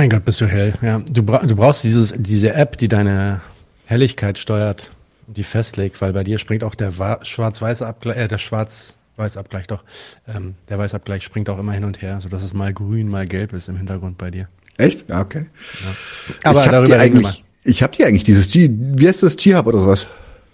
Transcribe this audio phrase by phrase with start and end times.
[0.00, 0.72] Mein Gott, bist du hell.
[0.80, 3.42] Ja, du, bra du brauchst dieses, diese App, die deine
[3.84, 4.90] Helligkeit steuert,
[5.26, 9.84] die festlegt, weil bei dir springt auch der schwarz-weiße Abgleich, äh, der schwarz-weiß-Abgleich doch,
[10.26, 13.52] ähm, der Weißabgleich springt auch immer hin und her, sodass es mal grün, mal gelb
[13.52, 14.48] ist im Hintergrund bei dir.
[14.78, 15.10] Echt?
[15.10, 15.44] Ja, okay.
[15.84, 16.50] Ja.
[16.50, 17.34] Aber darüber reden wir mal.
[17.64, 20.06] Ich habe die eigentlich, dieses G, wie heißt das, G-Hub oder sowas?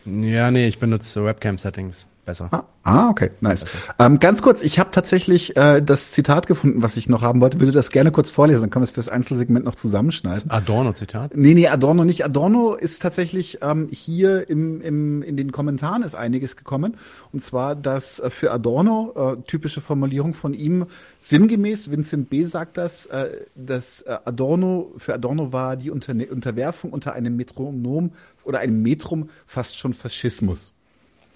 [0.07, 2.49] Ja, nee, ich benutze Webcam-Settings besser.
[2.51, 3.65] Ah, ah okay, nice.
[3.99, 7.61] Ähm, ganz kurz, ich habe tatsächlich äh, das Zitat gefunden, was ich noch haben wollte.
[7.61, 10.51] Würde das gerne kurz vorlesen, dann können wir es fürs Einzelsegment noch zusammenschneiden.
[10.51, 11.35] Adorno-Zitat?
[11.37, 12.25] Nee, nee, Adorno nicht.
[12.25, 16.97] Adorno ist tatsächlich ähm, hier im, im, in den Kommentaren ist einiges gekommen.
[17.33, 20.87] Und zwar, dass äh, für Adorno, äh, typische Formulierung von ihm,
[21.21, 22.45] sinngemäß, Vincent B.
[22.45, 28.13] sagt das, äh, dass äh, Adorno, für Adorno war die Unter Unterwerfung unter einem Metronom
[28.45, 30.73] oder einem Metrum fast schon Faschismus.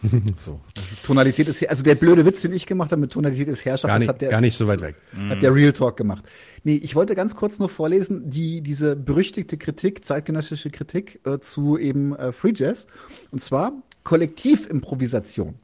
[0.37, 0.61] so.
[1.03, 3.99] Tonalität ist also der blöde Witz, den ich gemacht habe mit Tonalität ist Herrschaft, gar
[3.99, 4.97] nicht, das hat der gar nicht so weit weg.
[5.29, 6.25] Hat der Real Talk gemacht.
[6.65, 11.79] Nee, ich wollte ganz kurz nur vorlesen, die diese berüchtigte Kritik, zeitgenössische Kritik äh, zu
[11.79, 12.87] eben äh, Free Jazz
[13.31, 13.73] und zwar
[14.05, 15.55] Kollektivimprovisation.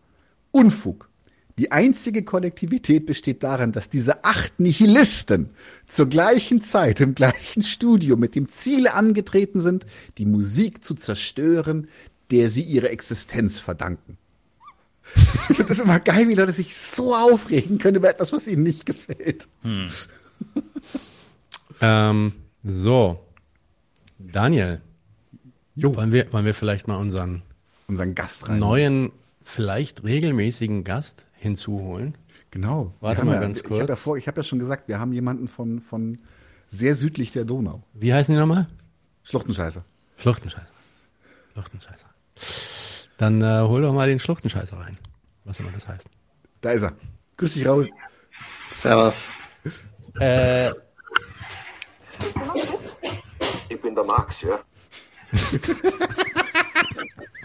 [0.50, 1.08] Unfug.
[1.58, 5.50] Die einzige Kollektivität besteht darin, dass diese acht Nihilisten
[5.88, 9.86] zur gleichen Zeit im gleichen Studio mit dem Ziel angetreten sind,
[10.18, 11.88] die Musik zu zerstören,
[12.30, 14.18] der sie ihre Existenz verdanken.
[15.14, 18.62] Ich finde das immer geil, wie Leute sich so aufregen können über etwas, was ihnen
[18.62, 19.48] nicht gefällt.
[19.62, 19.88] Hm.
[21.80, 22.32] ähm,
[22.62, 23.20] so.
[24.18, 24.80] Daniel.
[25.74, 25.94] Jo.
[25.96, 27.42] Wollen wir, wollen wir vielleicht mal unseren,
[27.86, 28.58] unseren Gast rein.
[28.58, 32.16] neuen, vielleicht regelmäßigen Gast hinzuholen?
[32.50, 32.94] Genau.
[33.00, 33.74] Warte mal ja, ganz kurz.
[33.76, 36.18] Ich habe ja, vor, ich hab ja schon gesagt, wir haben jemanden von, von
[36.70, 37.82] sehr südlich der Donau.
[37.92, 38.66] Wie heißen die nochmal?
[39.24, 39.84] Schluchtenscheißer.
[40.16, 40.66] Schluchtenscheißer.
[41.52, 42.08] Schluchtenscheißer.
[43.16, 44.98] Dann äh, hol doch mal den Schluchtenscheißer rein.
[45.44, 46.08] Was immer das heißt.
[46.60, 46.92] Da ist er.
[47.36, 47.90] Grüß dich, Raul.
[48.72, 49.32] Servus.
[50.20, 50.70] Äh,
[53.68, 54.58] ich bin der Max, ja.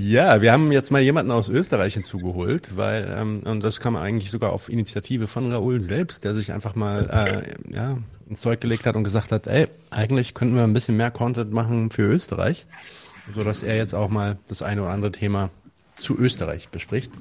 [0.00, 4.30] Ja, wir haben jetzt mal jemanden aus Österreich hinzugeholt, weil ähm, und das kam eigentlich
[4.30, 8.86] sogar auf Initiative von Raoul selbst, der sich einfach mal äh, ja ins Zeug gelegt
[8.86, 12.66] hat und gesagt hat, ey, eigentlich könnten wir ein bisschen mehr Content machen für Österreich,
[13.34, 15.50] so dass er jetzt auch mal das eine oder andere Thema
[15.96, 17.12] zu Österreich bespricht.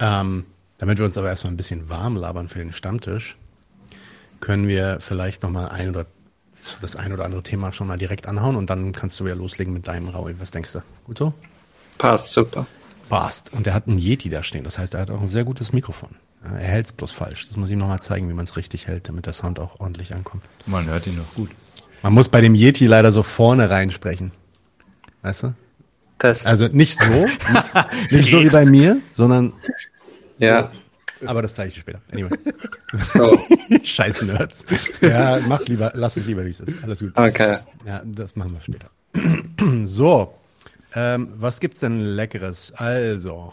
[0.00, 0.44] Ähm,
[0.78, 3.36] damit wir uns aber erstmal ein bisschen warm labern für den Stammtisch,
[4.40, 6.06] können wir vielleicht noch mal ein oder
[6.80, 9.72] das ein oder andere Thema schon mal direkt anhauen und dann kannst du ja loslegen
[9.72, 10.34] mit deinem Raul.
[10.38, 10.80] Was denkst du?
[11.04, 11.34] Gut so?
[11.98, 12.66] Passt, super.
[13.08, 13.52] Passt.
[13.52, 14.64] Und er hat einen Yeti da stehen.
[14.64, 16.10] Das heißt, er hat auch ein sehr gutes Mikrofon.
[16.42, 17.48] Er hält es bloß falsch.
[17.48, 19.80] Das muss ich ihm nochmal zeigen, wie man es richtig hält, damit der Sound auch
[19.80, 20.44] ordentlich ankommt.
[20.66, 21.50] Man hört ihn noch gut.
[22.02, 24.30] Man muss bei dem Yeti leider so vorne reinsprechen.
[25.22, 25.54] Weißt du?
[26.18, 26.46] Test.
[26.46, 29.52] Also nicht so, nicht, nicht so wie bei mir, sondern.
[30.38, 30.70] Ja.
[31.26, 32.00] Aber das zeige ich dir später.
[32.12, 32.30] Anyway.
[33.12, 33.38] So.
[33.84, 34.64] Scheiß Nerds.
[35.02, 36.82] Ja, mach's lieber, lass es lieber, wie es ist.
[36.82, 37.12] Alles gut.
[37.14, 37.58] Okay.
[37.84, 38.88] Ja, das machen wir später.
[39.84, 40.34] so.
[40.94, 42.72] Ähm, was gibt's denn Leckeres?
[42.72, 43.52] Also,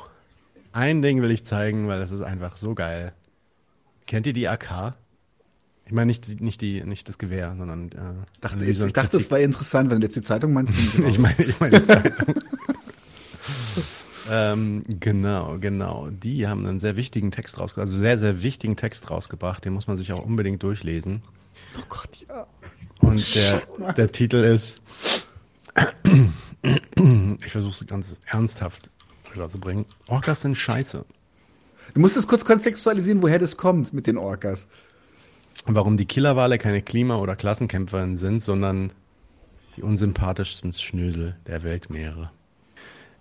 [0.71, 3.11] ein Ding will ich zeigen, weil das ist einfach so geil.
[4.07, 4.95] Kennt ihr die AK?
[5.85, 9.29] Ich meine nicht, nicht, die, nicht das Gewehr, sondern äh, dachte, ich, ich dachte, das
[9.29, 10.73] war interessant, wenn du jetzt die Zeitung meinst.
[10.73, 12.35] ich meine ich meine die Zeitung.
[14.29, 16.09] Ähm, genau, genau.
[16.09, 19.65] Die haben einen sehr wichtigen Text rausgebracht, also sehr, sehr wichtigen Text rausgebracht.
[19.65, 21.21] Den muss man sich auch unbedingt durchlesen.
[21.77, 22.47] Oh Gott, ja.
[22.99, 23.61] Und der,
[23.93, 24.81] der Titel ist,
[27.43, 28.89] ich versuche es ganz ernsthaft
[29.49, 29.85] zu bringen.
[30.07, 31.05] Orcas sind scheiße.
[31.93, 34.67] Du musst es kurz kontextualisieren, woher das kommt mit den Orcas.
[35.65, 38.91] Warum die Killerwale keine Klima- oder Klassenkämpferinnen sind, sondern
[39.75, 42.31] die unsympathischsten Schnösel der Weltmeere.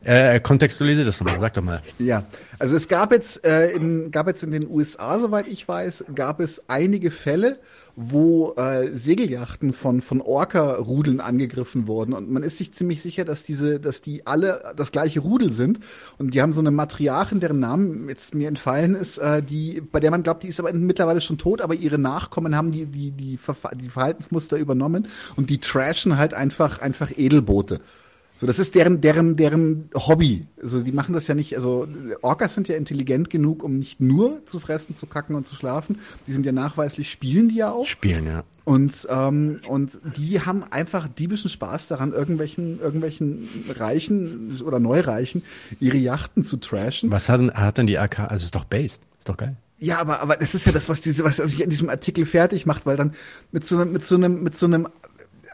[0.04, 1.80] Äh, kontextualisiere das nochmal, sag doch mal.
[1.98, 2.24] Ja,
[2.58, 6.40] also es gab jetzt, äh, in, gab jetzt in den USA, soweit ich weiß, gab
[6.40, 7.58] es einige Fälle,
[7.96, 12.12] wo äh, Segelyachten von, von Orca-Rudeln angegriffen wurden.
[12.12, 15.80] Und man ist sich ziemlich sicher, dass diese, dass die alle das gleiche Rudel sind.
[16.18, 20.00] Und die haben so eine Matriarchin, deren Namen jetzt mir entfallen ist, äh, die, bei
[20.00, 23.10] der man glaubt, die ist aber mittlerweile schon tot, aber ihre Nachkommen haben die, die,
[23.10, 23.38] die,
[23.74, 27.80] die Verhaltensmuster übernommen und die trashen halt einfach, einfach Edelboote.
[28.36, 30.46] So, das ist deren, deren, deren Hobby.
[30.60, 31.86] Also die machen das ja nicht, also
[32.20, 36.00] Orcas sind ja intelligent genug, um nicht nur zu fressen, zu kacken und zu schlafen.
[36.26, 37.86] Die sind ja nachweislich, spielen die ja auch.
[37.86, 38.42] Spielen, ja.
[38.64, 45.42] Und, ähm, und die haben einfach diebischen Spaß daran, irgendwelchen, irgendwelchen Reichen oder Neureichen
[45.78, 47.12] ihre Yachten zu trashen.
[47.12, 48.20] Was hat denn, hat denn die AK?
[48.20, 49.02] Also ist doch based.
[49.18, 49.56] Ist doch geil.
[49.78, 52.64] Ja, aber, aber das ist ja das, was diese, was sich in diesem Artikel fertig
[52.64, 53.12] macht, weil dann
[53.52, 54.88] mit so einem, mit so einem, mit so einem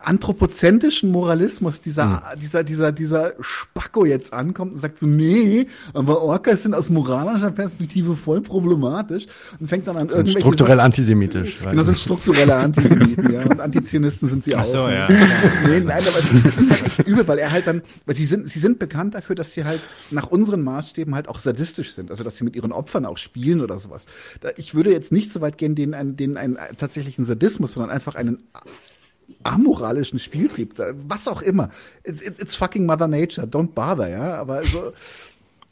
[0.02, 6.62] anthropozentrischen Moralismus dieser, dieser, dieser, dieser Spacko jetzt ankommt und sagt so, nee, aber Orcas
[6.62, 9.26] sind aus moralischer Perspektive voll problematisch
[9.58, 11.58] und fängt dann an Sind irgendwelche strukturell antisemitisch.
[11.58, 13.40] Genau, sind strukturelle Antisemiten, ja.
[13.50, 14.66] Und Antizionisten sind sie Ach auch.
[14.66, 14.94] so, ne?
[14.94, 15.08] ja.
[15.08, 18.24] Nee, nein, aber das, das ist halt echt übel, weil er halt dann, weil sie
[18.24, 19.80] sind, sie sind bekannt dafür, dass sie halt
[20.10, 22.10] nach unseren Maßstäben halt auch sadistisch sind.
[22.10, 24.06] Also, dass sie mit ihren Opfern auch spielen oder sowas.
[24.40, 27.90] Da, ich würde jetzt nicht so weit gehen, denen einen, denen einen tatsächlichen Sadismus, sondern
[27.90, 28.38] einfach einen
[29.42, 30.74] amoralischen Spieltrieb,
[31.06, 31.70] was auch immer.
[32.04, 34.36] It's, fucking Mother Nature, don't bother, ja.
[34.36, 34.92] Aber so,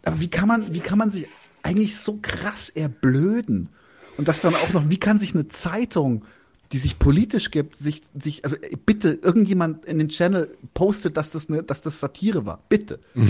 [0.05, 1.29] aber wie kann man, wie kann man sich
[1.63, 3.69] eigentlich so krass erblöden?
[4.17, 6.25] Und das dann auch noch, wie kann sich eine Zeitung,
[6.73, 11.49] die sich politisch gibt, sich, sich, also bitte, irgendjemand in den Channel postet, dass das
[11.49, 12.63] eine, dass das Satire war.
[12.69, 12.99] Bitte.
[13.15, 13.25] ja?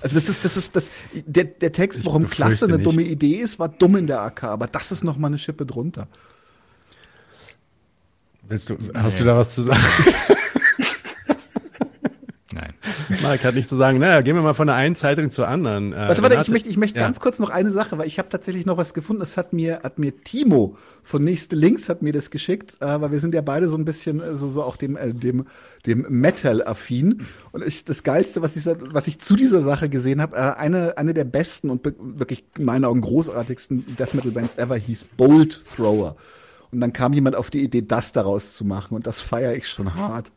[0.00, 2.86] Also das ist, das ist, das, der, der Text, warum Klasse eine nicht.
[2.86, 5.64] dumme Idee ist, war dumm in der AK, aber das ist noch mal eine Schippe
[5.64, 6.08] drunter.
[8.48, 9.80] Willst du, hast du da was zu sagen?
[12.54, 12.74] Nein.
[13.22, 15.94] Marc hat nicht zu sagen, naja, gehen wir mal von der einen Zeitung zur anderen.
[15.94, 17.04] Äh, Warte, warte, ich möchte, ich möchte Ja.
[17.06, 19.20] ganz kurz noch eine Sache, weil ich habe tatsächlich noch was gefunden.
[19.20, 23.10] Das hat mir, hat mir Timo von Nächste Links hat mir das geschickt, äh, weil
[23.10, 25.46] wir sind ja beide so ein bisschen äh, so, so auch dem, äh, dem,
[25.86, 27.24] dem Metal-affin.
[27.52, 30.98] Und ich, das Geilste, was ich, was ich zu dieser Sache gesehen habe, äh, eine,
[30.98, 35.62] eine der besten und wirklich in meinen Augen großartigsten Death Metal Bands ever hieß Bolt
[35.74, 36.16] Thrower.
[36.72, 38.94] Und dann kam jemand auf die Idee, das daraus zu machen.
[38.94, 40.32] Und das feiere ich schon hart.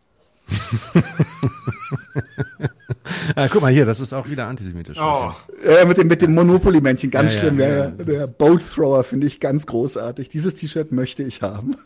[3.35, 4.97] Ah, guck mal hier, das ist auch wieder antisemitisch.
[4.99, 5.31] Oh.
[5.63, 7.59] Äh, mit dem, mit dem Monopoly-Männchen, ganz Ja, ja, schlimm.
[7.59, 10.29] Ja, ja, ja, Der Boat Thrower finde ich ganz großartig.
[10.29, 11.75] Dieses T-Shirt möchte ich haben.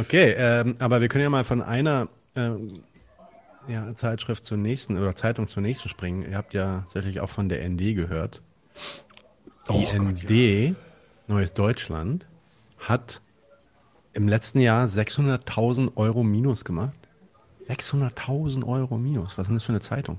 [0.00, 2.72] Okay, ähm, aber wir können ja mal von einer ähm,
[3.68, 6.22] ja, Zeitschrift zur nächsten oder Zeitung zur nächsten springen.
[6.22, 8.40] Ihr habt ja sicherlich auch von der ND gehört.
[9.70, 10.76] Die ND,
[11.28, 12.26] Neues Deutschland,
[12.78, 13.20] hat
[14.12, 16.92] im letzten Jahr 600.000 Euro Minus gemacht.
[17.68, 19.38] 600.000 Euro Minus.
[19.38, 20.18] Was ist denn das für eine Zeitung?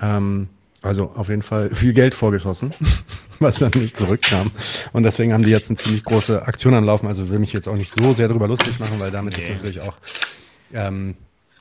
[0.00, 0.48] Ähm,
[0.82, 2.72] also auf jeden Fall viel Geld vorgeschossen,
[3.40, 4.50] was dann nicht zurückkam.
[4.92, 7.06] Und deswegen haben die jetzt eine ziemlich große Aktion am Laufen.
[7.06, 9.54] Also will mich jetzt auch nicht so sehr darüber lustig machen, weil damit ist Nee.
[9.54, 9.96] natürlich auch
[10.72, 11.16] ähm,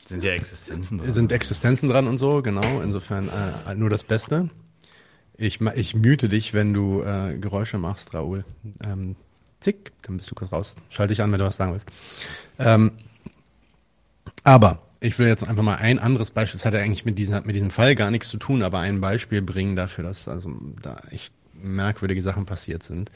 [0.07, 1.11] Sind ja Existenzen drin.
[1.11, 2.81] sind Existenzen dran und so, genau.
[2.81, 3.29] Insofern
[3.67, 4.49] äh, nur das Beste.
[5.37, 8.45] Ich, ich müte dich, wenn du äh, Geräusche machst, Raoul.
[8.83, 9.15] Ähm,
[9.59, 10.75] zick, dann bist du kurz raus.
[10.89, 11.89] Schalte dich an, wenn du was sagen willst.
[12.59, 12.91] Ähm,
[14.43, 17.41] aber ich will jetzt einfach mal ein anderes Beispiel, das hat ja eigentlich mit, dieser,
[17.41, 20.51] mit diesem Fall gar nichts zu tun, aber ein Beispiel bringen dafür, dass also
[20.81, 23.11] da echt merkwürdige Sachen passiert sind.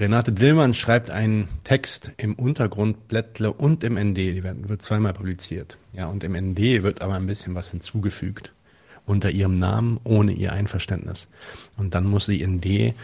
[0.00, 5.78] Renate Dillmann schreibt einen Text im Untergrundblättle und im ND, die werden, wird zweimal publiziert.
[5.92, 8.52] Ja, und im ND wird aber ein bisschen was hinzugefügt
[9.06, 11.28] unter ihrem Namen, ohne ihr Einverständnis.
[11.76, 12.94] Und dann muss sie in D,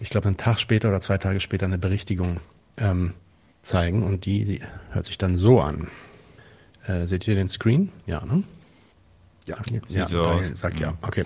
[0.00, 2.40] ich glaube einen Tag später oder zwei Tage später eine Berichtigung
[2.76, 3.14] ähm,
[3.62, 4.60] zeigen und die, die
[4.90, 5.88] hört sich dann so an.
[6.86, 7.90] Äh, seht ihr den Screen?
[8.06, 8.42] Ja, ne?
[9.46, 9.56] Ja,
[9.88, 10.46] ja, so aus.
[10.54, 10.94] sagt ja.
[11.02, 11.24] Okay.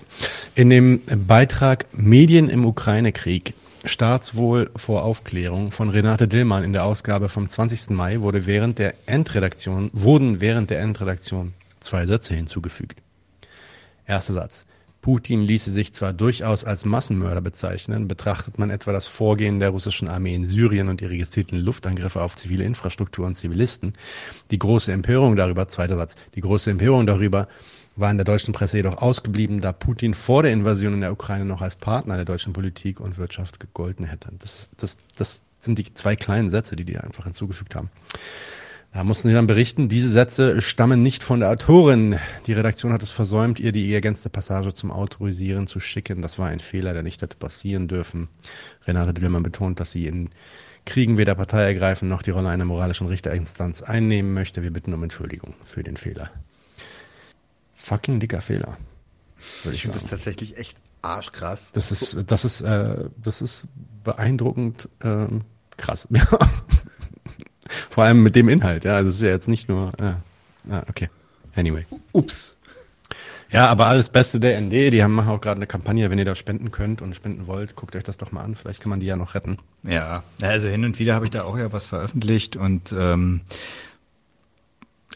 [0.56, 3.54] In dem Beitrag Medien im Ukraine-Krieg
[3.84, 7.90] Staatswohl vor Aufklärung von Renate Dillmann in der Ausgabe vom 20.
[7.90, 13.00] Mai wurde während der Endredaktion, wurden während der Endredaktion zwei Sätze hinzugefügt.
[14.08, 14.64] Erster Satz.
[15.00, 20.08] Putin ließe sich zwar durchaus als Massenmörder bezeichnen, betrachtet man etwa das Vorgehen der russischen
[20.08, 23.92] Armee in Syrien und die registrierten Luftangriffe auf zivile Infrastruktur und Zivilisten.
[24.50, 27.46] Die große Empörung darüber, zweiter Satz, die große Empörung darüber
[27.94, 31.44] war in der deutschen Presse jedoch ausgeblieben, da Putin vor der Invasion in der Ukraine
[31.44, 34.32] noch als Partner der deutschen Politik und Wirtschaft gegolten hätte.
[34.38, 37.90] Das, das, das sind die zwei kleinen Sätze, die die einfach hinzugefügt haben.
[38.92, 42.18] Da mussten sie dann berichten, diese Sätze stammen nicht von der Autorin.
[42.46, 46.22] Die Redaktion hat es versäumt, ihr die ergänzte Passage zum Autorisieren zu schicken.
[46.22, 48.28] Das war ein Fehler, der nicht hätte passieren dürfen.
[48.86, 50.30] Renate Dillmann betont, dass sie in
[50.86, 54.62] Kriegen weder Partei ergreifen noch die Rolle einer moralischen Richterinstanz einnehmen möchte.
[54.62, 56.30] Wir bitten um Entschuldigung für den Fehler.
[57.76, 58.78] Fucking dicker Fehler.
[59.64, 61.72] Würde ich Ich finde das tatsächlich echt arschkrass.
[61.72, 63.64] Das ist, das ist, äh, das ist
[64.02, 65.42] beeindruckend ähm,
[65.76, 66.08] krass.
[67.68, 68.94] Vor allem mit dem Inhalt, ja.
[68.94, 69.92] Also es ist ja jetzt nicht nur.
[69.98, 71.08] Äh, ah, okay.
[71.54, 71.86] Anyway.
[72.12, 72.56] Ups.
[73.50, 74.92] Ja, aber alles Beste der ND.
[74.92, 77.76] Die haben machen auch gerade eine Kampagne, wenn ihr da spenden könnt und spenden wollt,
[77.76, 78.56] guckt euch das doch mal an.
[78.56, 79.58] Vielleicht kann man die ja noch retten.
[79.82, 83.40] Ja, also hin und wieder habe ich da auch ja was veröffentlicht und ähm,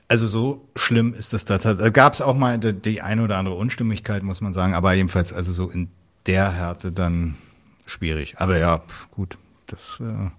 [0.08, 1.58] also so schlimm ist das da.
[1.58, 4.94] Da gab es auch mal die, die eine oder andere Unstimmigkeit, muss man sagen, aber
[4.94, 5.88] jedenfalls also so in
[6.26, 7.36] der Härte dann
[7.86, 8.34] schwierig.
[8.38, 10.30] Aber ja, gut, das äh,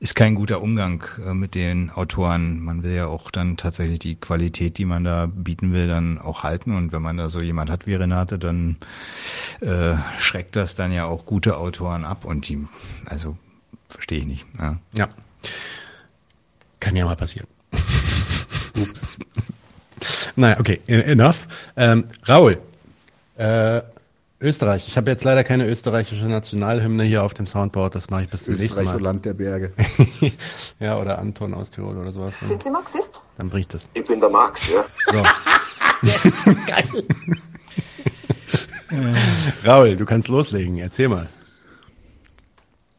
[0.00, 2.60] ist kein guter Umgang äh, mit den Autoren.
[2.60, 6.42] Man will ja auch dann tatsächlich die Qualität, die man da bieten will, dann auch
[6.42, 6.74] halten.
[6.74, 8.76] Und wenn man da so jemand hat wie Renate, dann
[9.60, 12.24] äh, schreckt das dann ja auch gute Autoren ab.
[12.24, 12.66] Und die,
[13.06, 13.36] also
[13.88, 14.46] verstehe ich nicht.
[14.58, 14.78] Ja.
[14.96, 15.08] Ja.
[16.80, 17.48] Kann ja mal passieren.
[18.80, 19.18] Ups.
[20.36, 21.48] naja, okay, enough.
[21.76, 22.58] Ähm, Raul,
[23.36, 23.82] äh,
[24.40, 24.86] Österreich.
[24.86, 27.94] Ich habe jetzt leider keine österreichische Nationalhymne hier auf dem Soundboard.
[27.94, 29.02] Das mache ich bis zum nächsten Österreich, Mal.
[29.02, 29.72] Land der Berge.
[30.80, 32.34] ja, oder Anton aus Tirol oder sowas.
[32.42, 33.20] Sind Sie Marxist?
[33.36, 33.88] Dann bricht das.
[33.94, 34.84] Ich bin der Max, ja.
[35.12, 35.22] So.
[39.66, 40.78] Raul, du kannst loslegen.
[40.78, 41.28] Erzähl mal.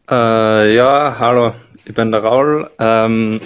[0.10, 1.54] Äh, ja, hallo,
[1.86, 2.70] ich bin der Raul.
[2.80, 3.40] Ähm,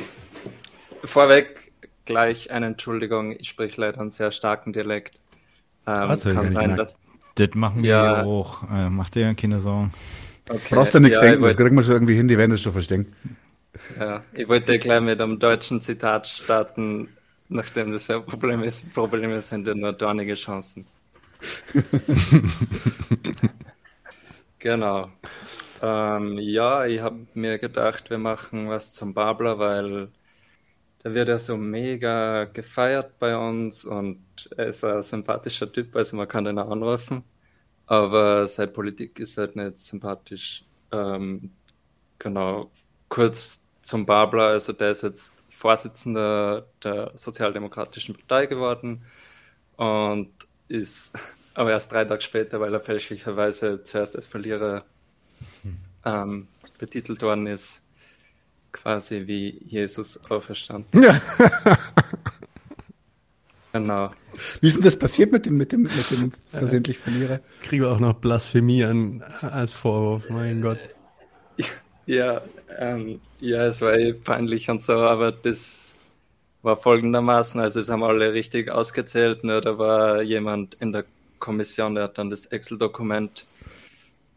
[1.04, 1.72] vorweg
[2.06, 5.16] gleich eine Entschuldigung, ich spreche leider einen sehr starken Dialekt.
[5.86, 6.80] Ähm, Was, kann sein, gemerkt.
[6.80, 7.00] dass.
[7.36, 8.20] Das machen wir Ja.
[8.20, 8.64] auch.
[8.72, 9.92] Äh, macht dir keine Sorgen.
[10.50, 12.52] Okay, Brauchst du nichts ja, denken, ich das kriegen wir schon irgendwie hin, die werden
[12.52, 13.16] das schon verstehen.
[13.96, 18.92] Ja, ich wollte gleich mit einem deutschen Zitat starten, nachdem das ja ein Problem ist.
[18.94, 20.92] Probleme sind ja nur dornige Chancen.
[24.60, 25.12] genau.
[25.82, 30.14] Ähm, ja, ich habe mir gedacht, wir machen was zum Babler, weil
[31.04, 34.24] der wird ja so mega gefeiert bei uns und
[34.58, 37.24] er ist ein sympathischer Typ, also man kann den auch anrufen.
[37.86, 40.66] Aber seine Politik ist halt nicht sympathisch.
[40.92, 41.52] Ähm,
[42.20, 42.72] genau,
[43.10, 49.04] kurz zum Babler, also der ist jetzt Vorsitzender der Sozialdemokratischen Partei geworden
[49.78, 50.32] und
[50.68, 51.14] ist
[51.54, 54.86] aber erst drei Tage später, weil er fälschlicherweise zuerst als Verlierer
[56.06, 57.83] ähm, betitelt worden ist,
[58.74, 61.02] quasi wie Jesus auferstanden.
[61.02, 61.20] Ja.
[63.72, 64.12] Genau.
[64.62, 67.40] Wie ist denn das passiert mit dem, mit dem, mit dem versehentlich Verlierer?
[67.64, 70.30] Kriege auch noch Blasphemie an, als Vorwurf.
[70.30, 70.78] Mein Gott.
[72.06, 72.42] Ja,
[72.78, 75.96] ähm, ja, es war eh peinlich und so, aber das
[76.62, 81.06] war folgendermaßen, also es haben alle richtig ausgezählt, nur da war jemand in der
[81.40, 83.46] Kommission, der hat dann das Excel-Dokument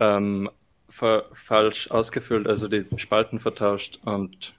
[0.00, 0.48] ähm,
[0.88, 4.54] fa falsch ausgefüllt, also die Spalten vertauscht und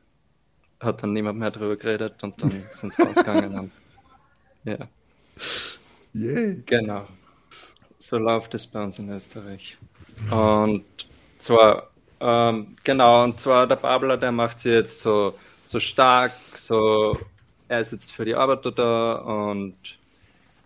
[0.80, 3.72] hat dann niemand mehr darüber geredet und dann sind sie rausgegangen.
[4.64, 4.88] Ja,
[6.14, 6.62] Yay.
[6.66, 7.08] genau.
[8.00, 9.78] So läuft es bei uns in Österreich.
[10.32, 10.86] Und
[11.38, 15.34] zwar, ähm, genau, und zwar der Babler, der macht sie jetzt so,
[15.66, 17.18] so stark, so,
[17.68, 19.76] er ist jetzt für die Arbeiter da und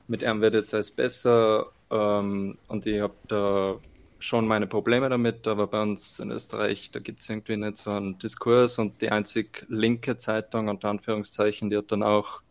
[0.07, 3.75] mit ihm wird jetzt alles besser ähm, und ich habe da
[4.21, 7.91] schon meine Probleme damit, aber bei uns in Österreich, da gibt es irgendwie nicht so
[7.91, 12.41] einen Diskurs und die einzig linke Zeitung, unter Anführungszeichen, die hat dann auch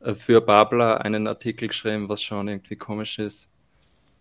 [0.00, 3.50] äh, für Babler einen Artikel geschrieben, was schon irgendwie komisch ist.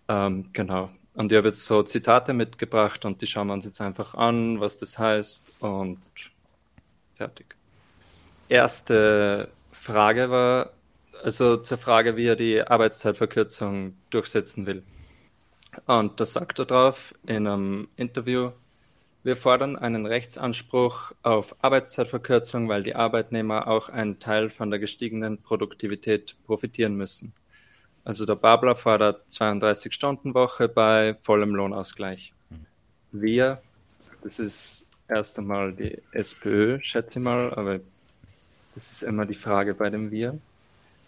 [0.07, 0.89] Ähm, genau.
[1.13, 4.61] Und ich habe jetzt so Zitate mitgebracht und die schauen wir uns jetzt einfach an,
[4.61, 5.99] was das heißt und
[7.15, 7.55] fertig.
[8.47, 10.71] Erste Frage war,
[11.21, 14.83] also zur Frage, wie er die Arbeitszeitverkürzung durchsetzen will.
[15.85, 18.51] Und da sagt er drauf in einem Interview,
[19.23, 25.37] wir fordern einen Rechtsanspruch auf Arbeitszeitverkürzung, weil die Arbeitnehmer auch einen Teil von der gestiegenen
[25.41, 27.33] Produktivität profitieren müssen.
[28.03, 32.33] Also der Babler fordert 32-Stunden-Woche bei vollem Lohnausgleich.
[33.11, 33.61] Wir,
[34.23, 37.79] das ist erst einmal die SPÖ, schätze ich mal, aber
[38.73, 40.39] das ist immer die Frage bei dem Wir.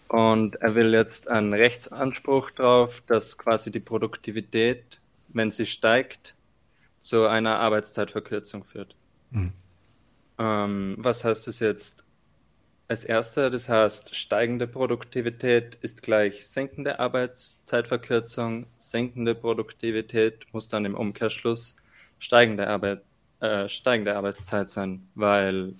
[0.08, 6.34] Und er will jetzt einen Rechtsanspruch drauf, dass quasi die Produktivität, wenn sie steigt,
[6.98, 8.94] zu einer Arbeitszeitverkürzung führt.
[10.38, 12.04] Ähm, was heißt das jetzt?
[12.86, 18.66] Als erster, das heißt, steigende Produktivität ist gleich sinkende Arbeitszeitverkürzung.
[18.76, 21.76] Sinkende Produktivität muss dann im Umkehrschluss
[22.18, 23.02] steigende, Arbeit,
[23.40, 25.74] äh, steigende Arbeitszeit sein, weil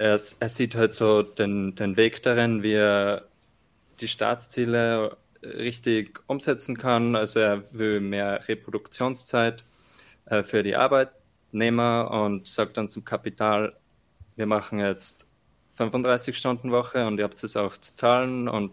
[0.00, 3.28] er, er sieht halt so den, den Weg darin, wie er
[4.00, 7.14] die Staatsziele richtig umsetzen kann.
[7.14, 9.62] Also er will mehr Reproduktionszeit
[10.24, 13.76] äh, für die Arbeitnehmer und sagt dann zum Kapital,
[14.36, 15.28] wir machen jetzt
[15.74, 18.72] 35 Stunden Woche und ihr habt es auch zu zahlen und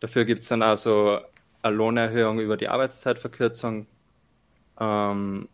[0.00, 1.18] dafür gibt es dann also
[1.62, 3.86] eine Lohnerhöhung über die Arbeitszeitverkürzung.
[4.78, 5.48] Ähm,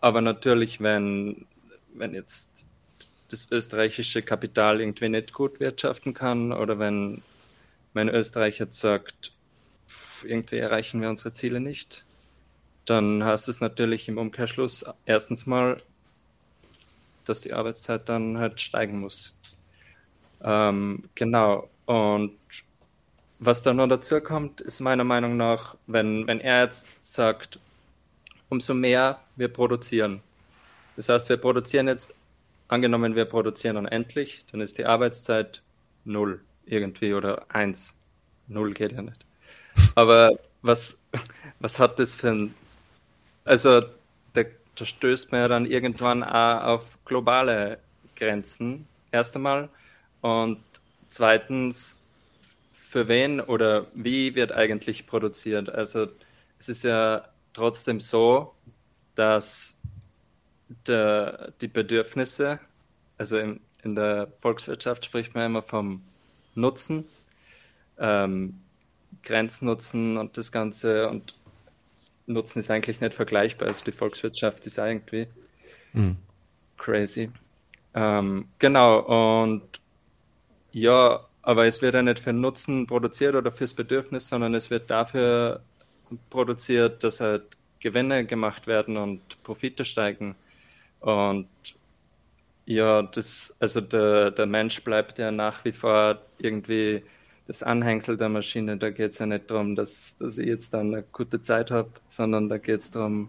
[0.00, 1.46] aber natürlich, wenn,
[1.94, 2.66] wenn jetzt
[3.34, 7.22] das österreichische Kapital irgendwie nicht gut wirtschaften kann oder wenn,
[7.92, 9.32] wenn Österreich jetzt sagt,
[10.24, 12.04] irgendwie erreichen wir unsere Ziele nicht,
[12.84, 15.82] dann heißt es natürlich im Umkehrschluss erstens mal,
[17.24, 19.34] dass die Arbeitszeit dann halt steigen muss.
[20.42, 21.68] Ähm, genau.
[21.86, 22.36] Und
[23.38, 27.58] was da noch dazu kommt, ist meiner Meinung nach, wenn, wenn er jetzt sagt,
[28.48, 30.20] umso mehr wir produzieren.
[30.96, 32.14] Das heißt, wir produzieren jetzt,
[32.68, 35.62] angenommen wir produzieren unendlich, dann ist die Arbeitszeit
[36.04, 37.98] null irgendwie oder eins.
[38.46, 39.24] Null geht ja nicht.
[39.94, 40.30] Aber
[40.62, 41.02] was,
[41.60, 42.54] was hat das für ein,
[43.44, 43.82] also
[44.32, 44.42] da,
[44.76, 47.78] da stößt man ja dann irgendwann auch auf globale
[48.16, 49.68] Grenzen erst einmal
[50.20, 50.58] und
[51.08, 52.00] zweitens,
[52.72, 55.68] für wen oder wie wird eigentlich produziert?
[55.68, 56.06] Also
[56.60, 58.54] es ist ja trotzdem so,
[59.16, 59.73] dass
[60.86, 62.60] der, die Bedürfnisse,
[63.18, 66.02] also in, in der Volkswirtschaft spricht man immer vom
[66.54, 67.04] Nutzen,
[67.98, 68.60] ähm,
[69.22, 71.34] Grenznutzen und das Ganze und
[72.26, 73.68] Nutzen ist eigentlich nicht vergleichbar.
[73.68, 75.26] Also die Volkswirtschaft ist irgendwie
[75.92, 76.16] mhm.
[76.76, 77.30] crazy.
[77.94, 79.62] Ähm, genau, und
[80.72, 84.90] ja, aber es wird ja nicht für Nutzen produziert oder fürs Bedürfnis, sondern es wird
[84.90, 85.60] dafür
[86.30, 87.44] produziert, dass halt
[87.80, 90.34] Gewinne gemacht werden und Profite steigen.
[91.04, 91.48] Und
[92.64, 97.02] ja, das, also der, der Mensch bleibt ja nach wie vor irgendwie
[97.46, 98.78] das Anhängsel der Maschine.
[98.78, 101.90] Da geht es ja nicht darum, dass, dass ich jetzt dann eine gute Zeit habe,
[102.06, 103.28] sondern da geht es darum,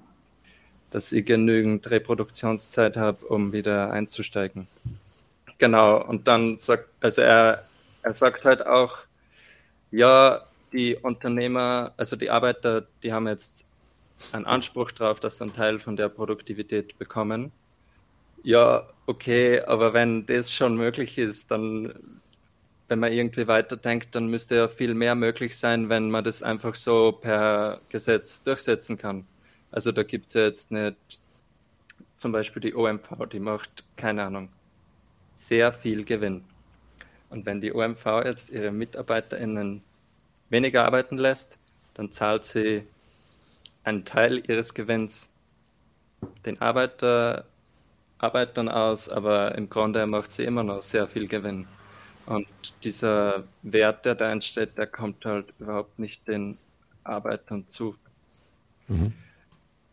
[0.92, 4.68] dass ich genügend Reproduktionszeit habe, um wieder einzusteigen.
[5.58, 7.66] Genau, und dann sagt, also er,
[8.04, 9.00] er sagt halt auch,
[9.92, 13.66] ja, die Unternehmer, also die Arbeiter, die haben jetzt
[14.32, 17.52] einen Anspruch darauf, dass sie einen Teil von der Produktivität bekommen.
[18.46, 22.22] Ja, okay, aber wenn das schon möglich ist, dann,
[22.88, 26.76] wenn man irgendwie weiterdenkt, dann müsste ja viel mehr möglich sein, wenn man das einfach
[26.76, 29.26] so per Gesetz durchsetzen kann.
[29.72, 30.96] Also da gibt es ja jetzt nicht
[32.18, 34.50] zum Beispiel die OMV, die macht, keine Ahnung,
[35.34, 36.44] sehr viel Gewinn.
[37.32, 39.82] Und wenn die OMV jetzt ihre MitarbeiterInnen
[40.52, 41.58] weniger arbeiten lässt,
[41.96, 42.84] dann zahlt sie
[43.84, 45.34] einen Teil ihres Gewinns
[46.46, 47.46] den Arbeiter,
[48.18, 51.68] Arbeitern aus, aber im Grunde macht sie immer noch sehr viel Gewinn.
[52.26, 52.48] Und
[52.84, 56.58] dieser Wert, der da entsteht, der kommt halt überhaupt nicht den
[57.04, 57.96] Arbeitern zu.
[58.88, 59.14] Mhm.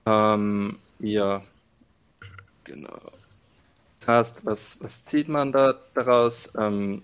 [0.06, 1.42] Ähm, ja,
[2.64, 2.98] genau.
[4.00, 6.50] Das heißt, was, was zieht man da daraus?
[6.58, 7.02] Ähm,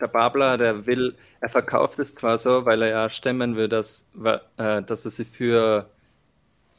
[0.00, 4.06] der Babler, der will, er verkauft es zwar so, weil er ja stemmen will, dass,
[4.22, 5.88] äh, dass er sie für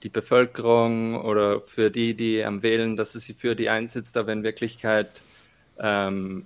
[0.03, 4.33] die Bevölkerung oder für die, die am wählen, dass er sie für die einsetzt, aber
[4.33, 5.21] in Wirklichkeit
[5.79, 6.45] ähm,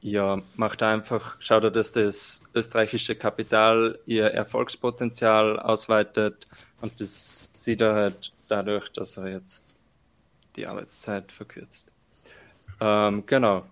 [0.00, 6.48] ja, macht einfach, schaut er, dass das österreichische Kapital ihr Erfolgspotenzial ausweitet
[6.80, 9.74] und das sieht er halt dadurch, dass er jetzt
[10.56, 11.92] die Arbeitszeit verkürzt.
[12.80, 13.64] Ähm, genau.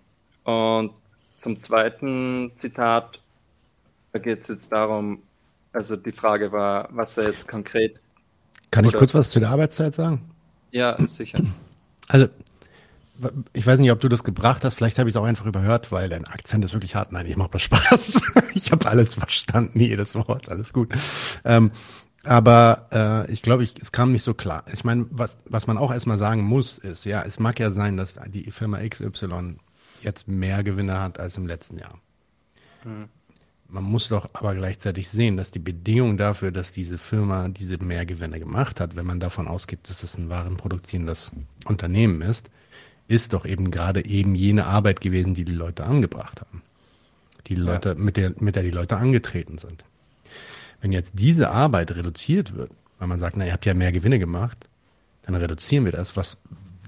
[0.43, 0.93] Und
[1.37, 3.19] zum zweiten Zitat,
[4.13, 5.21] da geht es jetzt darum,
[5.73, 7.99] also die Frage war, was er jetzt konkret.
[8.71, 10.21] Kann ich kurz was zu der Arbeitszeit sagen?
[10.71, 11.39] Ja, sicher.
[12.07, 12.27] Also,
[13.53, 15.91] ich weiß nicht, ob du das gebracht hast, vielleicht habe ich es auch einfach überhört,
[15.91, 17.11] weil dein Akzent ist wirklich hart.
[17.11, 18.21] Nein, ich mache Spaß.
[18.55, 20.89] ich habe alles verstanden, jedes Wort, alles gut.
[21.43, 21.71] Ähm,
[22.23, 24.63] aber äh, ich glaube, ich, es kam nicht so klar.
[24.71, 27.97] Ich meine, was, was man auch erstmal sagen muss, ist, ja, es mag ja sein,
[27.97, 29.57] dass die Firma XY
[30.01, 31.99] jetzt mehr Gewinne hat als im letzten Jahr.
[32.83, 33.09] Hm.
[33.71, 38.37] Man muss doch aber gleichzeitig sehen, dass die Bedingung dafür, dass diese Firma diese Mehrgewinne
[38.37, 41.31] gemacht hat, wenn man davon ausgeht, dass es ein warenproduzierendes
[41.65, 42.49] Unternehmen ist,
[43.07, 46.61] ist doch eben gerade eben jene Arbeit gewesen, die die Leute angebracht haben.
[47.47, 47.95] Die Leute, ja.
[47.95, 49.85] mit der, mit der die Leute angetreten sind.
[50.81, 54.19] Wenn jetzt diese Arbeit reduziert wird, weil man sagt, na, ihr habt ja mehr Gewinne
[54.19, 54.67] gemacht,
[55.23, 56.17] dann reduzieren wir das.
[56.17, 56.37] Was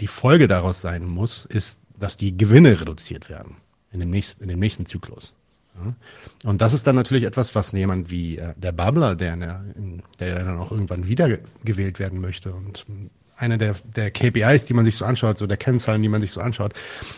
[0.02, 3.56] die Folge daraus sein muss, ist, dass die Gewinne reduziert werden
[3.94, 5.34] in dem nächsten, in dem nächsten Zyklus.
[6.44, 9.64] Und das ist dann natürlich etwas, was jemand wie äh, der Bubbler, der, der,
[10.20, 12.86] der dann auch irgendwann wiedergewählt werden möchte und
[13.36, 16.32] eine der, der KPIs, die man sich so anschaut, so der Kennzahlen, die man sich
[16.32, 16.74] so anschaut,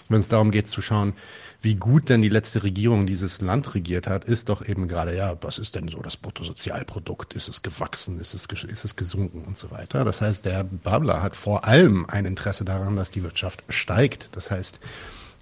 [0.09, 1.13] wenn es darum geht zu schauen,
[1.61, 5.35] wie gut denn die letzte Regierung dieses Land regiert hat, ist doch eben gerade, ja,
[5.41, 7.33] was ist denn so das Bruttosozialprodukt?
[7.33, 8.19] Ist es gewachsen?
[8.19, 10.05] Ist es, ist es gesunken und so weiter?
[10.05, 14.35] Das heißt, der Babler hat vor allem ein Interesse daran, dass die Wirtschaft steigt.
[14.35, 14.79] Das heißt,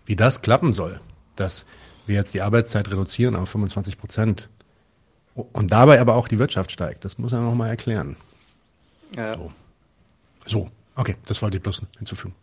[0.06, 1.00] wie das klappen soll,
[1.36, 1.66] dass
[2.06, 4.50] wir jetzt die Arbeitszeit reduzieren auf 25 Prozent
[5.36, 8.16] und dabei aber auch die Wirtschaft steigt, das muss er nochmal erklären.
[9.16, 9.34] Ja.
[9.34, 9.52] So.
[10.46, 12.36] so, okay, das wollte ich bloß hinzufügen.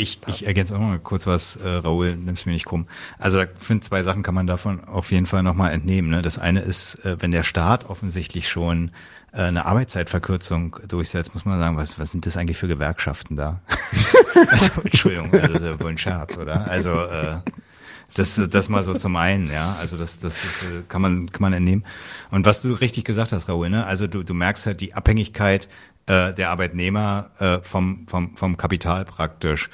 [0.00, 2.86] Ich, ich ergänze auch mal kurz was, äh, Raoul, nimm's mir nicht krumm.
[3.18, 6.08] Also da finde zwei Sachen kann man davon auf jeden Fall nochmal entnehmen.
[6.08, 6.22] Ne?
[6.22, 8.92] Das eine ist, äh, wenn der Staat offensichtlich schon
[9.32, 13.60] äh, eine Arbeitszeitverkürzung durchsetzt, muss man sagen, was, was sind das eigentlich für Gewerkschaften da?
[14.48, 16.66] also, Entschuldigung, also das ist ja wohl ein Scherz, oder?
[16.66, 17.40] Also äh,
[18.14, 19.76] das, das mal so zum einen, ja.
[19.76, 21.84] Also das, das äh, kann man, kann man entnehmen.
[22.30, 23.86] Und was du richtig gesagt hast, Raoul, ne?
[23.86, 25.68] Also du, du merkst halt die Abhängigkeit
[26.06, 29.70] äh, der Arbeitnehmer äh, vom, vom, vom Kapital praktisch.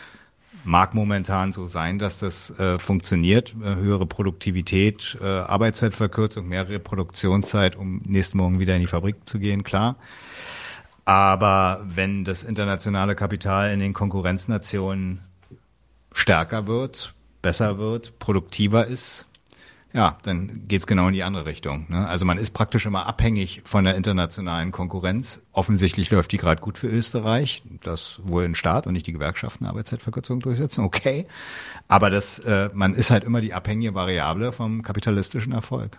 [0.64, 3.54] Mag momentan so sein, dass das äh, funktioniert.
[3.62, 9.38] Äh, höhere Produktivität, äh, Arbeitszeitverkürzung, mehr Reproduktionszeit, um nächsten Morgen wieder in die Fabrik zu
[9.38, 9.96] gehen, klar.
[11.04, 15.20] Aber wenn das internationale Kapital in den Konkurrenznationen
[16.12, 19.26] stärker wird, besser wird, produktiver ist,
[19.96, 21.86] ja, dann geht's genau in die andere Richtung.
[21.88, 22.06] Ne?
[22.06, 25.40] Also man ist praktisch immer abhängig von der internationalen Konkurrenz.
[25.52, 29.64] Offensichtlich läuft die gerade gut für Österreich, das wohl ein Staat und nicht die Gewerkschaften
[29.64, 31.26] Arbeitszeitverkürzung durchsetzen, okay.
[31.88, 35.98] Aber das, äh, man ist halt immer die abhängige Variable vom kapitalistischen Erfolg.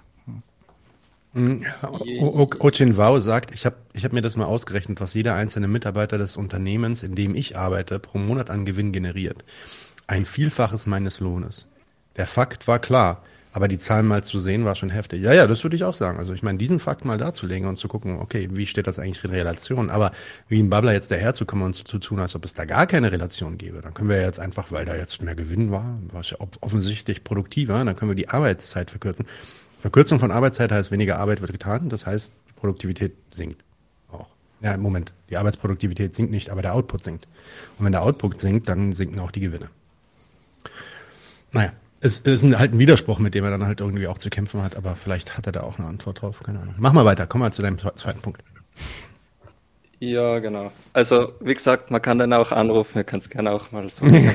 [1.34, 5.68] Ja, Ochin Wao sagt, ich habe ich hab mir das mal ausgerechnet, was jeder einzelne
[5.68, 9.44] Mitarbeiter des Unternehmens, in dem ich arbeite, pro Monat an Gewinn generiert.
[10.08, 11.68] Ein Vielfaches meines Lohnes.
[12.16, 13.22] Der Fakt war klar.
[13.52, 15.22] Aber die Zahlen mal zu sehen, war schon heftig.
[15.22, 16.20] Ja, ja, das würde ich auch sagen.
[16.20, 19.24] Also ich meine, diesen Fakt mal darzulegen und zu gucken, okay, wie steht das eigentlich
[19.24, 19.90] in Relation?
[19.90, 20.12] Aber
[20.48, 23.12] wie ein Babbler jetzt daherzukommen und zu, zu tun, als ob es da gar keine
[23.12, 26.30] Relation gäbe, dann können wir jetzt einfach, weil da jetzt mehr Gewinn war, war es
[26.30, 29.26] ja offensichtlich produktiver, dann können wir die Arbeitszeit verkürzen.
[29.82, 33.64] Verkürzung von Arbeitszeit heißt, weniger Arbeit wird getan, das heißt, Produktivität sinkt.
[34.12, 34.28] Auch.
[34.62, 35.14] Ja, im Moment.
[35.32, 37.28] Die Arbeitsproduktivität sinkt nicht, aber der Output sinkt.
[37.80, 39.70] Und wenn der Output sinkt, dann sinken auch die Gewinne.
[41.52, 44.64] Naja, es ist halt ein Widerspruch, mit dem er dann halt irgendwie auch zu kämpfen
[44.64, 46.76] hat, aber vielleicht hat er da auch eine Antwort drauf, keine Ahnung.
[46.78, 48.44] Mach mal weiter, komm mal zu deinem zweiten Punkt.
[50.00, 50.72] Ja, genau.
[50.94, 54.06] Also, wie gesagt, man kann dann auch anrufen, wir können es gerne auch mal so.
[54.06, 54.34] wir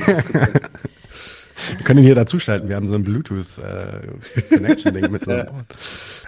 [1.85, 5.66] können ihn hier dazuschalten, wir haben so ein Bluetooth-Connection-Ding äh, mit so einem Board.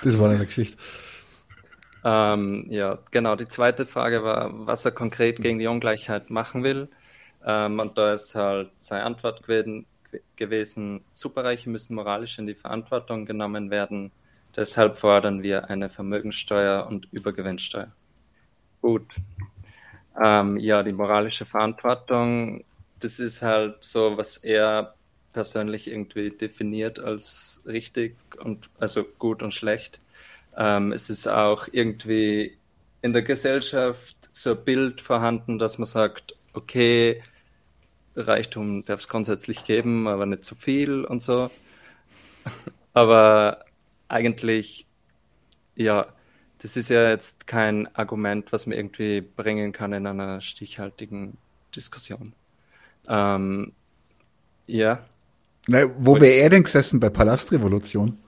[0.03, 0.77] Das war eine Geschichte.
[2.05, 3.35] Ähm, ja, genau.
[3.35, 6.89] Die zweite Frage war, was er konkret gegen die Ungleichheit machen will.
[7.45, 9.87] Ähm, und da ist halt seine Antwort gewesen,
[10.37, 14.13] gewesen, Superreiche müssen moralisch in die Verantwortung genommen werden.
[14.57, 17.93] Deshalb fordern wir eine Vermögensteuer und Übergewinnsteuer.
[18.81, 19.15] Gut.
[20.23, 22.65] Ähm, ja, die moralische Verantwortung,
[23.01, 24.95] das ist halt so, was er
[25.33, 30.01] persönlich irgendwie definiert als richtig und also gut und schlecht.
[30.57, 32.57] Ähm, es ist auch irgendwie
[33.03, 37.23] in der Gesellschaft so ein Bild vorhanden, dass man sagt, okay,
[38.17, 41.51] Reichtum darf es grundsätzlich geben, aber nicht zu viel und so.
[42.93, 43.65] Aber
[44.09, 44.87] eigentlich,
[45.75, 46.07] ja,
[46.59, 51.37] das ist ja jetzt kein Argument, was man irgendwie bringen kann in einer stichhaltigen
[51.75, 52.33] Diskussion.
[53.09, 53.73] Ähm,
[54.67, 55.05] ja.
[55.67, 58.19] Na, wo wäre er denn gesessen bei Palastrevolution?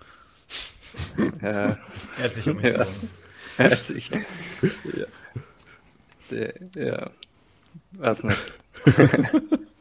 [1.40, 1.48] Ja.
[2.18, 2.86] er hat sich umgezogen.
[2.86, 3.08] Ja.
[3.58, 4.10] Er hat sich.
[4.10, 5.06] Ja.
[6.30, 7.10] Der, ja.
[7.92, 8.52] Weiß nicht.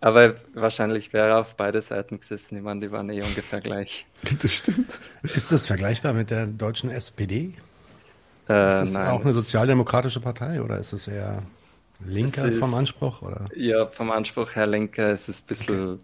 [0.00, 2.56] Aber wahrscheinlich wäre er auf beide Seiten gesessen.
[2.58, 4.06] Ich meine, die waren eh ungefähr gleich.
[4.42, 4.98] Das stimmt.
[5.22, 7.54] Ist das vergleichbar mit der deutschen SPD?
[8.48, 11.42] Äh, ist das nein, auch eine sozialdemokratische Partei oder ist es eher
[12.04, 13.22] linker Es ist- vom Anspruch?
[13.22, 13.46] Oder?
[13.56, 16.00] Ja, vom Anspruch her Lenker ist es ein bisschen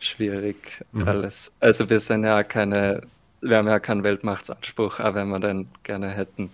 [0.00, 1.06] schwierig Mhm.
[1.06, 1.54] alles.
[1.60, 3.02] Also wir sind ja keine,
[3.40, 6.50] wir haben ja keinen Weltmachtsanspruch, auch wenn wir den gerne hätten.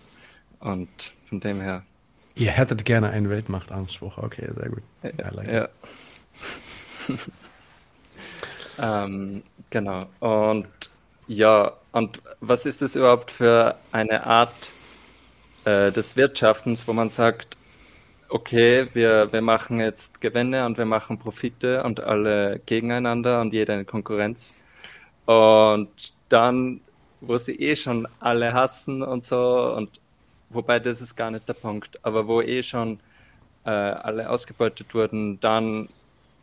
[0.61, 0.89] Und
[1.29, 1.83] von dem her,
[2.39, 4.17] Ihr hättet gerne einen Weltmachtanspruch.
[4.19, 4.83] Okay, sehr gut.
[5.03, 5.69] Like ja.
[9.05, 10.07] ähm, genau.
[10.21, 10.69] Und
[11.27, 14.55] ja, und was ist das überhaupt für eine Art
[15.65, 17.57] äh, des Wirtschaftens, wo man sagt,
[18.29, 23.79] okay, wir, wir machen jetzt Gewinne und wir machen Profite und alle gegeneinander und jeder
[23.79, 24.55] in Konkurrenz.
[25.27, 26.83] Und dann,
[27.21, 30.01] wo sie eh schon alle hassen und so, und
[30.51, 33.01] wobei das ist gar nicht der Punkt, aber wo eh schon
[33.65, 35.89] äh, alle ausgebeutet wurden, dann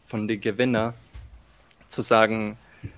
[0.05, 0.93] von den Gewinner
[1.87, 2.57] zu sagen,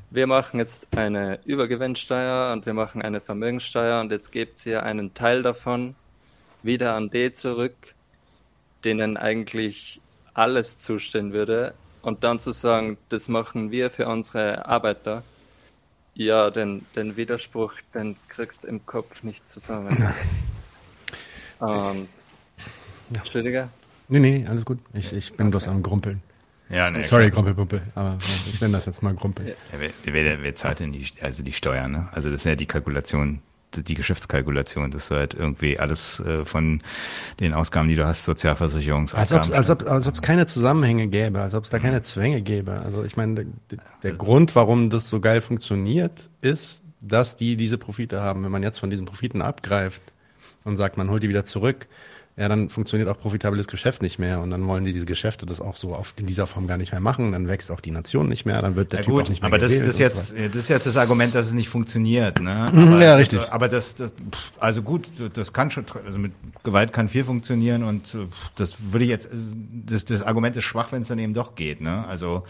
[0.10, 5.14] wir machen jetzt eine Übergewinnsteuer und wir machen eine Vermögenssteuer und jetzt gebt ihr einen
[5.14, 5.96] Teil davon
[6.64, 7.96] wieder an die zurück,
[8.84, 10.02] denen eigentlich
[10.34, 15.24] alles zustehen würde und dann zu sagen, das machen wir für unsere Arbeiter.
[16.14, 19.96] Ja, den, den Widerspruch, den kriegst du im Kopf nicht zusammen.
[21.60, 22.08] Und,
[23.10, 23.20] Ja.
[23.20, 23.70] Entschuldige?
[24.10, 24.80] Nee, nee, alles gut.
[24.94, 26.22] Ich, ich bin bloß am Grumpeln.
[26.70, 28.18] Ja, nee, Sorry, Grumpelpumpel, aber
[28.52, 29.48] ich nenne das jetzt mal Grumpel.
[29.48, 32.10] Ja, wer, wer, wer zahlt denn die, also die Steuern, ne?
[32.12, 33.40] Also das ist ja die Kalkulation,
[33.74, 36.82] die Geschäftskalkulation, dass du halt irgendwie alles äh, von
[37.40, 39.38] den Ausgaben, die du hast, Als Sozialversicherungsausgaben.
[39.38, 42.42] ob es als ob, als ob's keine Zusammenhänge gäbe, als ob es da keine Zwänge
[42.42, 42.74] gäbe.
[42.74, 47.78] Also ich meine, der, der Grund, warum das so geil funktioniert, ist, dass die diese
[47.78, 48.44] Profite haben.
[48.44, 50.02] Wenn man jetzt von diesen Profiten abgreift
[50.68, 51.88] und sagt, man holt die wieder zurück,
[52.40, 55.60] ja, dann funktioniert auch profitables Geschäft nicht mehr und dann wollen die diese Geschäfte das
[55.60, 58.30] auch so oft in dieser Form gar nicht mehr machen, dann wächst auch die Nation
[58.30, 60.04] nicht mehr, dann wird der Ja Typ gut, auch nicht mehr aber das, das, so
[60.04, 60.50] jetzt, weiter.
[60.50, 62.40] das ist jetzt das Argument, dass es nicht funktioniert.
[62.40, 62.56] Ne?
[62.72, 63.40] Aber, ja, richtig.
[63.40, 64.14] Also, aber das, das,
[64.60, 66.32] also gut, das kann schon, also mit
[66.64, 69.30] Gewalt kann viel funktionieren und äh, das würde ich jetzt,
[69.88, 71.82] das, das Argument ist schwach, wenn es dann eben doch geht.
[71.82, 72.06] Ne?
[72.08, 72.44] Also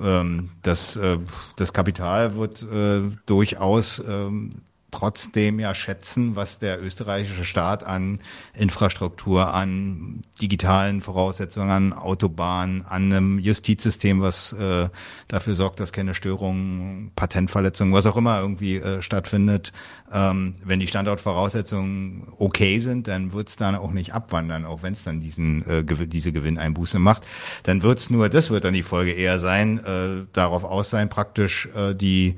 [0.00, 1.18] ähm, das, äh,
[1.56, 4.48] das Kapital wird äh, durchaus ähm,
[4.96, 8.20] trotzdem ja schätzen, was der österreichische Staat an
[8.54, 14.88] Infrastruktur, an digitalen Voraussetzungen, an Autobahnen, an einem Justizsystem, was äh,
[15.28, 19.74] dafür sorgt, dass keine Störungen, Patentverletzungen, was auch immer irgendwie äh, stattfindet.
[20.10, 24.94] Ähm, wenn die Standortvoraussetzungen okay sind, dann wird es dann auch nicht abwandern, auch wenn
[24.94, 27.26] es dann diesen äh, diese Gewinneinbuße macht.
[27.64, 31.10] Dann wird es nur, das wird dann die Folge eher sein, äh, darauf aus sein,
[31.10, 32.36] praktisch äh, die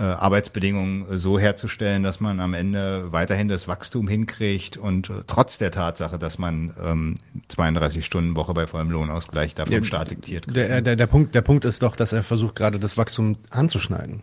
[0.00, 5.70] Arbeitsbedingungen so herzustellen, dass man am Ende weiterhin das Wachstum hinkriegt und äh, trotz der
[5.70, 7.14] Tatsache, dass man ähm,
[7.48, 10.46] 32 Stunden Woche bei vollem Lohnausgleich da vom Staat diktiert.
[10.54, 14.22] Der, der, der, Punkt, der Punkt ist doch, dass er versucht gerade das Wachstum anzuschneiden.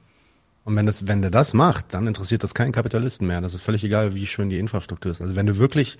[0.64, 3.42] Und wenn, das, wenn der das macht, dann interessiert das keinen Kapitalisten mehr.
[3.42, 5.22] Das ist völlig egal, wie schön die Infrastruktur ist.
[5.22, 5.98] Also wenn du wirklich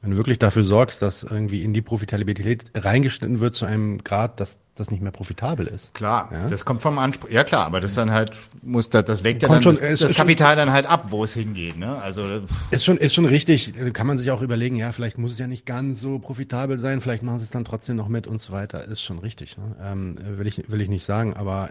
[0.00, 4.38] wenn du wirklich dafür sorgst, dass irgendwie in die Profitabilität reingeschnitten wird zu einem Grad,
[4.38, 5.94] dass das nicht mehr profitabel ist.
[5.94, 6.48] Klar, ja?
[6.48, 7.30] das kommt vom Anspruch.
[7.30, 10.14] Ja klar, aber das dann halt muss das, das weckt ja dann schon, das, das
[10.14, 11.76] Kapital schon, dann halt ab, wo es hingeht.
[11.76, 12.00] Ne?
[12.00, 12.24] Also
[12.70, 13.72] ist schon ist schon richtig.
[13.92, 14.76] Kann man sich auch überlegen.
[14.76, 17.00] Ja, vielleicht muss es ja nicht ganz so profitabel sein.
[17.00, 18.84] Vielleicht machen sie es dann trotzdem noch mit und so weiter.
[18.84, 19.56] Ist schon richtig.
[19.58, 19.76] Ne?
[19.82, 21.34] Ähm, will ich will ich nicht sagen.
[21.34, 21.70] Aber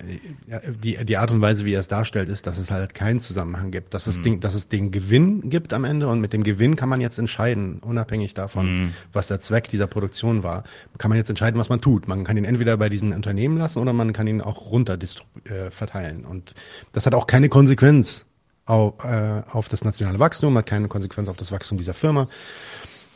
[0.83, 3.71] die die Art und Weise, wie er es darstellt, ist, dass es halt keinen Zusammenhang
[3.71, 3.93] gibt.
[3.93, 4.23] Dass es mhm.
[4.23, 7.17] Ding, dass es den Gewinn gibt am Ende und mit dem Gewinn kann man jetzt
[7.17, 8.93] entscheiden, unabhängig davon, mhm.
[9.13, 10.63] was der Zweck dieser Produktion war,
[10.97, 12.07] kann man jetzt entscheiden, was man tut.
[12.07, 15.69] Man kann ihn entweder bei diesen Unternehmen lassen oder man kann ihn auch runter äh,
[15.69, 16.25] verteilen.
[16.25, 16.55] Und
[16.93, 18.25] das hat auch keine Konsequenz
[18.65, 22.27] auf, äh, auf das nationale Wachstum, hat keine Konsequenz auf das Wachstum dieser Firma.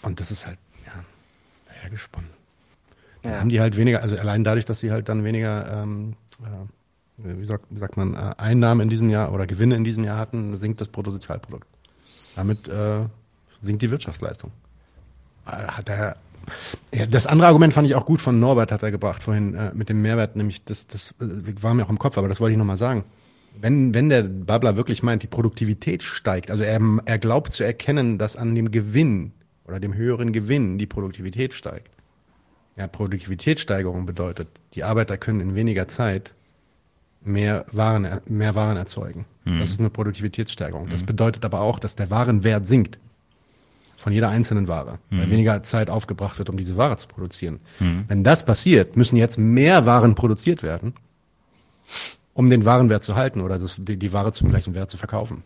[0.04, 0.94] Und das ist halt, ja,
[1.82, 2.30] hergesponnen.
[3.24, 3.39] Dann ja.
[3.39, 7.46] haben die halt weniger, also allein dadurch, dass sie halt dann weniger, ähm, äh, wie,
[7.46, 10.58] sagt, wie sagt man, äh, Einnahmen in diesem Jahr oder Gewinne in diesem Jahr hatten,
[10.58, 11.67] sinkt das Bruttosozialprodukt.
[12.36, 13.06] Damit äh,
[13.62, 14.52] sinkt die Wirtschaftsleistung.
[15.46, 16.17] Äh, hat er
[16.93, 19.71] ja, das andere Argument fand ich auch gut von Norbert, hat er gebracht vorhin äh,
[19.73, 22.54] mit dem Mehrwert, nämlich das, das äh, war mir auch im Kopf, aber das wollte
[22.54, 23.04] ich nochmal sagen.
[23.60, 28.17] Wenn, wenn der Babler wirklich meint, die Produktivität steigt, also er, er glaubt zu erkennen,
[28.17, 29.34] dass an dem Gewinn
[29.65, 31.89] oder dem höheren Gewinn die Produktivität steigt.
[32.77, 36.34] Ja, Produktivitätssteigerung bedeutet, die Arbeiter können in weniger Zeit
[37.23, 39.25] mehr Waren, mehr Waren erzeugen.
[39.43, 39.60] Mhm.
[39.60, 40.89] Das ist eine Produktivitätssteigerung.
[40.89, 41.08] Das mhm.
[41.08, 42.99] bedeutet aber auch, dass der Warenwert sinkt
[44.02, 45.20] von jeder einzelnen Ware, mhm.
[45.20, 47.60] weil weniger Zeit aufgebracht wird, um diese Ware zu produzieren.
[47.80, 48.06] Mhm.
[48.08, 50.94] Wenn das passiert, müssen jetzt mehr Waren produziert werden,
[52.34, 55.44] um den Warenwert zu halten oder das, die, die Ware zum gleichen Wert zu verkaufen.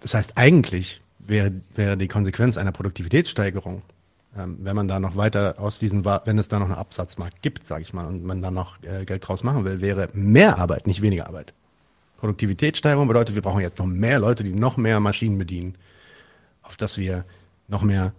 [0.00, 3.82] Das heißt, eigentlich wäre, wäre die Konsequenz einer Produktivitätssteigerung,
[4.38, 7.66] ähm, wenn man da noch weiter aus diesen, wenn es da noch einen Absatzmarkt gibt,
[7.66, 10.86] sage ich mal, und man da noch äh, Geld draus machen will, wäre mehr Arbeit,
[10.86, 11.54] nicht weniger Arbeit.
[12.18, 15.74] Produktivitätssteigerung bedeutet, wir brauchen jetzt noch mehr Leute, die noch mehr Maschinen bedienen
[16.70, 17.24] auf das wir
[17.66, 18.12] noch mehr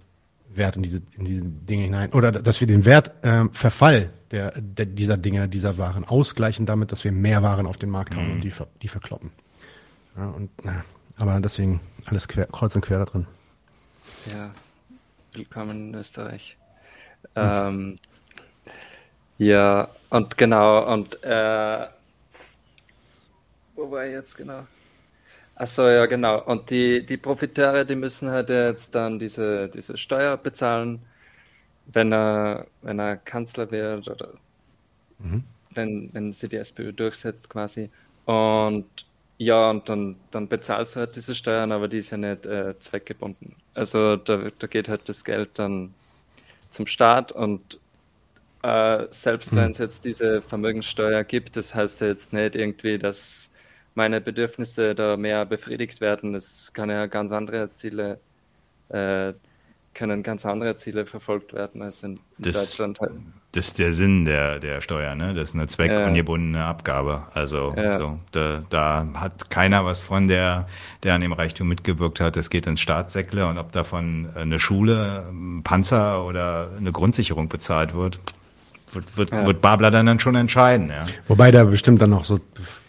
[0.54, 4.86] Wert in diese, in diese Dinge hinein, oder dass wir den Wertverfall ähm, der, der,
[4.86, 8.32] dieser Dinge, dieser Waren ausgleichen damit, dass wir mehr Waren auf den Markt hauen mhm.
[8.34, 9.32] und die, die verkloppen.
[10.18, 10.84] Ja, und, na,
[11.16, 13.26] aber deswegen alles quer, kreuz und quer da drin.
[14.34, 14.52] Ja,
[15.32, 16.58] willkommen in Österreich.
[17.36, 17.42] Mhm.
[17.42, 18.00] Ähm,
[19.38, 21.88] ja, und genau, und äh,
[23.76, 24.68] wo war ich jetzt genau?
[25.62, 26.42] Achso, ja, genau.
[26.44, 31.04] Und die, die Profiteure, die müssen halt jetzt dann diese, diese Steuer bezahlen,
[31.86, 34.34] wenn er, wenn er Kanzler wird oder
[35.20, 35.44] mhm.
[35.76, 37.92] wenn, wenn sie die SPÖ durchsetzt quasi.
[38.26, 38.88] Und
[39.38, 42.80] ja, und dann, dann bezahlst du halt diese Steuern, aber die ist ja nicht äh,
[42.80, 43.56] zweckgebunden.
[43.76, 45.94] Also da, da geht halt das Geld dann
[46.72, 47.80] zum Staat und
[48.64, 49.58] äh, selbst mhm.
[49.58, 53.52] wenn es jetzt diese Vermögenssteuer gibt, das heißt ja jetzt nicht irgendwie, dass
[53.96, 56.36] meine Bedürfnisse da mehr befriedigt werden.
[56.36, 58.20] Es kann ja ganz andere Ziele,
[58.90, 59.34] äh,
[59.94, 63.14] können ganz andere Ziele verfolgt werden als in das, Deutschland halt.
[63.54, 65.34] Das ist der Sinn der, der Steuer, ne?
[65.34, 66.70] Das ist eine zweckungebundene ja.
[66.70, 67.24] Abgabe.
[67.34, 67.98] Also ja.
[67.98, 70.70] so, da, da hat keiner was von, der,
[71.04, 72.38] der an dem Reichtum mitgewirkt hat.
[72.38, 77.94] Es geht ins Staatssäckle und ob davon eine Schule, ein Panzer oder eine Grundsicherung bezahlt
[77.94, 78.20] wird,
[78.94, 79.46] wird, wird, ja.
[79.46, 80.90] wird Babler dann, dann schon entscheiden.
[80.90, 81.06] Ja.
[81.28, 82.40] Wobei der bestimmt dann noch so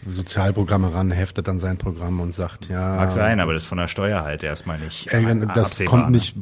[0.07, 2.95] Sozialprogramme ran, heftet dann sein Programm und sagt, ja.
[2.95, 5.11] Mag sein, aber das ist von der Steuer halt erstmal nicht.
[5.13, 6.17] Äh, das absehbar, kommt ne?
[6.17, 6.35] nicht,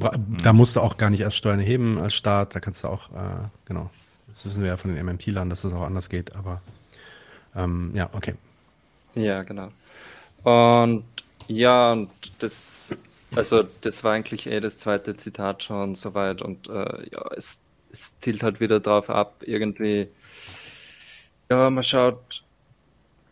[0.43, 3.09] da musst du auch gar nicht erst Steuern heben als Staat, da kannst du auch,
[3.11, 3.89] äh, genau.
[4.27, 6.61] Das wissen wir ja von den MMT-Lern, dass das auch anders geht, aber
[7.55, 8.35] ähm, ja, okay.
[9.13, 9.71] Ja, genau.
[10.43, 11.03] Und
[11.47, 12.97] ja, und das,
[13.35, 18.17] also das war eigentlich eh das zweite Zitat schon soweit und äh, ja, es es
[18.19, 20.09] zielt halt wieder darauf ab, irgendwie,
[21.49, 22.43] ja, man schaut,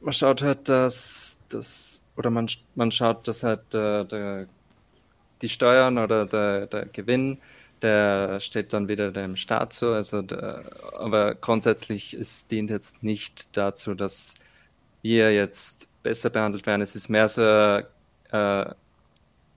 [0.02, 4.48] man schaut halt, dass, dass oder man, man schaut, dass halt der, der,
[5.42, 7.40] die Steuern oder der, der Gewinn,
[7.82, 9.94] der steht dann wieder dem Staat zu.
[9.94, 10.64] Also der,
[11.00, 14.36] aber grundsätzlich, es dient jetzt nicht dazu, dass
[15.02, 16.82] wir jetzt besser behandelt werden.
[16.82, 17.86] Es ist mehr so äh,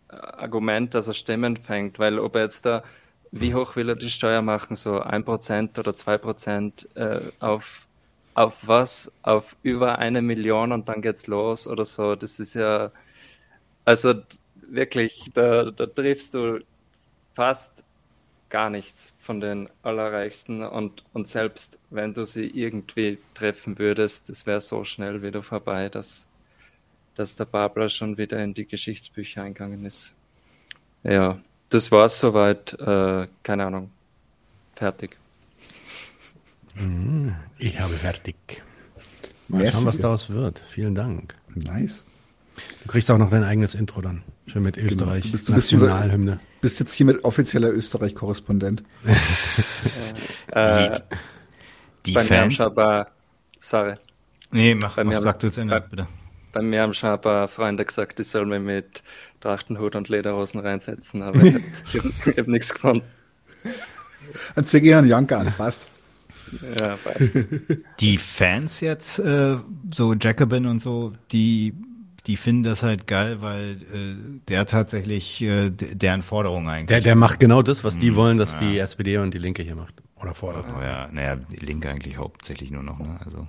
[0.09, 2.85] Argument, dass er Stimmen fängt, weil ob er jetzt da,
[3.33, 7.89] wie hoch will er die Steuer machen, so ein Prozent oder zwei Prozent äh, auf
[8.35, 9.13] auf was?
[9.23, 12.15] Auf über eine Million und dann geht's los oder so.
[12.17, 12.91] Das ist ja,
[13.85, 14.15] also
[14.69, 16.61] wirklich, da, da triffst du
[17.35, 17.85] fast
[18.51, 24.47] gar nichts von den Allerreichsten und, und selbst wenn du sie irgendwie treffen würdest, das
[24.47, 26.29] wäre so schnell wieder vorbei, dass,
[27.15, 30.15] dass der Babler schon wieder in die Geschichtsbücher eingegangen ist.
[31.03, 31.41] Ja,
[31.75, 32.75] das war's soweit.
[32.79, 33.91] Äh, keine Ahnung.
[34.75, 35.17] Fertig.
[36.75, 37.35] Mhm.
[37.59, 38.37] Ich habe fertig.
[39.49, 40.63] Mal schauen, was daraus wird.
[40.69, 41.35] Vielen Dank.
[41.55, 42.05] Nice.
[42.83, 44.23] Du kriegst auch noch dein eigenes Intro dann.
[44.47, 44.89] Schön mit genau.
[44.89, 45.23] Österreich.
[45.25, 45.33] Genau.
[45.33, 46.41] Bist du Nationalhymne.
[46.61, 48.83] Bist jetzt hier mit offizieller Österreich-Korrespondent.
[50.49, 50.91] äh,
[52.07, 52.59] die bei Fans?
[52.59, 53.07] Mir haben
[53.59, 53.95] sorry.
[54.51, 56.07] Nee, mach, bei mach, mir sag das Ende, bitte.
[56.53, 59.03] Bei mir haben schon ein paar Freunde gesagt, ich soll mich mit
[59.43, 61.57] Trachtenhut und Lederhosen reinsetzen, aber ich,
[61.93, 63.05] ich habe nichts gefunden.
[64.55, 65.87] Dann zieh gerne Janka an, passt.
[66.79, 67.33] Ja, passt.
[68.01, 69.57] Die Fans jetzt, äh,
[69.93, 71.75] so Jacobin und so, die
[72.27, 74.15] die finden das halt geil, weil äh,
[74.47, 76.87] der tatsächlich äh, deren Forderung eigentlich.
[76.87, 78.61] Der, der macht genau das, was die hm, wollen, dass ja.
[78.61, 80.03] die SPD und die Linke hier macht.
[80.21, 80.67] Oder fordert.
[80.69, 83.19] Oh, ja, naja, die Linke eigentlich hauptsächlich nur noch, ne?
[83.25, 83.49] Also.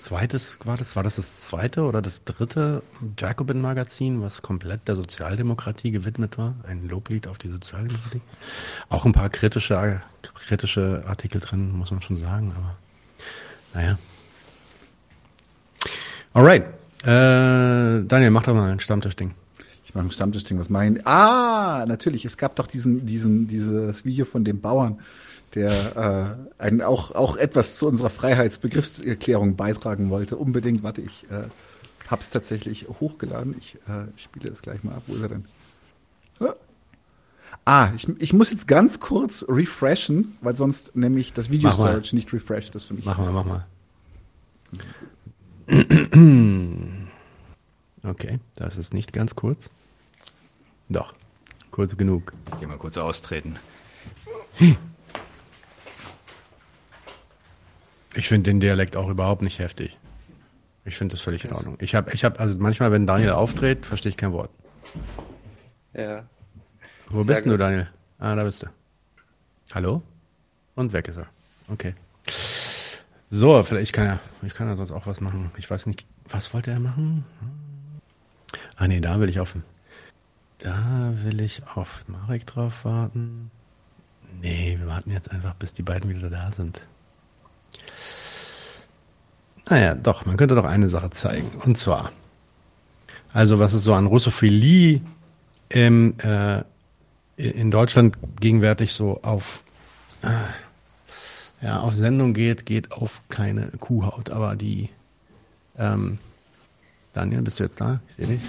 [0.00, 2.82] Zweites war das, war das das zweite oder das dritte
[3.18, 6.54] Jacobin-Magazin, was komplett der Sozialdemokratie gewidmet war?
[6.68, 8.20] Ein Loblied auf die Sozialdemokratie.
[8.88, 10.00] Auch ein paar kritische,
[10.34, 12.76] kritische Artikel drin, muss man schon sagen, aber
[13.74, 13.98] naja.
[16.32, 16.64] Alright.
[17.02, 19.34] Äh, Daniel, mach doch mal ein Stammtischding.
[19.84, 20.58] Ich mache ein Stammtischding.
[20.58, 21.04] Was meinen?
[21.06, 22.24] Ah, natürlich.
[22.24, 24.98] Es gab doch diesen, diesen, dieses Video von dem Bauern,
[25.58, 30.36] der äh, einen auch auch etwas zu unserer Freiheitsbegriffserklärung beitragen wollte.
[30.36, 30.82] Unbedingt.
[30.82, 31.48] Warte, ich äh,
[32.08, 33.56] hab's tatsächlich hochgeladen.
[33.58, 35.02] Ich äh, spiele das gleich mal ab.
[35.06, 35.44] Wo ist er denn?
[37.64, 42.32] Ah, ich, ich muss jetzt ganz kurz refreshen, weil sonst nämlich das Video Storage nicht
[42.32, 43.04] refreshed ist für mich.
[43.04, 43.66] Mach mal, mach mal.
[48.04, 49.70] Okay, das ist nicht ganz kurz.
[50.88, 51.12] Doch,
[51.72, 52.32] kurz genug.
[52.58, 53.56] Geh mal kurz austreten.
[58.18, 59.96] Ich finde den Dialekt auch überhaupt nicht heftig.
[60.84, 61.76] Ich finde das völlig in Ordnung.
[61.80, 64.50] Ich habe, ich habe, also manchmal, wenn Daniel auftritt, verstehe ich kein Wort.
[65.94, 66.24] Ja.
[67.10, 67.52] Wo Sehr bist gut.
[67.52, 67.88] du, Daniel?
[68.18, 68.66] Ah, da bist du.
[69.72, 70.02] Hallo?
[70.74, 71.28] Und weg ist er.
[71.68, 71.94] Okay.
[73.30, 75.52] So, vielleicht kann er, ich kann ja sonst auch was machen.
[75.56, 77.24] Ich weiß nicht, was wollte er machen?
[78.74, 79.54] Ah nee, da will ich auf,
[80.58, 83.52] da will ich auf Marek drauf warten.
[84.40, 86.80] Nee, wir warten jetzt einfach, bis die beiden wieder da sind.
[89.68, 91.50] Naja, doch, man könnte doch eine Sache zeigen.
[91.64, 92.12] Und zwar,
[93.32, 95.00] also was es so an Russophilie
[95.68, 96.62] im, äh,
[97.36, 99.64] in Deutschland gegenwärtig so auf
[100.22, 100.28] äh,
[101.60, 104.30] ja, auf Sendung geht, geht auf keine Kuhhaut.
[104.30, 104.90] Aber die,
[105.76, 106.18] ähm,
[107.12, 108.00] Daniel, bist du jetzt da?
[108.08, 108.42] Ich sehe dich.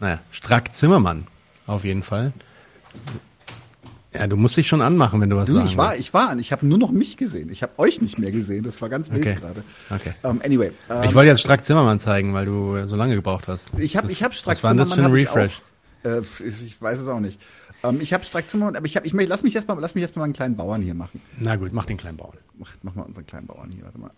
[0.00, 1.26] Naja, Strack Zimmermann,
[1.66, 2.32] auf jeden Fall.
[4.14, 6.00] Ja, du musst dich schon anmachen, wenn du was du, sagen ich war, willst.
[6.00, 7.50] Ich war an, ich habe nur noch mich gesehen.
[7.50, 8.64] Ich habe euch nicht mehr gesehen.
[8.64, 9.34] Das war ganz wild okay.
[9.34, 9.64] gerade.
[9.90, 10.14] Okay.
[10.22, 10.72] Um, ähm, anyway.
[10.88, 13.70] Um, ich wollte jetzt Strack Zimmermann zeigen, weil du so lange gebraucht hast.
[13.78, 14.78] Ich habe ich hab Strack was Zimmermann.
[14.78, 15.62] Was war das für ein Refresh?
[16.04, 17.38] Auch, äh, ich weiß es auch nicht.
[17.84, 20.24] Ähm, ich habe Streckzimmer, aber ich habe, ich möchte, lass mich erstmal, lass mich erstmal
[20.24, 21.20] einen kleinen Bauern hier machen.
[21.38, 22.38] Na gut, mach den kleinen Bauern.
[22.56, 24.10] Mach, mach mal unseren kleinen Bauern hier, warte mal.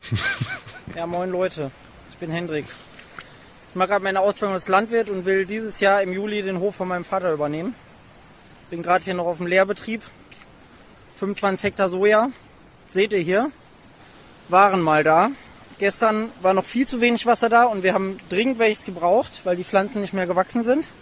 [0.96, 1.70] ja, moin Leute,
[2.10, 2.64] ich bin Hendrik.
[3.70, 6.74] Ich mache gerade meine Ausbildung als Landwirt und will dieses Jahr im Juli den Hof
[6.74, 7.74] von meinem Vater übernehmen.
[8.70, 10.00] Bin gerade hier noch auf dem Lehrbetrieb.
[11.16, 12.30] 25 Hektar Soja,
[12.92, 13.50] seht ihr hier,
[14.48, 15.30] waren mal da.
[15.80, 19.56] Gestern war noch viel zu wenig Wasser da und wir haben dringend welches gebraucht, weil
[19.56, 20.92] die Pflanzen nicht mehr gewachsen sind.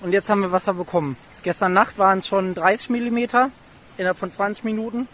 [0.00, 1.18] Und jetzt haben wir Wasser bekommen.
[1.42, 3.18] Gestern Nacht waren es schon 30 mm
[3.98, 5.08] innerhalb von 20 Minuten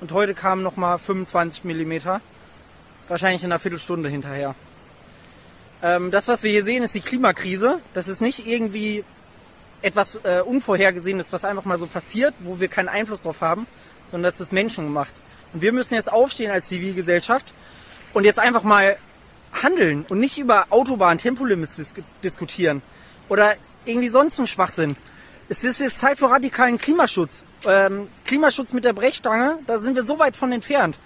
[0.00, 1.92] und heute kamen nochmal 25 mm.
[3.08, 4.54] Wahrscheinlich in einer Viertelstunde hinterher.
[5.82, 7.78] Ähm, das, was wir hier sehen, ist die Klimakrise.
[7.92, 9.04] Das ist nicht irgendwie
[9.82, 13.66] etwas äh, Unvorhergesehenes, was einfach mal so passiert, wo wir keinen Einfluss drauf haben,
[14.10, 15.14] sondern das ist menschengemacht.
[15.52, 17.52] Und wir müssen jetzt aufstehen als Zivilgesellschaft
[18.12, 18.96] und jetzt einfach mal
[19.52, 22.82] handeln und nicht über Autobahn, Tempolimits dis diskutieren
[23.28, 23.54] oder
[23.84, 24.96] irgendwie sonst ein Schwachsinn.
[25.48, 27.42] Es ist jetzt Zeit für radikalen Klimaschutz.
[27.66, 30.96] Ähm, Klimaschutz mit der Brechstange, da sind wir so weit von entfernt.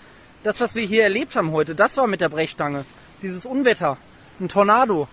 [0.43, 2.85] Das, was wir hier erlebt haben heute, das war mit der Brechstange.
[3.23, 3.97] Dieses Unwetter,
[4.41, 5.09] ein Tornado.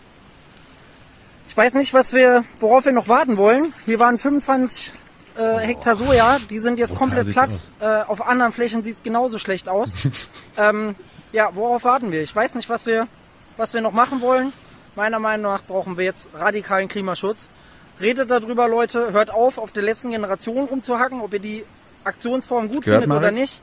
[1.52, 3.74] Ich weiß nicht, was wir, worauf wir noch warten wollen.
[3.84, 4.94] Hier waren 25
[5.38, 7.50] äh, Hektar Soja, die sind jetzt komplett platt.
[7.82, 9.96] Äh, auf anderen Flächen sieht es genauso schlecht aus.
[10.58, 10.96] ähm,
[11.34, 12.22] ja, worauf warten wir?
[12.22, 13.06] Ich weiß nicht, was wir,
[13.58, 14.54] was wir noch machen wollen.
[14.96, 17.50] Meiner Meinung nach brauchen wir jetzt radikalen Klimaschutz.
[18.00, 19.12] Redet darüber, Leute.
[19.12, 21.66] Hört auf, auf der letzten Generation rumzuhacken, ob ihr die
[22.06, 23.24] Aktionsform gut gehört, findet Marek?
[23.24, 23.62] oder nicht.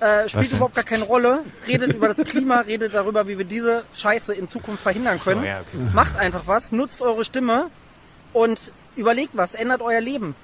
[0.00, 1.44] Äh, spielt überhaupt gar keine Rolle.
[1.66, 5.42] Redet über das Klima, redet darüber, wie wir diese Scheiße in Zukunft verhindern können.
[5.42, 5.90] So, ja, okay.
[5.92, 7.66] Macht einfach was, nutzt eure Stimme
[8.32, 10.34] und überlegt was, ändert euer Leben.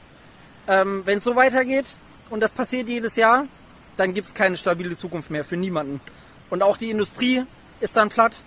[0.68, 1.86] Ähm, Wenn es so weitergeht
[2.28, 3.46] und das passiert jedes Jahr,
[3.96, 6.00] dann gibt es keine stabile Zukunft mehr für niemanden.
[6.50, 7.44] Und auch die Industrie
[7.80, 8.40] ist dann platt.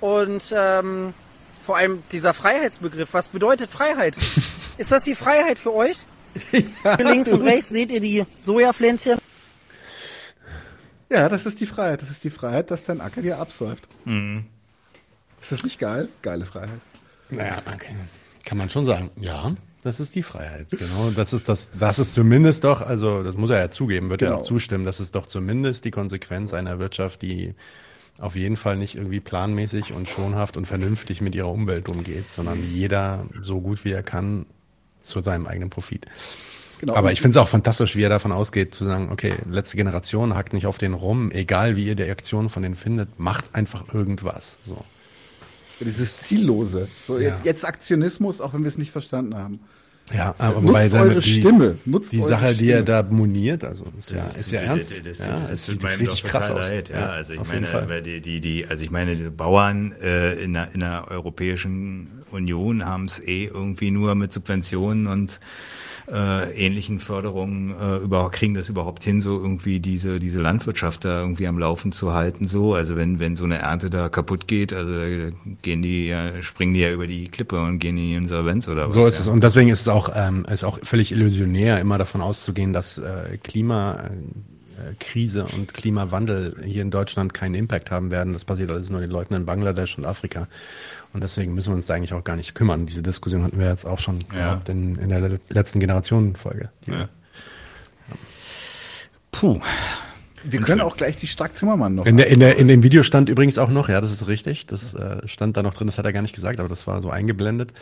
[0.00, 1.14] Und ähm,
[1.62, 4.16] vor allem dieser Freiheitsbegriff, was bedeutet Freiheit?
[4.76, 6.06] ist das die Freiheit für euch?
[6.50, 6.64] Hier
[6.98, 9.18] links und rechts seht ihr die Sojapflänzchen.
[11.12, 12.00] Ja, das ist die Freiheit.
[12.00, 13.86] Das ist die Freiheit, dass dein Acker dir absäuft.
[14.06, 16.08] Ist das nicht geil?
[16.22, 16.80] Geile Freiheit.
[17.28, 17.94] Naja, okay.
[18.44, 19.10] kann man schon sagen.
[19.20, 20.68] Ja, das ist die Freiheit.
[20.70, 24.22] Genau, das ist das, das ist zumindest doch, also das muss er ja zugeben, wird
[24.22, 24.40] er Genau.
[24.40, 27.54] auch zustimmen, das ist doch zumindest die Konsequenz einer Wirtschaft, die
[28.18, 32.62] auf jeden Fall nicht irgendwie planmäßig und schonhaft und vernünftig mit ihrer Umwelt umgeht, sondern
[32.72, 34.46] jeder so gut wie er kann
[35.00, 36.06] zu seinem eigenen Profit.
[36.82, 36.96] Genau.
[36.96, 40.34] Aber ich finde es auch fantastisch, wie er davon ausgeht, zu sagen, okay, letzte Generation
[40.34, 43.94] hackt nicht auf den rum, egal wie ihr die Aktion von denen findet, macht einfach
[43.94, 44.58] irgendwas.
[44.64, 44.84] So.
[45.78, 46.88] Dieses Ziellose.
[47.06, 47.28] So, Ja.
[47.28, 49.60] jetzt, jetzt Aktionismus, auch wenn wir es nicht verstanden haben.
[50.12, 51.78] Ja, aber Nutzt weil eure die, Stimme.
[51.84, 53.02] Nutzt die eure Sache, die er Stimme.
[53.02, 54.90] da moniert, also ist ja, ist ja ernst.
[54.90, 56.66] Das, das, ja, das, sieht richtig krass aus.
[56.66, 57.10] Leid, ja.
[57.10, 57.88] also ich auf meine, jeden Fall.
[57.88, 62.24] weil die, die, die, also ich meine, die Bauern äh, in, der, in der Europäischen
[62.32, 65.38] Union haben es eh irgendwie nur mit Subventionen und
[66.10, 71.20] äh, ähnlichen Förderungen äh, überhaupt kriegen das überhaupt hin, so irgendwie diese diese Landwirtschaft da
[71.20, 72.46] irgendwie am Laufen zu halten.
[72.46, 74.92] So, also wenn wenn so eine Ernte da kaputt geht, also
[75.62, 78.86] gehen die ja, springen die ja über die Klippe und gehen in die Insolvenz oder
[78.86, 78.92] was.
[78.92, 79.22] So ist ja.
[79.22, 79.28] es.
[79.28, 83.38] Und deswegen ist es auch, ähm, ist auch völlig illusionär, immer davon auszugehen, dass äh,
[83.42, 84.10] Klimakrise
[84.78, 88.32] äh, Krise und Klimawandel hier in Deutschland keinen Impact haben werden.
[88.32, 90.48] Das passiert alles nur den Leuten in Bangladesch und Afrika.
[91.12, 92.86] Und deswegen müssen wir uns da eigentlich auch gar nicht kümmern.
[92.86, 94.38] Diese Diskussion hatten wir jetzt auch schon Ja.
[94.54, 96.70] gehabt in, in der le- letzten Generationenfolge.
[96.86, 97.08] die Ja.
[99.30, 99.60] Puh.
[100.44, 102.04] Wir können auch gleich die Strack-Zimmermann noch.
[102.04, 104.66] In, der, in, der, in dem Video stand übrigens auch noch, ja, das ist richtig,
[104.66, 107.00] das äh, stand da noch drin, das hat er gar nicht gesagt, aber das war
[107.00, 107.72] so eingeblendet.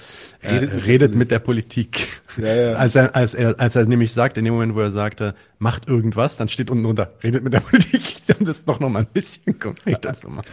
[0.45, 2.07] Redet, äh, redet mit der Politik.
[2.37, 2.73] Ja, ja.
[2.77, 5.89] Als, er, als, er, als er nämlich sagt, in dem Moment, wo er sagte, macht
[5.89, 8.03] irgendwas, dann steht unten drunter, redet mit der Politik,
[8.39, 10.45] um das doch noch mal ein bisschen konkreter zu machen.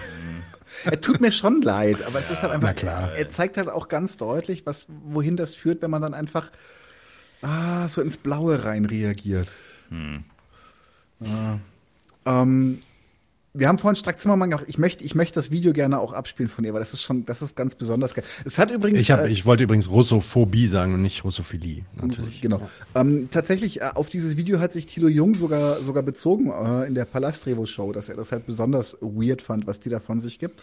[0.92, 3.14] Er tut mir schon leid, aber es ist halt einfach, klar.
[3.16, 6.50] er zeigt halt auch ganz deutlich, was, wohin das führt, wenn man dann einfach
[7.42, 9.50] ah, so ins Blaue rein reagiert.
[11.20, 11.60] Ja.
[12.26, 12.82] Ähm,
[13.58, 14.66] wir haben vorhin Strack Zimmermann gemacht.
[14.68, 17.26] Ich möchte, ich möchte das Video gerne auch abspielen von ihr, weil das ist schon,
[17.26, 18.24] das ist ganz besonders geil.
[18.46, 19.00] Es hat übrigens.
[19.00, 22.42] Ich, hab, äh, ich wollte übrigens Russophobie sagen und nicht Russophilie, natürlich.
[22.42, 22.62] Genau.
[22.94, 26.94] Ähm, tatsächlich, äh, auf dieses Video hat sich Thilo Jung sogar, sogar bezogen äh, in
[26.94, 30.62] der Palastrevo-Show, dass er das halt besonders weird fand, was die da von sich gibt.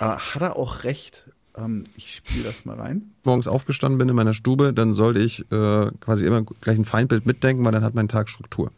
[0.00, 1.24] Äh, hat er auch recht.
[1.56, 3.12] Ähm, ich spiele das mal rein.
[3.24, 7.26] morgens aufgestanden bin in meiner Stube, dann sollte ich äh, quasi immer gleich ein Feindbild
[7.26, 8.72] mitdenken, weil dann hat mein Tag Struktur.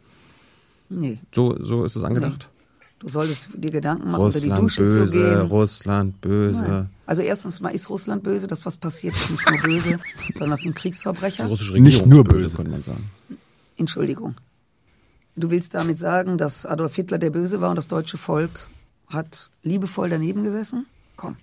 [0.89, 2.49] Nee, So, so ist es angedacht.
[2.99, 5.41] Du solltest dir Gedanken machen, unter die Russland Dusche zu böse, gehen.
[5.47, 6.61] Russland böse.
[6.67, 6.89] Nein.
[7.05, 9.99] Also erstens mal ist Russland böse, das was passiert ist nicht nur böse,
[10.33, 11.43] sondern das sind Kriegsverbrecher.
[11.43, 12.55] Die russische Nicht nur ist böse.
[12.55, 13.09] könnte man sagen.
[13.77, 14.35] Entschuldigung.
[15.35, 18.51] Du willst damit sagen, dass Adolf Hitler der Böse war und das deutsche Volk
[19.07, 20.85] hat liebevoll daneben gesessen?
[21.17, 21.35] Komm.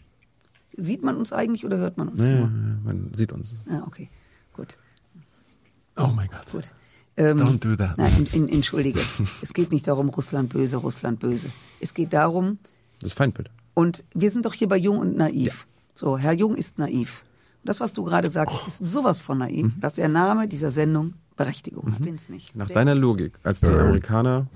[0.75, 2.49] Sieht man uns eigentlich oder hört man uns Ja, ja, nur?
[2.85, 3.55] man sieht uns.
[3.71, 4.09] Ja, okay.
[4.55, 4.79] Gut,
[5.97, 6.51] Oh mein Gott.
[6.51, 6.73] gut.
[7.17, 7.99] Ähm, Don't do that.
[7.99, 9.01] Nein, in, in, entschuldige.
[9.43, 11.49] es geht nicht darum, Russland böse, Russland böse.
[11.81, 12.59] Es geht darum,
[13.01, 13.51] Das Feindbild.
[13.75, 15.67] Und wir sind doch hier bei Jung und Naiv.
[15.95, 17.23] So, Herr Jung ist naiv.
[17.63, 19.81] Und das, was du gerade sagst, ist sowas von naiv, Mhm.
[19.81, 22.05] dass der Name dieser Sendung Berechtigung hat.
[22.05, 22.55] Den's nicht.
[22.57, 24.47] Nach Der- deiner Logik, als die Amerikaner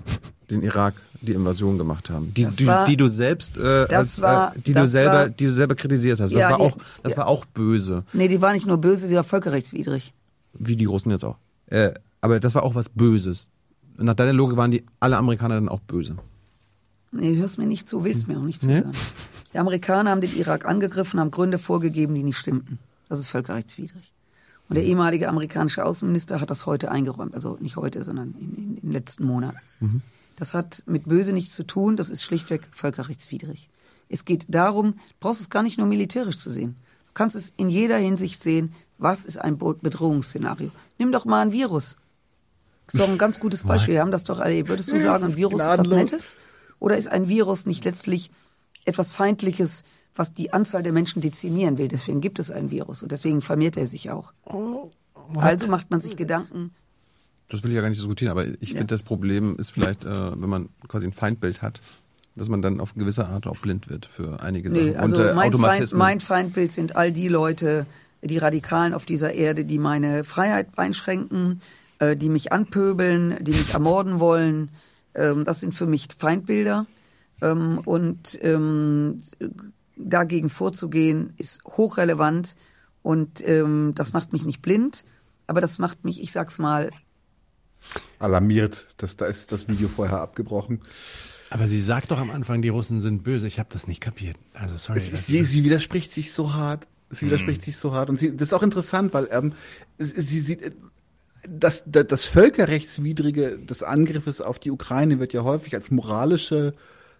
[0.50, 4.54] den Irak die Invasion gemacht haben, die, die, war- die du selbst, äh, als, war-
[4.54, 6.76] äh, die du selber, war- die du selber kritisiert hast, das Ja, war ja, auch,
[7.02, 7.18] das ja.
[7.18, 10.12] war auch böse, Nee, die war nicht nur böse, sie war völkerrechtswidrig.
[10.58, 11.36] wie die Russen jetzt auch.
[11.68, 13.48] Äh, aber das war auch was Böses.
[13.98, 16.16] Nach deiner Logik waren die alle Amerikaner dann auch böse.
[17.12, 18.80] Nee, du hörst mir nicht zu, willst mir auch nicht Nee.
[18.80, 18.96] zuhören.
[19.54, 22.78] Die Amerikaner haben den Irak angegriffen, haben Gründe vorgegeben, die nicht stimmten.
[23.08, 24.12] Das ist völkerrechtswidrig.
[24.68, 27.34] Und der ehemalige amerikanische Außenminister hat das heute eingeräumt.
[27.34, 30.02] Also nicht heute, sondern in, in, den letzten Monaten.
[30.34, 33.70] Das hat mit böse nichts zu tun, das ist schlichtweg völkerrechtswidrig.
[34.08, 36.76] Es geht darum, du brauchst es gar nicht nur militärisch zu sehen.
[37.06, 40.70] Du kannst es in jeder Hinsicht sehen, was ist ein Bedrohungsszenario.
[40.98, 41.96] Nimm doch mal ein Virus.
[42.86, 43.94] Das ist doch ein ganz gutes Beispiel.
[43.94, 44.68] Wir haben das doch alle.
[44.68, 45.88] Würdest du sagen, ein Virus ist was.
[45.88, 46.36] Nettes?
[46.78, 48.30] Oder ist ein Virus nicht letztlich
[48.84, 49.82] etwas Feindliches,
[50.14, 51.88] was die Anzahl der Menschen dezimieren will?
[51.88, 54.32] Deswegen gibt es ein Virus und deswegen vermehrt er sich auch.
[55.34, 56.70] Also macht man sich Gedanken,
[57.48, 60.40] Das will ich ja gar nicht diskutieren, aber ich finde, das Problem ist vielleicht, äh,
[60.40, 61.80] wenn man quasi ein Feindbild hat,
[62.36, 64.84] Dass man dann auf gewisse Art auch blind wird für einige Sachen.
[64.84, 67.86] Nee, also Und äh, mein, Feind, mein Feindbild sind all die Leute,
[68.22, 71.60] die Radikalen auf dieser Erde, die meine Freiheit einschränken,
[71.98, 74.70] äh, die mich anpöbeln, die mich ermorden wollen.
[75.14, 76.86] Ähm, das sind für mich Feindbilder.
[77.42, 79.22] Ähm, und ähm,
[79.96, 82.56] dagegen vorzugehen, ist hochrelevant.
[83.02, 85.04] Und ähm, das macht mich nicht blind,
[85.46, 86.90] aber das macht mich, ich sag's mal,
[88.18, 90.80] Alarmiert, dass da ist das Video vorher abgebrochen.
[91.50, 93.46] Aber sie sagt doch am Anfang, die Russen sind böse.
[93.46, 94.36] Ich habe das nicht kapiert.
[94.54, 94.98] Also sorry.
[94.98, 96.86] Es ist, das- sie, sie widerspricht sich so hart.
[97.10, 98.08] Sie widerspricht sich so hart.
[98.10, 99.52] Und sie, das ist auch interessant, weil ähm,
[99.98, 100.58] sie, sie, sie,
[101.48, 106.74] das, das, das Völkerrechtswidrige des Angriffes auf die Ukraine wird ja häufig als moralische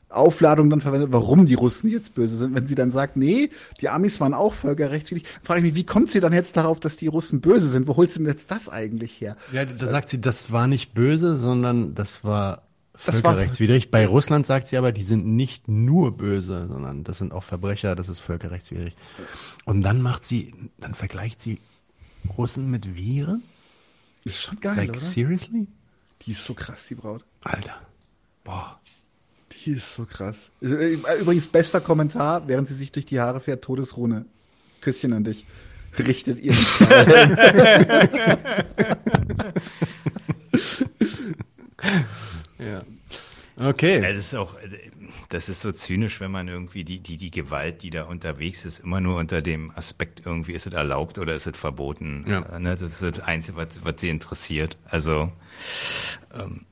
[0.08, 2.54] Aufladung dann verwendet, warum die Russen jetzt böse sind.
[2.54, 3.50] Wenn sie dann sagt, nee,
[3.80, 6.96] die Amis waren auch völkerrechtswidrig, frage ich mich, wie kommt sie dann jetzt darauf, dass
[6.96, 7.88] die Russen böse sind?
[7.88, 9.36] Wo holt sie denn jetzt das eigentlich her?
[9.52, 12.62] Ja, da sagt sie, das war nicht böse, sondern das war
[12.92, 13.90] Das war- völkerrechtswidrig.
[13.90, 17.96] Bei Russland sagt sie aber, die sind nicht nur böse, sondern das sind auch Verbrecher,
[17.96, 18.94] das ist völkerrechtswidrig.
[19.64, 21.58] Und dann macht sie, dann vergleicht sie
[22.38, 23.42] Russen mit Viren?
[24.26, 24.98] Ist schon geil, Like, oder?
[24.98, 25.68] seriously?
[26.22, 27.24] Die ist so krass, die Braut.
[27.42, 27.80] Alter.
[28.42, 28.80] Boah.
[29.64, 30.50] Die ist so krass.
[30.60, 34.26] Äh, Übrigens, bester Kommentar, während sie sich durch die Haare fährt, Todesrune.
[34.80, 35.46] Küsschen an dich.
[35.96, 36.52] Richtet ihr.
[42.58, 42.82] Ja.
[43.56, 44.02] Okay.
[44.02, 44.56] Ja, das ist auch,
[45.28, 48.80] das ist so zynisch, wenn man irgendwie die, die, die Gewalt, die da unterwegs ist,
[48.80, 52.24] immer nur unter dem Aspekt irgendwie, ist es erlaubt oder ist es verboten?
[52.28, 52.42] Ja.
[52.42, 52.76] Äh, Ne?
[52.76, 54.76] Das ist das Einzige, was, was sie interessiert.
[54.86, 55.30] Also,
[56.34, 56.64] ähm,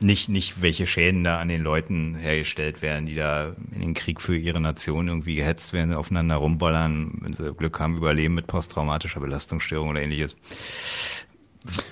[0.00, 4.20] nicht, nicht, welche Schäden da an den Leuten hergestellt werden, die da in den Krieg
[4.20, 9.20] für ihre Nation irgendwie gehetzt werden, aufeinander rumbollern, wenn sie Glück haben, überleben mit posttraumatischer
[9.20, 10.36] Belastungsstörung oder ähnliches.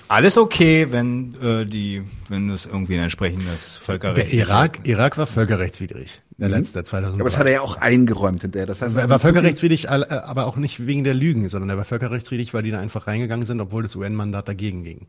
[0.07, 5.25] Alles okay, wenn äh, die, wenn es irgendwie ein entsprechendes Völkerrecht Der Irak, Irak war
[5.25, 6.21] völkerrechtswidrig.
[6.37, 7.21] Der letzte, 2003.
[7.21, 8.65] Aber das hat er ja auch eingeräumt hinterher.
[8.65, 12.53] Das heißt, Er war völkerrechtswidrig, aber auch nicht wegen der Lügen, sondern er war völkerrechtswidrig,
[12.53, 15.07] weil die da einfach reingegangen sind, obwohl das UN-Mandat dagegen ging.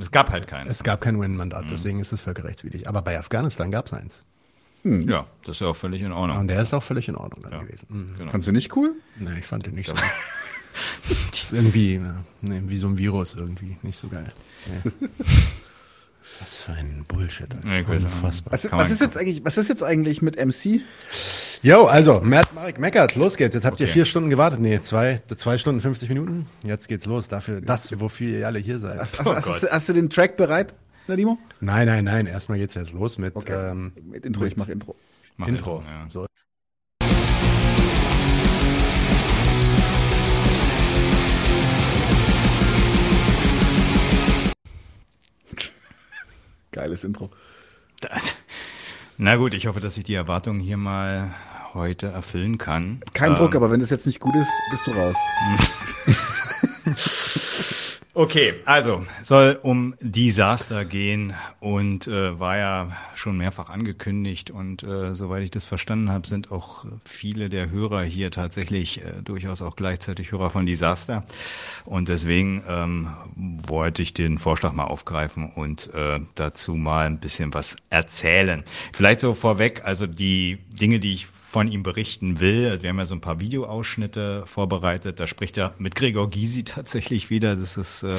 [0.00, 0.68] Es gab halt keinen.
[0.68, 2.88] Es gab kein UN-Mandat, deswegen ist es völkerrechtswidrig.
[2.88, 4.24] Aber bei Afghanistan gab es eins.
[4.84, 6.38] ja, das ist ja auch völlig in Ordnung.
[6.38, 7.58] Und der ist auch völlig in Ordnung dann Ja.
[7.60, 7.86] gewesen.
[7.90, 8.14] Mhm.
[8.18, 8.30] Genau.
[8.30, 8.94] Fandst du nicht cool?
[9.20, 9.94] Nee, ich fand den nicht so.
[11.30, 14.32] Das ist irgendwie, ja, nee, wie so ein Virus irgendwie, nicht so geil.
[14.66, 15.08] Nee.
[16.40, 17.48] Was für ein Bullshit.
[17.64, 17.80] Ja.
[17.86, 18.52] Unfassbar.
[18.52, 20.80] Was, was ist jetzt eigentlich, was ist jetzt eigentlich mit MC?
[21.62, 23.54] Jo, also, Matt Marek meckert, los geht's.
[23.54, 23.92] Jetzt habt ihr Okay.
[23.92, 24.60] vier Stunden gewartet.
[24.60, 26.46] Nee, zwei, zwei Stunden 50 Minuten.
[26.64, 27.28] Jetzt geht's los.
[27.28, 28.98] Dafür, das, wofür ihr alle hier seid.
[28.98, 30.74] Hast, Oh hast, hast, hast du den Track bereit,
[31.06, 31.38] Nadimo?
[31.60, 32.26] Nein, nein, nein.
[32.26, 33.70] Erstmal geht's jetzt los mit Okay.
[33.70, 34.96] ähm, Mit Intro, ich mach Intro.
[35.36, 35.84] Mach Intro.
[35.86, 36.06] Ja.
[36.08, 36.26] So.
[46.72, 47.30] Geiles Intro.
[48.00, 48.34] Das-
[49.18, 51.32] Na gut, ich hoffe, dass ich die Erwartungen hier mal
[51.74, 53.00] heute erfüllen kann.
[53.14, 55.16] Kein Ähm, Druck, aber wenn das jetzt nicht gut ist, bist du raus.
[58.22, 65.16] Okay, also soll um Desaster gehen und äh, war ja schon mehrfach angekündigt und äh,
[65.16, 69.74] soweit ich das verstanden habe, sind auch viele der Hörer hier tatsächlich äh, durchaus auch
[69.74, 71.24] gleichzeitig Hörer von Desaster
[71.84, 77.52] und deswegen ähm, wollte ich den Vorschlag mal aufgreifen und äh, dazu mal ein bisschen
[77.54, 78.62] was erzählen.
[78.92, 82.78] Vielleicht so vorweg, also die Dinge, die ich von ihm berichten will.
[82.80, 85.20] Wir haben ja so ein paar Videoausschnitte vorbereitet.
[85.20, 87.56] Da spricht er mit Gregor Gysi tatsächlich wieder.
[87.56, 88.16] Das ist äh,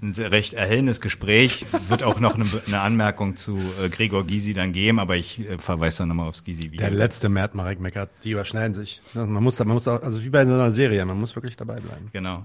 [0.00, 1.66] ein sehr recht erhellendes Gespräch.
[1.88, 5.58] Wird auch noch eine, eine Anmerkung zu äh, Gregor Gysi dann geben, aber ich äh,
[5.58, 6.78] verweise dann nochmal aufs Gysi-Video.
[6.78, 9.02] Der letzte Matt Marek meckert, die überschneiden sich.
[9.12, 11.58] Ja, Man muss, man muss auch, also wie bei so einer Serie, man muss wirklich
[11.58, 12.08] dabei bleiben.
[12.10, 12.42] Genau.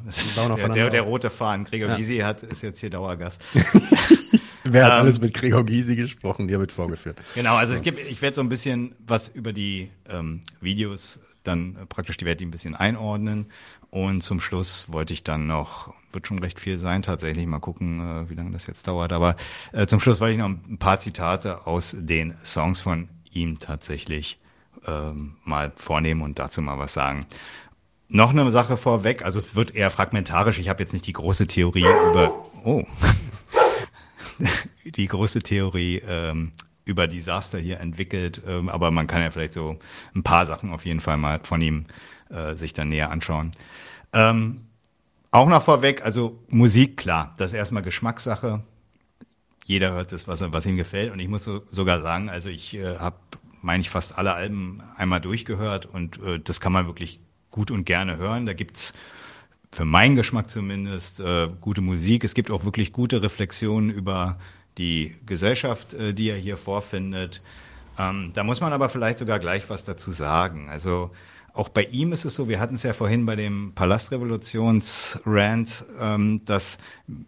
[0.58, 1.64] Der, der, der rote Faden.
[1.64, 1.96] Gregor Ja.
[1.96, 3.40] Gysi hat, ist jetzt hier Dauergast.
[4.74, 6.48] Wer hat Ähm, alles mit Gregor Gysi gesprochen?
[6.48, 7.20] Der wird vorgeführt.
[7.36, 11.78] Genau, also es gibt, ich werde so ein bisschen was über die ähm, Videos dann
[11.82, 13.48] äh, praktisch, die werde ich ein bisschen einordnen.
[13.90, 18.00] Und zum Schluss wollte ich dann noch, wird schon recht viel sein tatsächlich, mal gucken,
[18.00, 19.14] äh, wie lange das jetzt dauert.
[19.14, 19.36] Aber
[19.72, 24.40] äh, zum Schluss wollte ich noch ein paar Zitate aus den Songs von ihm tatsächlich
[24.86, 27.26] ähm, mal vornehmen und dazu mal was sagen.
[28.10, 30.60] Noch eine Sache vorweg, also es wird eher fragmentarisch.
[30.60, 32.46] Ich habe jetzt nicht die große Theorie über.
[32.64, 32.86] Oh.
[34.86, 36.52] die große Theorie ähm,
[36.86, 39.78] über Desaster hier entwickelt, ähm, aber man kann ja vielleicht so
[40.16, 41.86] ein paar Sachen auf jeden Fall mal von ihm
[42.30, 43.52] äh, sich dann näher anschauen.
[44.14, 44.62] Ähm,
[45.32, 48.64] auch noch vorweg, also Musik, klar, das ist erstmal Geschmackssache.
[49.66, 51.12] Jeder hört das, was, was ihm gefällt.
[51.12, 53.18] Und ich muss so, sogar sagen, also ich äh, habe,
[53.62, 57.20] meine ich, fast alle Alben einmal durchgehört und äh, das kann man wirklich
[57.52, 58.46] gut und gerne hören.
[58.46, 58.94] Da gibt's
[59.72, 62.24] für meinen Geschmack zumindest äh, gute Musik.
[62.24, 64.38] Es gibt auch wirklich gute Reflexionen über
[64.78, 67.42] die Gesellschaft, äh, die er hier vorfindet.
[68.00, 70.70] Ähm, da muss man aber vielleicht sogar gleich was dazu sagen.
[70.70, 71.12] Also
[71.58, 76.46] auch bei ihm ist es so, wir hatten es ja vorhin bei dem Palastrevolutions-Rand, ähm,
[76.46, 76.78] dass,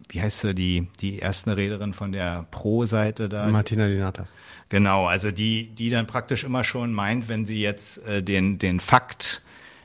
[0.08, 3.48] wie heißt sie, die, die erste Rederin von der Pro-Seite da?
[3.48, 4.36] Martina Linatas.
[4.68, 8.78] Genau, also die, die dann praktisch immer schon meint, wenn sie jetzt äh, den, den
[8.78, 9.42] Fakt,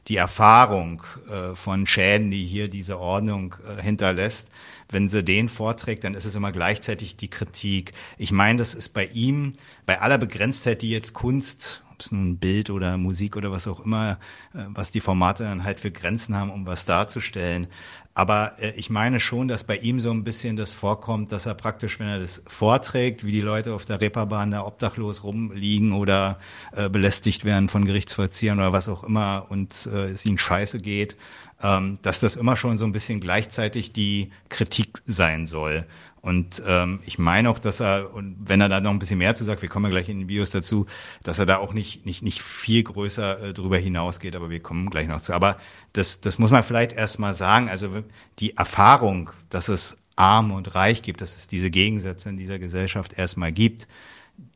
[0.08, 4.52] die Erfahrung äh, von Schäden, die hier diese Ordnung äh, hinterlässt,
[4.90, 7.94] wenn sie den vorträgt, dann ist es immer gleichzeitig die Kritik.
[8.18, 9.54] Ich meine, das ist bei ihm,
[9.86, 13.80] bei aller Begrenztheit, die jetzt Kunst ob es nun Bild oder Musik oder was auch
[13.80, 14.20] immer,
[14.54, 17.68] äh, was die Formate dann halt für Grenzen haben, um was darzustellen.
[18.16, 21.54] Aber äh, ich meine schon, dass bei ihm so ein bisschen das vorkommt, dass er
[21.54, 26.40] praktisch, wenn er das vorträgt, wie die Leute auf der Reeperbahn da obdachlos rumliegen oder
[26.72, 31.18] äh, belästigt werden von Gerichtsvollziehern oder was auch immer und äh, es ihnen scheiße geht,
[31.62, 35.86] ähm, dass das immer schon so ein bisschen gleichzeitig die Kritik sein soll.
[36.26, 39.36] Und ähm, ich meine auch, dass er, und wenn er da noch ein bisschen mehr
[39.36, 40.88] zu sagt, wir kommen ja gleich in den Videos dazu,
[41.22, 44.90] dass er da auch nicht, nicht, nicht viel größer äh, drüber hinausgeht, aber wir kommen
[44.90, 45.34] gleich noch zu.
[45.34, 45.58] Aber
[45.94, 47.70] das, das muss man vielleicht erstmal sagen.
[47.70, 48.04] Also
[48.40, 53.20] die Erfahrung, dass es arm und reich gibt, dass es diese Gegensätze in dieser Gesellschaft
[53.20, 53.88] erstmal gibt,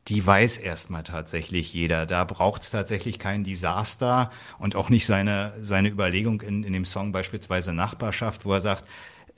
[0.08, 2.04] die weiß erstmal tatsächlich jeder.
[2.04, 6.84] Da braucht es tatsächlich kein Desaster und auch nicht seine, seine Überlegung in, in dem
[6.84, 8.86] Song beispielsweise Nachbarschaft, wo er sagt,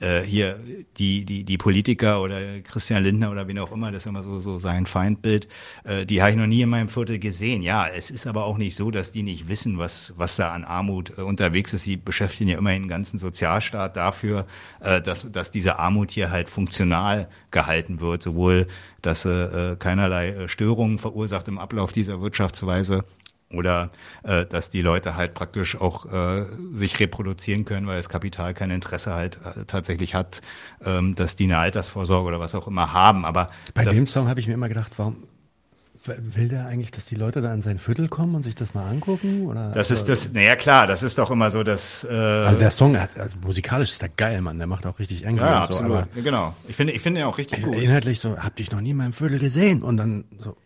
[0.03, 0.59] äh, hier
[0.97, 4.39] die, die, die Politiker oder Christian Lindner oder wen auch immer, das ist immer so,
[4.39, 5.47] so sein Feindbild,
[5.83, 7.61] äh, die habe ich noch nie in meinem Viertel gesehen.
[7.61, 10.63] Ja, es ist aber auch nicht so, dass die nicht wissen, was, was da an
[10.63, 11.83] Armut äh, unterwegs ist.
[11.83, 14.45] Sie beschäftigen ja immerhin den ganzen Sozialstaat dafür,
[14.81, 18.67] äh, dass, dass diese Armut hier halt funktional gehalten wird, sowohl
[19.01, 23.03] dass äh, keinerlei äh, Störungen verursacht im Ablauf dieser Wirtschaftsweise
[23.53, 23.91] oder
[24.23, 28.71] äh, dass die Leute halt praktisch auch äh, sich reproduzieren können, weil das Kapital kein
[28.71, 30.41] Interesse halt äh, tatsächlich hat,
[30.83, 33.25] ähm, dass die eine Altersvorsorge oder was auch immer haben.
[33.25, 35.17] Aber bei das, dem Song habe ich mir immer gedacht, warum
[36.05, 38.89] will der eigentlich, dass die Leute da in sein Viertel kommen und sich das mal
[38.89, 39.45] angucken?
[39.47, 39.71] Oder?
[39.71, 42.03] Das ist das, naja klar, das ist doch immer so, dass.
[42.03, 44.57] Äh, also der Song hat, also musikalisch ist der geil, Mann.
[44.57, 45.37] Der macht auch richtig eng.
[45.37, 46.53] Ja, und so, aber genau.
[46.67, 47.75] Ich finde, ich finde ihn auch richtig gut.
[47.75, 50.57] Inhaltlich so, hab dich noch nie in meinem Viertel gesehen und dann so,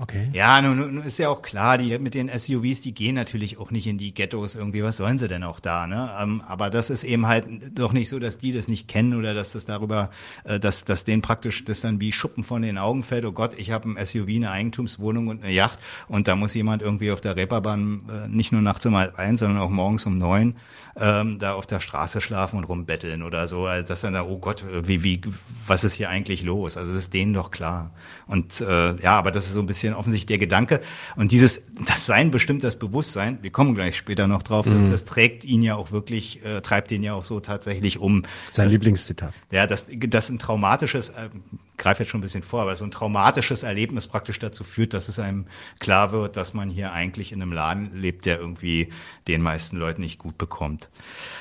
[0.00, 0.28] okay.
[0.32, 3.70] Ja, nun, nun ist ja auch klar, die mit den SUVs, die gehen natürlich auch
[3.70, 4.82] nicht in die Ghettos irgendwie.
[4.82, 5.86] Was sollen sie denn auch da?
[5.86, 6.10] Ne?
[6.20, 7.46] Ähm, aber das ist eben halt
[7.78, 10.10] doch nicht so, dass die das nicht kennen oder dass das darüber,
[10.44, 13.24] äh, dass, dass denen praktisch das dann wie Schuppen von den Augen fällt.
[13.24, 15.78] Oh Gott, ich habe ein SUV, eine Eigentumswohnung und eine Yacht
[16.08, 19.40] und da muss jemand irgendwie auf der Reeperbahn äh, nicht nur nachts um halb eins,
[19.40, 20.56] sondern auch morgens um neun
[20.98, 23.66] ähm, da auf der Straße schlafen und rumbetteln oder so.
[23.66, 25.20] Also das dann da, oh Gott, wie, wie,
[25.66, 26.76] was ist hier eigentlich los?
[26.76, 27.90] Also das ist denen doch klar.
[28.26, 30.80] Und äh, ja, aber das ist so ein bisschen offensichtlich der Gedanke.
[31.16, 34.82] Und dieses, das Sein bestimmt das Bewusstsein, wir kommen gleich später noch drauf, mhm.
[34.82, 38.22] das, das, trägt ihn ja auch wirklich, äh, treibt ihn ja auch so tatsächlich um.
[38.52, 39.32] Sein Lieblingszitat.
[39.50, 41.28] Ja, dass das ein traumatisches, äh,
[41.76, 45.08] greife jetzt schon ein bisschen vor, aber so ein traumatisches Erlebnis praktisch dazu führt, dass
[45.08, 45.46] es einem
[45.78, 48.88] klar wird, dass man hier eigentlich in einem Laden lebt, der irgendwie
[49.28, 50.90] den meisten Leuten nicht gut bekommt.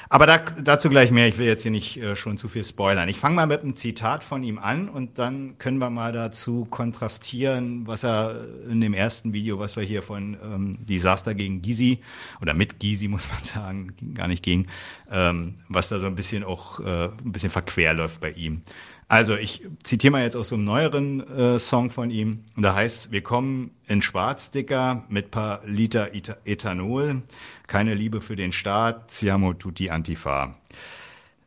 [0.10, 1.28] Aber da, dazu gleich mehr.
[1.28, 3.10] Ich will jetzt hier nicht äh, schon zu viel spoilern.
[3.10, 6.66] Ich fange mal mit einem Zitat von ihm an und dann können wir mal dazu
[6.70, 12.00] kontrastieren, was er in dem ersten Video, was wir hier von ähm, Desaster gegen Gysi
[12.42, 14.68] oder mit Gysi muss man sagen, gar nicht gegen,
[15.12, 18.62] ähm, was da so ein bisschen auch äh, ein bisschen verquer läuft bei ihm.
[19.08, 22.44] Also ich zitiere mal jetzt aus so einem neueren äh, Song von ihm.
[22.56, 27.22] Und da heißt, wir kommen in Schwarzdicker mit paar Liter Ethanol,
[27.68, 30.58] keine Liebe für den Staat, siamo tutti antifa.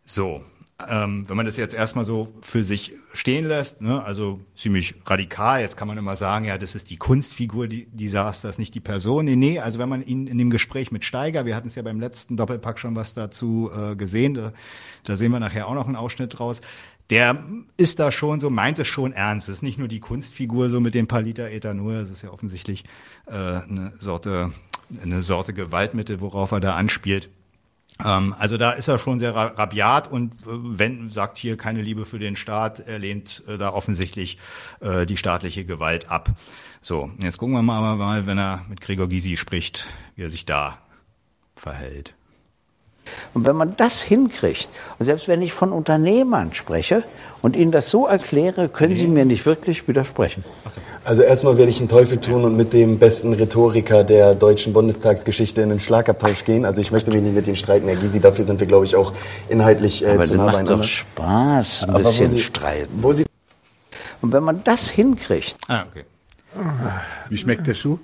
[0.04, 0.44] So,
[0.86, 5.60] ähm, wenn man das jetzt erstmal so für sich stehen lässt, ne, also ziemlich radikal,
[5.60, 8.74] jetzt kann man immer sagen, ja, das ist die Kunstfigur, die, die saß, das nicht
[8.74, 9.24] die Person.
[9.24, 11.82] Nee, nee, also wenn man ihn in dem Gespräch mit Steiger, wir hatten es ja
[11.82, 14.52] beim letzten Doppelpack schon was dazu äh, gesehen, da,
[15.02, 16.60] da sehen wir nachher auch noch einen Ausschnitt draus,
[17.10, 17.42] der
[17.76, 19.48] ist da schon so, meint es schon ernst.
[19.48, 22.30] Es ist nicht nur die Kunstfigur so mit den paar Liter Ethanol, es ist ja
[22.30, 22.84] offensichtlich
[23.26, 24.52] äh, eine Sorte,
[25.02, 27.30] eine Sorte Gewaltmittel, worauf er da anspielt.
[28.04, 32.06] Ähm, also da ist er schon sehr rabiat und äh, wenn sagt hier keine Liebe
[32.06, 34.38] für den Staat, er lehnt äh, da offensichtlich
[34.80, 36.30] äh, die staatliche Gewalt ab.
[36.80, 40.46] So, jetzt gucken wir mal, mal, wenn er mit Gregor Gysi spricht, wie er sich
[40.46, 40.78] da
[41.56, 42.14] verhält.
[43.34, 47.02] Und wenn man das hinkriegt, und selbst wenn ich von Unternehmern spreche
[47.42, 50.44] und ihnen das so erkläre, können sie mir nicht wirklich widersprechen.
[51.04, 55.60] Also erstmal werde ich einen Teufel tun und mit dem besten Rhetoriker der deutschen Bundestagsgeschichte
[55.62, 56.64] in einen Schlagabtausch gehen.
[56.64, 58.18] Also ich möchte mich nicht mit ihm streiten, Herr Gysi.
[58.20, 59.12] Dafür sind wir, glaube ich, auch
[59.48, 60.76] inhaltlich äh, Aber zu nah macht beieinander.
[60.78, 62.98] doch Spaß, ein Aber wo bisschen Sie- streiten.
[63.02, 63.24] Wo Sie
[64.20, 66.04] Und wenn man das hinkriegt, Ah, okay.
[67.28, 67.98] Wie schmeckt der Schuh?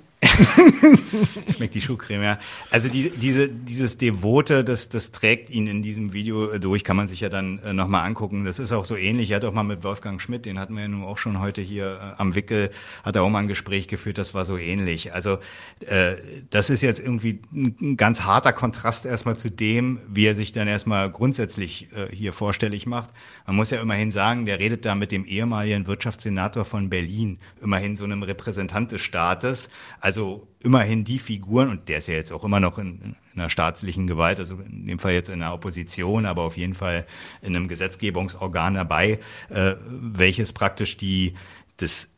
[1.55, 2.39] Schmeckt die Schuhcreme, ja.
[2.71, 6.97] Also diese, diese, dieses Devote, das, das trägt ihn in diesem Video äh, durch, kann
[6.97, 8.45] man sich ja dann äh, nochmal angucken.
[8.45, 9.31] Das ist auch so ähnlich.
[9.31, 11.61] Er hat auch mal mit Wolfgang Schmidt, den hatten wir ja nun auch schon heute
[11.61, 12.71] hier äh, am Wickel,
[13.03, 15.13] hat er auch mal ein Gespräch geführt, das war so ähnlich.
[15.13, 15.39] Also
[15.81, 16.15] äh,
[16.49, 20.51] das ist jetzt irgendwie ein, ein ganz harter Kontrast erstmal zu dem, wie er sich
[20.51, 23.09] dann erstmal grundsätzlich äh, hier vorstellig macht.
[23.45, 27.95] Man muss ja immerhin sagen, der redet da mit dem ehemaligen Wirtschaftssenator von Berlin, immerhin
[27.95, 29.69] so einem Repräsentant des Staates.
[29.99, 30.14] Also
[30.59, 34.07] immerhin die Figuren, und der ist ja jetzt auch immer noch in, in einer staatlichen
[34.07, 37.05] Gewalt, also in dem Fall jetzt in der Opposition, aber auf jeden Fall
[37.41, 41.35] in einem Gesetzgebungsorgan dabei, äh, welches praktisch die,
[41.77, 42.09] das,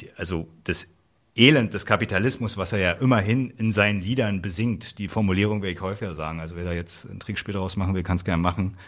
[0.00, 0.86] die, also das
[1.36, 5.80] Elend des Kapitalismus, was er ja immerhin in seinen Liedern besingt, die Formulierung werde ich
[5.82, 8.78] häufiger sagen, also wer da jetzt ein Trinkspiel daraus machen will, kann es gerne machen.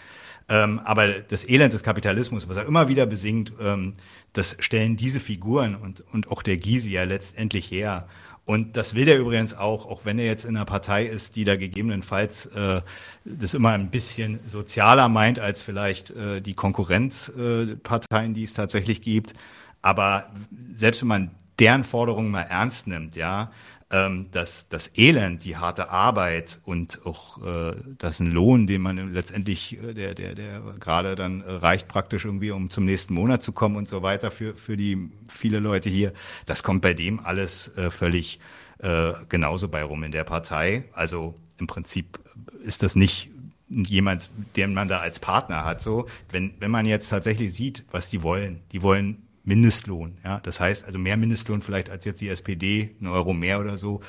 [0.48, 3.92] Ähm, aber das Elend des Kapitalismus, was er immer wieder besingt, ähm,
[4.32, 8.08] das stellen diese Figuren und, und auch der Gysi ja letztendlich her.
[8.48, 11.44] Und das will er übrigens auch, auch wenn er jetzt in einer Partei ist, die
[11.44, 12.80] da gegebenenfalls äh,
[13.26, 19.02] das immer ein bisschen sozialer meint als vielleicht äh, die Konkurrenzparteien, äh, die es tatsächlich
[19.02, 19.34] gibt.
[19.82, 20.30] Aber
[20.78, 23.50] selbst wenn man deren Forderungen mal ernst nimmt, ja,
[23.90, 29.14] ähm, dass das Elend, die harte Arbeit und auch äh, das ein Lohn, den man
[29.14, 33.42] letztendlich, äh, der, der, der gerade dann äh, reicht praktisch irgendwie, um zum nächsten Monat
[33.42, 36.12] zu kommen und so weiter für, für die viele Leute hier,
[36.44, 38.40] das kommt bei dem alles äh, völlig
[38.78, 40.84] äh, genauso bei rum in der Partei.
[40.92, 42.18] Also im Prinzip
[42.62, 43.30] ist das nicht
[43.68, 45.80] jemand, den man da als Partner hat.
[45.80, 50.18] So, wenn, wenn man jetzt tatsächlich sieht, was die wollen, die wollen Mindestlohn.
[50.22, 53.78] Ja, das heißt also mehr Mindestlohn vielleicht als jetzt die SPD, ein Euro mehr oder
[53.78, 54.02] so,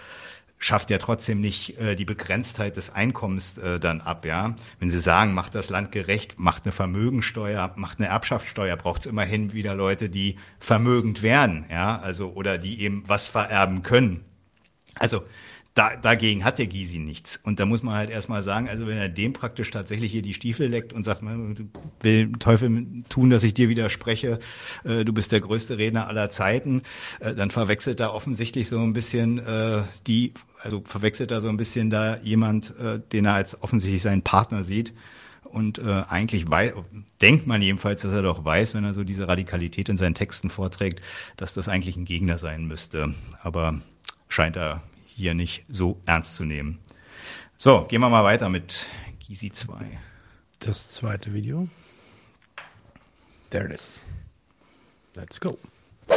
[0.57, 4.25] schafft ja trotzdem nicht äh, die Begrenztheit des Einkommens äh, dann ab.
[4.25, 9.01] Ja, wenn Sie sagen, macht das Land gerecht, macht eine Vermögensteuer, macht eine Erbschaftssteuer, braucht
[9.01, 11.65] es immerhin wieder Leute, die vermögend werden.
[11.71, 14.25] Ja, also oder die eben was vererben können.
[14.95, 15.23] Also
[15.79, 17.39] da, dagegen hat der Gysi nichts.
[17.41, 20.33] Und da muss man halt erstmal sagen, also wenn er dem praktisch tatsächlich hier die
[20.33, 21.21] Stiefel leckt und sagt,
[22.01, 24.39] will Teufel tun, dass ich dir widerspreche,
[24.83, 26.81] äh, du bist der größte Redner aller Zeiten,
[27.21, 31.55] äh, dann verwechselt er offensichtlich so ein bisschen äh, die, also verwechselt er so ein
[31.55, 34.93] bisschen da jemand, äh, den er als offensichtlich seinen Partner sieht.
[35.43, 36.73] Und äh, eigentlich weiß,
[37.21, 40.49] denkt man jedenfalls, dass er doch weiß, wenn er so diese Radikalität in seinen Texten
[40.49, 41.01] vorträgt,
[41.37, 43.15] dass das eigentlich ein Gegner sein müsste.
[43.41, 43.79] Aber
[44.27, 44.83] scheint er
[45.19, 46.79] hier nicht so ernst zu nehmen.
[47.57, 48.85] So, gehen wir mal weiter mit
[49.19, 49.73] Gysi 2.
[50.59, 51.67] Das zweite Video.
[53.49, 54.01] There it is.
[55.15, 55.57] Let's go.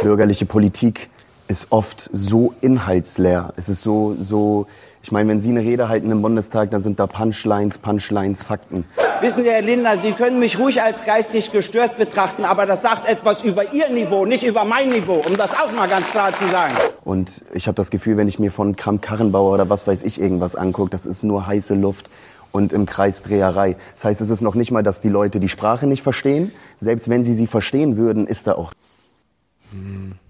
[0.03, 1.11] Bürgerliche Politik
[1.48, 3.53] ist oft so inhaltsleer.
[3.57, 4.68] Es ist so, so,
[5.03, 8.84] ich meine, wenn Sie eine Rede halten im Bundestag, dann sind da Punchlines, Punchlines, Fakten.
[9.22, 13.08] Wissen Sie, Herr Lindner, Sie können mich ruhig als geistig gestört betrachten, aber das sagt
[13.08, 16.48] etwas über Ihr Niveau, nicht über mein Niveau, um das auch mal ganz klar zu
[16.48, 16.74] sagen.
[17.04, 20.56] Und ich habe das Gefühl, wenn ich mir von Kram-Karrenbauer oder was weiß ich irgendwas
[20.56, 22.10] angucke, das ist nur heiße Luft
[22.50, 23.76] und im Kreis Dreherei.
[23.94, 26.50] Das heißt, es ist noch nicht mal, dass die Leute die Sprache nicht verstehen.
[26.80, 28.72] Selbst wenn sie sie verstehen würden, ist da auch...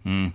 [0.05, 0.33] Hm.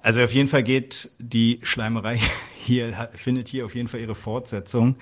[0.00, 2.20] Also auf jeden Fall geht die Schleimerei
[2.56, 4.96] hier, findet hier auf jeden Fall ihre Fortsetzung.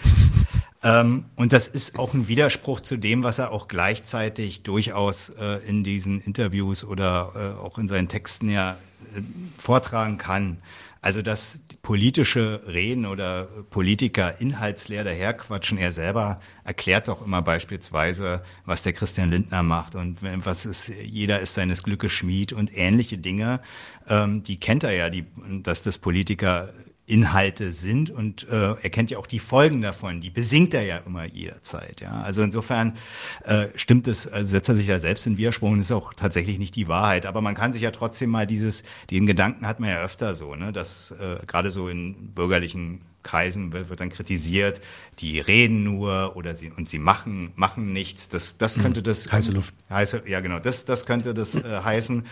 [0.82, 5.58] Ähm, und das ist auch ein Widerspruch zu dem, was er auch gleichzeitig durchaus äh,
[5.66, 8.72] in diesen Interviews oder äh, auch in seinen Texten ja
[9.14, 9.20] äh,
[9.58, 10.58] vortragen kann.
[11.02, 15.78] Also dass politische Reden oder Politiker inhaltsleer daherquatschen.
[15.78, 21.40] Er selber erklärt doch immer beispielsweise, was der Christian Lindner macht und was ist, jeder
[21.40, 23.60] ist seines Glückes Schmied und ähnliche Dinge.
[24.08, 25.24] Ähm, die kennt er ja, die,
[25.62, 26.74] dass das Politiker
[27.10, 30.98] Inhalte sind und äh, er kennt ja auch die Folgen davon, die besingt er ja
[30.98, 32.00] immer jederzeit.
[32.00, 32.22] Ja?
[32.22, 32.96] Also insofern
[33.44, 36.58] äh, stimmt es, also setzt er sich da selbst in Widerspruch und ist auch tatsächlich
[36.58, 37.26] nicht die Wahrheit.
[37.26, 40.54] Aber man kann sich ja trotzdem mal dieses, den Gedanken hat man ja öfter so,
[40.54, 44.80] ne, dass äh, gerade so in bürgerlichen Kreisen wird, wird dann kritisiert,
[45.18, 48.28] die reden nur oder sie und sie machen machen nichts.
[48.28, 49.74] Das das könnte das heiße Luft.
[49.90, 52.24] Heiße, ja genau, das das könnte das äh, heißen.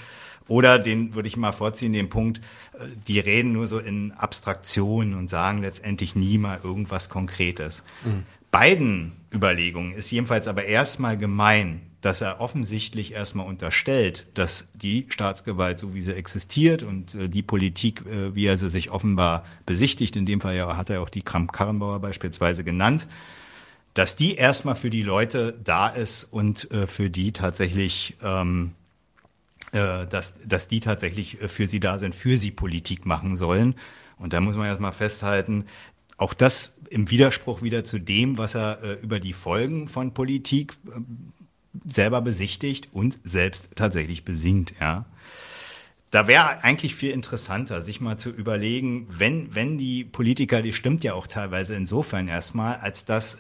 [0.49, 2.38] Oder den würde ich mal vorziehen, den Punkt,
[2.72, 7.84] äh, die reden nur so in Abstraktionen und sagen letztendlich nie mal irgendwas Konkretes.
[8.05, 8.24] Mhm.
[8.51, 15.78] Beiden Überlegungen ist jedenfalls aber erstmal gemein, dass er offensichtlich erstmal unterstellt, dass die Staatsgewalt,
[15.78, 20.16] so wie sie existiert und äh, die Politik, äh, wie er sie sich offenbar besichtigt,
[20.16, 23.07] in dem Fall ja, hat er auch die Kramp-Karrenbauer beispielsweise genannt,
[23.94, 28.88] dass die erstmal für die Leute da ist und äh, für die tatsächlich ähm, äh,
[29.73, 33.75] dass, dass die tatsächlich äh, für sie da sind, für sie Politik machen sollen.
[34.19, 35.66] Und da muss man erstmal festhalten,
[36.16, 40.77] auch das im Widerspruch wieder zu dem, was er äh, über die Folgen von Politik
[40.87, 41.01] äh,
[41.89, 45.05] selber besichtigt und selbst tatsächlich besingt, ja.
[46.11, 51.05] da wäre eigentlich viel interessanter, sich mal zu überlegen, wenn, wenn die Politiker, die stimmt
[51.05, 53.39] ja auch teilweise insofern erstmal, als dass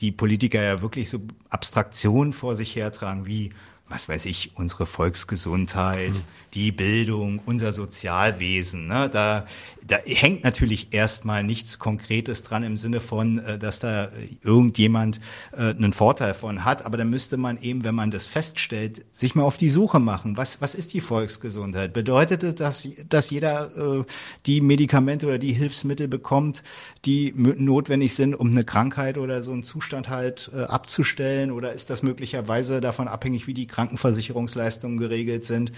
[0.00, 3.50] die Politiker ja wirklich so Abstraktionen vor sich hertragen wie
[3.88, 6.22] was weiß ich, unsere Volksgesundheit, mhm.
[6.54, 8.86] Die Bildung, unser Sozialwesen.
[8.86, 9.10] Ne?
[9.10, 9.46] Da,
[9.86, 14.10] da hängt natürlich erstmal nichts Konkretes dran im Sinne von, äh, dass da
[14.42, 15.20] irgendjemand
[15.52, 16.86] äh, einen Vorteil von hat.
[16.86, 20.36] Aber dann müsste man eben, wenn man das feststellt, sich mal auf die Suche machen.
[20.36, 21.92] Was, was ist die Volksgesundheit?
[21.92, 24.04] Bedeutet das, dass jeder äh,
[24.46, 26.62] die Medikamente oder die Hilfsmittel bekommt,
[27.04, 31.50] die notwendig sind, um eine Krankheit oder so einen Zustand halt äh, abzustellen?
[31.50, 35.72] Oder ist das möglicherweise davon abhängig, wie die Krankenversicherungsleistungen geregelt sind.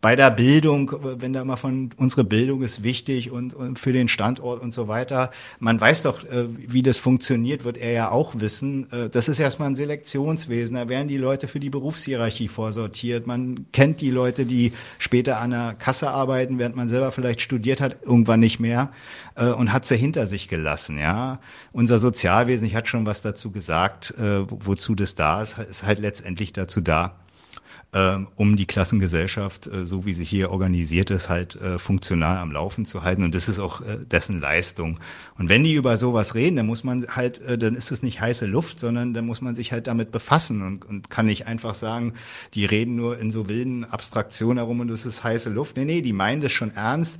[0.00, 4.06] Bei der Bildung, wenn da mal von unsere Bildung ist wichtig und, und für den
[4.06, 5.32] Standort und so weiter.
[5.58, 8.86] Man weiß doch, äh, wie das funktioniert, wird er ja auch wissen.
[8.92, 10.76] Äh, das ist erstmal ein Selektionswesen.
[10.76, 13.26] Da werden die Leute für die Berufshierarchie vorsortiert.
[13.26, 17.80] Man kennt die Leute, die später an der Kasse arbeiten, während man selber vielleicht studiert
[17.80, 18.92] hat, irgendwann nicht mehr
[19.34, 20.98] äh, und hat sie hinter sich gelassen.
[20.98, 21.40] Ja,
[21.72, 26.52] unser Sozialwesen, ich hatte schon was dazu gesagt, wozu das da ist, ist halt letztendlich
[26.52, 27.16] dazu da,
[27.90, 32.84] um die Klassengesellschaft, äh, so wie sie hier organisiert ist, halt äh, funktional am Laufen
[32.84, 33.24] zu halten.
[33.24, 35.00] Und das ist auch äh, dessen Leistung.
[35.38, 38.44] Und wenn die über sowas reden, dann muss man halt, dann ist es nicht heiße
[38.44, 42.12] Luft, sondern dann muss man sich halt damit befassen und, und kann nicht einfach sagen,
[42.52, 45.76] die reden nur in so wilden Abstraktionen herum und das ist heiße Luft.
[45.78, 47.18] Nee, nee, die meinen das schon ernst.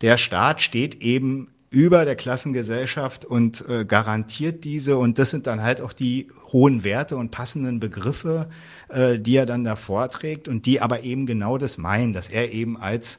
[0.00, 4.96] Der Staat steht eben über der Klassengesellschaft und äh, garantiert diese.
[4.96, 8.48] Und das sind dann halt auch die hohen Werte und passenden Begriffe,
[8.88, 12.52] äh, die er dann da vorträgt und die aber eben genau das meinen, dass er
[12.52, 13.18] eben als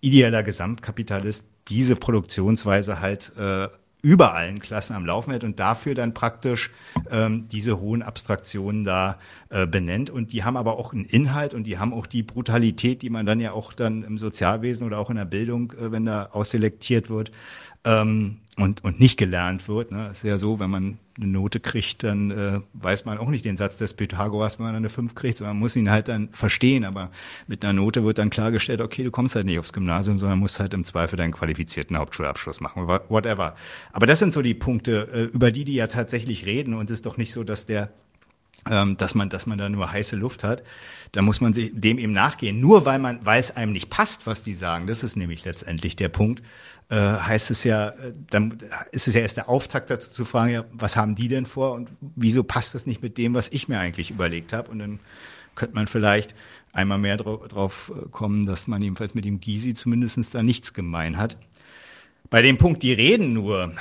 [0.00, 3.66] ideeller Gesamtkapitalist diese Produktionsweise halt äh,
[4.00, 6.70] über allen Klassen am Laufen hält und dafür dann praktisch
[7.10, 9.18] ähm, diese hohen Abstraktionen da
[9.50, 10.08] äh, benennt.
[10.08, 13.26] Und die haben aber auch einen Inhalt und die haben auch die Brutalität, die man
[13.26, 17.10] dann ja auch dann im Sozialwesen oder auch in der Bildung, äh, wenn da ausselektiert
[17.10, 17.32] wird,
[17.88, 19.92] ähm, und, und nicht gelernt wird.
[19.92, 20.08] Ne?
[20.10, 23.56] ist ja so, wenn man eine Note kriegt, dann äh, weiß man auch nicht den
[23.56, 26.84] Satz des Pythagoras, wenn man eine 5 kriegt, sondern man muss ihn halt dann verstehen.
[26.84, 27.10] Aber
[27.46, 30.60] mit einer Note wird dann klargestellt, okay, du kommst halt nicht aufs Gymnasium, sondern musst
[30.60, 33.54] halt im Zweifel deinen qualifizierten Hauptschulabschluss machen, whatever.
[33.92, 36.74] Aber das sind so die Punkte, äh, über die die ja tatsächlich reden.
[36.74, 37.90] Und es ist doch nicht so, dass der
[38.68, 40.62] dass man, dass man da nur heiße Luft hat,
[41.12, 42.60] da muss man dem eben nachgehen.
[42.60, 45.96] Nur weil man, weil es einem nicht passt, was die sagen, das ist nämlich letztendlich
[45.96, 46.42] der Punkt,
[46.90, 48.58] äh, heißt es ja, äh, dann
[48.92, 51.72] ist es ja erst der Auftakt dazu zu fragen, ja, was haben die denn vor
[51.72, 54.70] und wieso passt das nicht mit dem, was ich mir eigentlich überlegt habe?
[54.70, 55.00] Und dann
[55.54, 56.34] könnte man vielleicht
[56.72, 61.18] einmal mehr drauf äh, kommen, dass man jedenfalls mit dem Gysi zumindest da nichts gemein
[61.18, 61.36] hat.
[62.30, 63.72] Bei dem Punkt, die reden nur,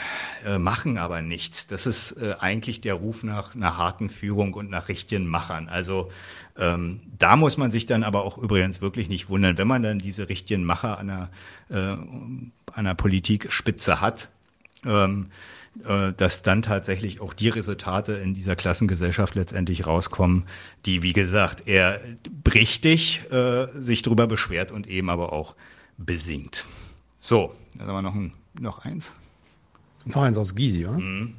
[0.46, 1.68] äh, machen aber nichts.
[1.68, 5.68] Das ist äh, eigentlich der Ruf nach einer harten Führung und nach richtigen Machern.
[5.68, 6.10] Also
[6.58, 10.00] ähm, da muss man sich dann aber auch übrigens wirklich nicht wundern, wenn man dann
[10.00, 11.30] diese richtigen Macher an einer,
[11.70, 14.30] äh, an einer Politikspitze hat.
[14.86, 15.28] Ähm,
[15.86, 20.46] äh, dass dann tatsächlich auch die Resultate in dieser Klassengesellschaft letztendlich rauskommen,
[20.86, 22.00] die, wie gesagt, eher
[22.52, 25.56] richtig äh, sich darüber beschwert und eben aber auch
[25.98, 26.66] besingt.
[27.20, 29.12] So, dann haben wir noch, ein, noch eins.
[30.06, 30.98] Noch eins aus Gysi, oder?
[30.98, 31.34] Mhm.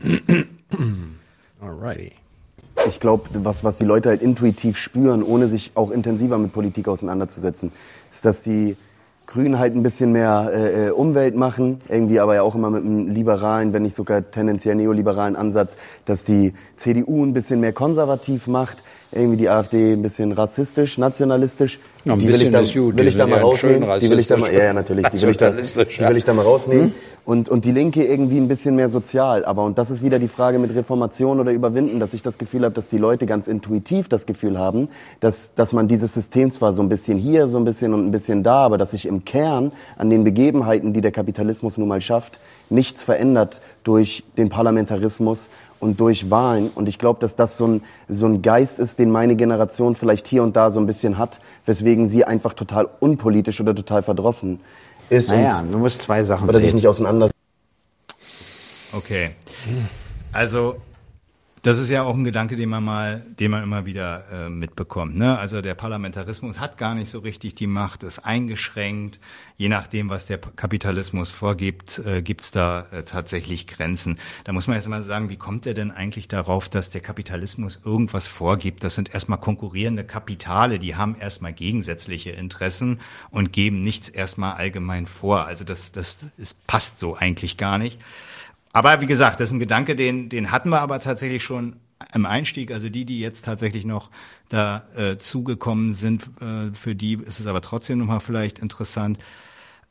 [1.61, 2.13] Alrighty.
[2.87, 6.89] Ich glaube, was, was die Leute halt intuitiv spüren, ohne sich auch intensiver mit Politik
[6.89, 7.73] auseinanderzusetzen,
[8.13, 8.77] ist, dass die
[9.27, 12.83] Grünen halt ein bisschen mehr äh, äh, Umwelt machen, irgendwie aber ja auch immer mit
[12.83, 15.77] einem liberalen, wenn nicht sogar tendenziell neoliberalen Ansatz,
[16.07, 18.83] dass die CDU ein bisschen mehr konservativ macht,
[19.13, 21.79] irgendwie die AfD ein bisschen rassistisch, nationalistisch.
[22.05, 24.01] Ja, die will ich da, will ich da mal rausnehmen.
[24.01, 26.25] Die will ich da mal, ja, ja natürlich, die will ich da, die will ich
[26.25, 26.87] da mal rausnehmen.
[26.87, 26.93] Hm?
[27.25, 29.45] Und, und die Linke irgendwie ein bisschen mehr sozial.
[29.45, 32.65] Aber, und das ist wieder die Frage mit Reformation oder Überwinden, dass ich das Gefühl
[32.65, 34.89] habe, dass die Leute ganz intuitiv das Gefühl haben,
[35.21, 38.13] dass, dass man dieses System zwar so ein bisschen hier, so ein bisschen und ein
[38.13, 42.01] bisschen da, aber dass sich im Kern an den Begebenheiten, die der Kapitalismus nun mal
[42.01, 42.39] schafft,
[42.71, 45.51] nichts verändert durch den Parlamentarismus
[45.81, 46.71] und durch Wahlen.
[46.75, 50.27] Und ich glaube, dass das so ein, so ein Geist ist, den meine Generation vielleicht
[50.27, 54.61] hier und da so ein bisschen hat, weswegen sie einfach total unpolitisch oder total verdrossen
[55.09, 55.31] ist.
[55.31, 57.31] Naja, du musst zwei Sachen Oder sich nicht auseinander.
[58.93, 59.31] Okay.
[60.33, 60.77] Also
[61.63, 65.17] das ist ja auch ein Gedanke, den man mal, den man immer wieder äh, mitbekommt.
[65.17, 65.39] Ne?
[65.39, 69.19] Also der Parlamentarismus hat gar nicht so richtig die Macht, ist eingeschränkt.
[69.57, 74.19] Je nachdem, was der Kapitalismus vorgibt, äh, gibt es da äh, tatsächlich Grenzen.
[74.45, 77.81] Da muss man jetzt mal sagen, wie kommt er denn eigentlich darauf, dass der Kapitalismus
[77.85, 78.85] irgendwas vorgibt?
[78.85, 83.01] Das sind erstmal konkurrierende Kapitale, die haben erstmal gegensätzliche Interessen
[83.31, 85.47] und geben nichts erstmal allgemein vor.
[85.47, 87.99] Also das, das, das passt so eigentlich gar nicht.
[88.73, 91.77] Aber wie gesagt, das ist ein Gedanke, den, den hatten wir aber tatsächlich schon
[92.15, 94.11] im Einstieg, also die, die jetzt tatsächlich noch
[94.49, 99.19] da äh, zugekommen sind, äh, für die ist es aber trotzdem nochmal vielleicht interessant.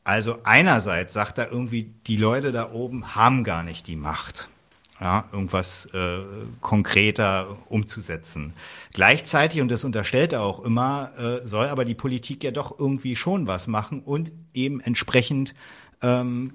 [0.04, 4.48] Also einerseits sagt er irgendwie, die Leute da oben haben gar nicht die Macht
[5.00, 6.20] ja, irgendwas äh,
[6.60, 8.52] konkreter umzusetzen.
[8.92, 13.14] Gleichzeitig, und das unterstellt er auch immer, äh, soll aber die Politik ja doch irgendwie
[13.14, 15.54] schon was machen und eben entsprechend
[16.02, 16.52] ähm,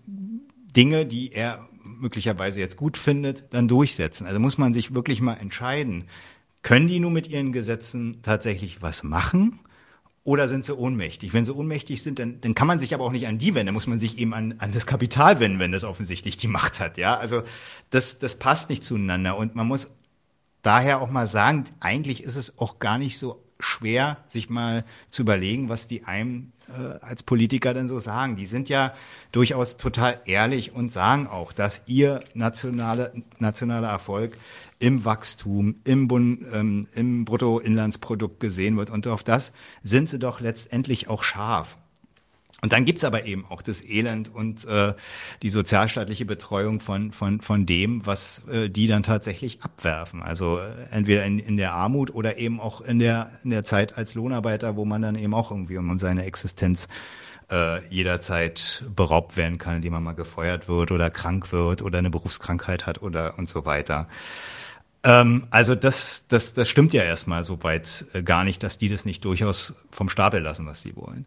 [0.75, 1.67] Dinge, die er
[2.03, 4.27] möglicherweise jetzt gut findet, dann durchsetzen.
[4.27, 6.05] Also muss man sich wirklich mal entscheiden,
[6.61, 9.59] können die nur mit ihren Gesetzen tatsächlich was machen?
[10.23, 11.33] Oder sind sie ohnmächtig?
[11.33, 13.67] Wenn sie ohnmächtig sind, dann, dann kann man sich aber auch nicht an die wenden,
[13.67, 16.79] dann muss man sich eben an, an das Kapital wenden, wenn das offensichtlich die Macht
[16.79, 16.97] hat.
[16.97, 17.43] Ja, also
[17.89, 19.35] das, das passt nicht zueinander.
[19.35, 19.91] Und man muss
[20.61, 25.23] daher auch mal sagen, eigentlich ist es auch gar nicht so schwer, sich mal zu
[25.23, 28.35] überlegen, was die einem äh, als Politiker denn so sagen.
[28.35, 28.93] Die sind ja
[29.31, 34.37] durchaus total ehrlich und sagen auch, dass ihr nationale, nationaler Erfolg
[34.79, 38.89] im Wachstum, im, Bund, ähm, im Bruttoinlandsprodukt gesehen wird.
[38.89, 39.53] Und auf das
[39.83, 41.77] sind sie doch letztendlich auch scharf.
[42.63, 44.93] Und dann gibt's aber eben auch das Elend und äh,
[45.41, 50.23] die sozialstaatliche Betreuung von, von, von dem, was äh, die dann tatsächlich abwerfen.
[50.23, 53.97] Also äh, entweder in, in der Armut oder eben auch in der, in der Zeit
[53.97, 56.87] als Lohnarbeiter, wo man dann eben auch irgendwie um seine Existenz
[57.51, 62.11] äh, jederzeit beraubt werden kann, indem man mal gefeuert wird oder krank wird oder eine
[62.11, 64.07] Berufskrankheit hat oder und so weiter.
[65.03, 69.03] Ähm, also das, das, das stimmt ja erstmal soweit äh, gar nicht, dass die das
[69.03, 71.25] nicht durchaus vom Stapel lassen, was sie wollen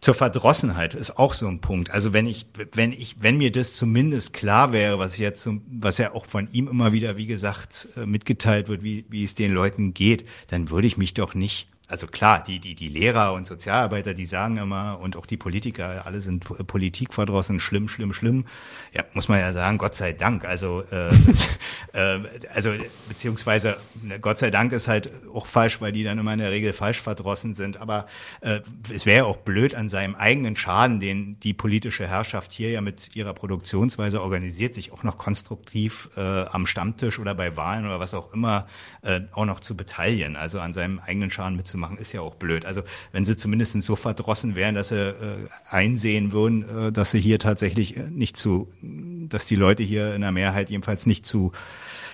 [0.00, 1.90] zur Verdrossenheit ist auch so ein Punkt.
[1.90, 6.14] Also wenn ich, wenn ich, wenn mir das zumindest klar wäre, was jetzt, was ja
[6.14, 9.94] auch von ihm immer wieder, wie gesagt, äh, mitgeteilt wird, wie, wie es den Leuten
[9.94, 14.14] geht, dann würde ich mich doch nicht also klar, die, die, die Lehrer und Sozialarbeiter,
[14.14, 18.46] die sagen immer, und auch die Politiker, alle sind politikverdrossen, schlimm, schlimm, schlimm.
[18.94, 20.44] Ja, muss man ja sagen, Gott sei Dank.
[20.44, 21.10] Also, äh,
[21.92, 22.20] äh,
[22.54, 22.70] also
[23.08, 26.50] beziehungsweise ne, Gott sei Dank ist halt auch falsch, weil die dann immer in der
[26.50, 27.78] Regel falsch verdrossen sind.
[27.78, 28.06] Aber
[28.40, 28.60] äh,
[28.92, 32.80] es wäre ja auch blöd an seinem eigenen Schaden, den die politische Herrschaft hier ja
[32.80, 38.00] mit ihrer Produktionsweise organisiert, sich auch noch konstruktiv äh, am Stammtisch oder bei Wahlen oder
[38.00, 38.66] was auch immer
[39.02, 40.36] äh, auch noch zu beteiligen.
[40.36, 42.64] Also an seinem eigenen Schaden mitzumachen machen, ist ja auch blöd.
[42.64, 42.82] Also
[43.12, 47.38] wenn sie zumindest so verdrossen wären, dass sie äh, einsehen würden, äh, dass sie hier
[47.38, 51.52] tatsächlich äh, nicht zu, dass die Leute hier in der Mehrheit jedenfalls nicht zu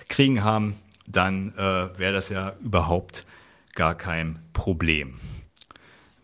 [0.09, 0.77] kriegen haben,
[1.07, 3.25] dann äh, wäre das ja überhaupt
[3.75, 5.15] gar kein Problem.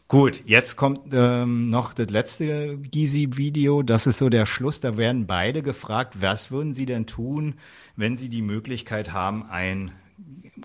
[0.08, 3.82] Gut, jetzt kommt ähm, noch das letzte Gysi-Video.
[3.82, 4.80] Das ist so der Schluss.
[4.80, 7.54] Da werden beide gefragt, was würden sie denn tun,
[7.96, 9.92] wenn sie die Möglichkeit haben, ein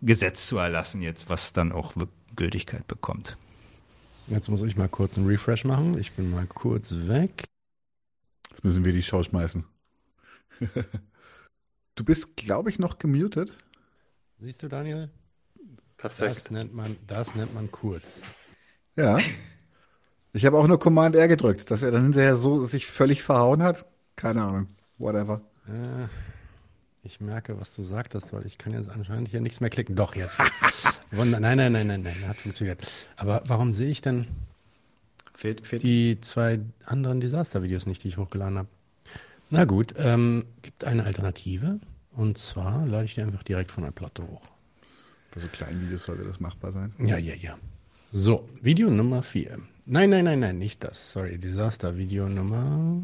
[0.01, 1.93] Gesetz zu erlassen, jetzt was dann auch
[2.35, 3.37] Gültigkeit bekommt.
[4.27, 5.97] Jetzt muss ich mal kurz einen Refresh machen.
[5.97, 7.45] Ich bin mal kurz weg.
[8.49, 9.65] Jetzt müssen wir die Show schmeißen.
[11.95, 13.57] du bist, glaube ich, noch gemutet.
[14.37, 15.09] Siehst du, Daniel?
[15.97, 16.29] Perfekt.
[16.29, 18.21] Das nennt man, das nennt man kurz.
[18.95, 19.19] Ja.
[20.31, 23.63] Ich habe auch nur Command R gedrückt, dass er dann hinterher so sich völlig verhauen
[23.63, 23.85] hat.
[24.15, 24.67] Keine Ahnung.
[24.97, 25.41] Whatever.
[25.67, 26.07] Äh,
[27.03, 29.95] ich merke, was du sagtest, weil ich kann jetzt anscheinend hier nichts mehr klicken.
[29.95, 30.37] Doch, jetzt.
[31.11, 32.85] Nein, nein, nein, nein, nein, nein, hat funktioniert.
[33.15, 34.27] Aber warum sehe ich denn
[35.33, 35.81] fehlt, fehlt.
[35.81, 38.67] die zwei anderen Desaster-Videos nicht, die ich hochgeladen habe?
[39.49, 41.79] Na gut, ähm, gibt eine Alternative.
[42.11, 44.43] Und zwar lade ich die einfach direkt von der Platte hoch.
[45.33, 46.93] Bei so kleinen Videos sollte das machbar sein.
[46.99, 47.57] Ja, ja, ja.
[48.11, 49.57] So, Video Nummer 4.
[49.87, 51.11] Nein, nein, nein, nein, nicht das.
[51.11, 53.01] Sorry, Desaster-Video Nummer.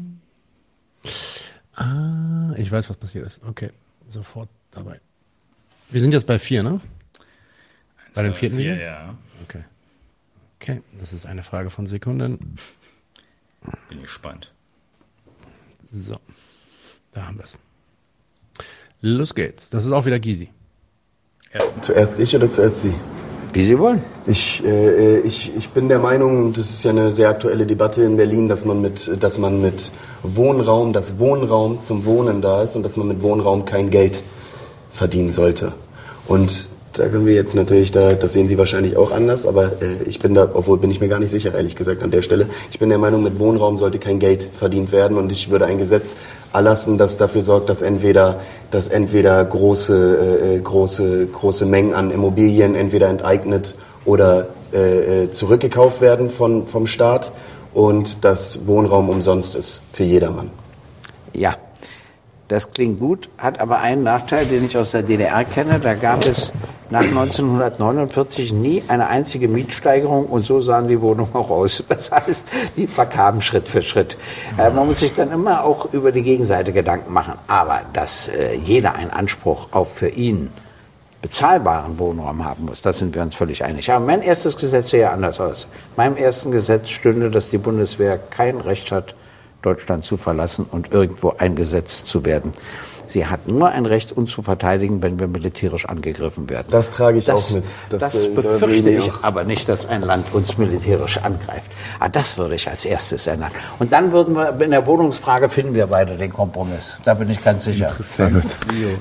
[1.74, 3.42] Ah, ich weiß, was passiert ist.
[3.44, 3.70] Okay,
[4.06, 5.00] sofort dabei.
[5.90, 6.80] Wir sind jetzt bei 4, ne?
[8.14, 8.84] Bei dem vierten vier, Video?
[8.84, 9.14] Ja.
[9.44, 9.64] Okay.
[10.60, 12.56] Okay, das ist eine Frage von Sekunden.
[13.88, 14.52] Bin gespannt.
[15.90, 16.18] So,
[17.12, 17.58] da haben wir es.
[19.00, 19.70] Los geht's.
[19.70, 20.50] Das ist auch wieder Gysi.
[21.80, 22.94] Zuerst ich oder zuerst Sie?
[23.56, 24.02] Wie Sie wollen.
[24.26, 28.18] Ich, äh, ich, ich bin der Meinung, das ist ja eine sehr aktuelle Debatte in
[28.18, 29.90] Berlin, dass man mit, dass man mit
[30.22, 34.22] Wohnraum, dass Wohnraum zum Wohnen da ist und dass man mit Wohnraum kein Geld
[34.90, 35.72] verdienen sollte.
[36.28, 36.68] Und
[36.98, 40.18] da können wir jetzt natürlich, da, das sehen Sie wahrscheinlich auch anders, aber äh, ich
[40.18, 42.48] bin da, obwohl bin ich mir gar nicht sicher, ehrlich gesagt, an der Stelle.
[42.70, 45.78] Ich bin der Meinung, mit Wohnraum sollte kein Geld verdient werden und ich würde ein
[45.78, 46.16] Gesetz
[46.52, 48.40] erlassen, das dafür sorgt, dass entweder,
[48.70, 53.74] dass entweder große, äh, äh große, große Mengen an Immobilien entweder enteignet
[54.04, 57.32] oder äh, äh, zurückgekauft werden von, vom Staat
[57.74, 60.50] und dass Wohnraum umsonst ist für jedermann.
[61.32, 61.56] Ja,
[62.48, 65.80] das klingt gut, hat aber einen Nachteil, den ich aus der DDR kenne.
[65.80, 66.52] Da gab es
[66.90, 71.82] nach 1949 nie eine einzige Mietsteigerung und so sahen die Wohnungen auch aus.
[71.88, 74.16] Das heißt, die verkamen Schritt für Schritt.
[74.58, 77.34] Äh, man muss sich dann immer auch über die Gegenseite Gedanken machen.
[77.48, 80.50] Aber dass äh, jeder einen Anspruch auf für ihn
[81.22, 82.82] bezahlbaren Wohnraum haben muss.
[82.82, 83.90] Da sind wir uns völlig einig.
[83.90, 85.66] Aber mein erstes Gesetz sähe ja anders aus.
[85.96, 89.16] Meinem ersten Gesetz stünde, dass die Bundeswehr kein Recht hat,
[89.66, 92.52] Deutschland zu verlassen und irgendwo eingesetzt zu werden.
[93.08, 96.66] Sie hat nur ein Recht, uns zu verteidigen, wenn wir militärisch angegriffen werden.
[96.70, 97.64] Das trage ich das, auch mit.
[97.88, 99.22] Das, Das, äh, befürchte ich auch.
[99.22, 101.70] aber nicht, dass ein Land uns militärisch angreift.
[102.00, 103.52] Aber das würde ich als erstes ändern.
[103.78, 106.94] Und dann würden wir, in der Wohnungsfrage finden wir beide den Kompromiss.
[107.04, 107.88] Da bin ich ganz sicher.
[107.88, 108.42] Vielen,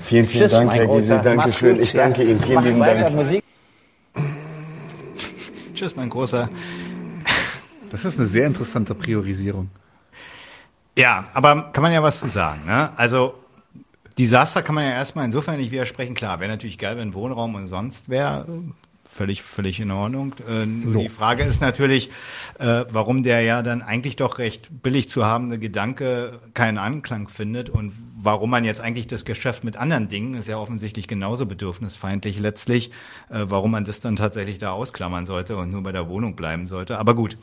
[0.03, 1.09] vielen Tschüss, Dank, Herr Gysi.
[1.09, 1.16] Großer.
[1.24, 1.76] Danke Mach's schön.
[1.76, 2.24] gut, Ich danke.
[2.24, 2.39] Ihnen.
[2.41, 3.11] Vielen lieben Dank.
[3.16, 3.43] Musik.
[5.74, 6.47] Tschüss, mein Großer.
[7.91, 9.70] Das ist eine sehr interessante Priorisierung.
[10.98, 12.66] Ja, aber kann man ja was zu sagen.
[12.66, 12.89] Ne?
[12.98, 13.36] Also
[14.18, 16.16] Desaster kann man ja erstmal insofern nicht widersprechen.
[16.16, 18.48] Klar, wäre natürlich geil, wenn Wohnraum umsonst wäre.
[19.08, 20.36] Völlig, völlig in Ordnung.
[20.48, 22.10] Äh, nur Die Frage ist natürlich,
[22.60, 27.70] äh, warum der ja dann eigentlich doch recht billig zu habende Gedanke keinen Anklang findet
[27.70, 32.39] und warum man jetzt eigentlich das Geschäft mit anderen Dingen, ist ja offensichtlich genauso bedürfnisfeindlich
[32.39, 32.91] letztlich,
[33.30, 36.68] äh, warum man das dann tatsächlich da ausklammern sollte und nur bei der Wohnung bleiben
[36.68, 36.98] sollte.
[36.98, 37.38] Aber gut,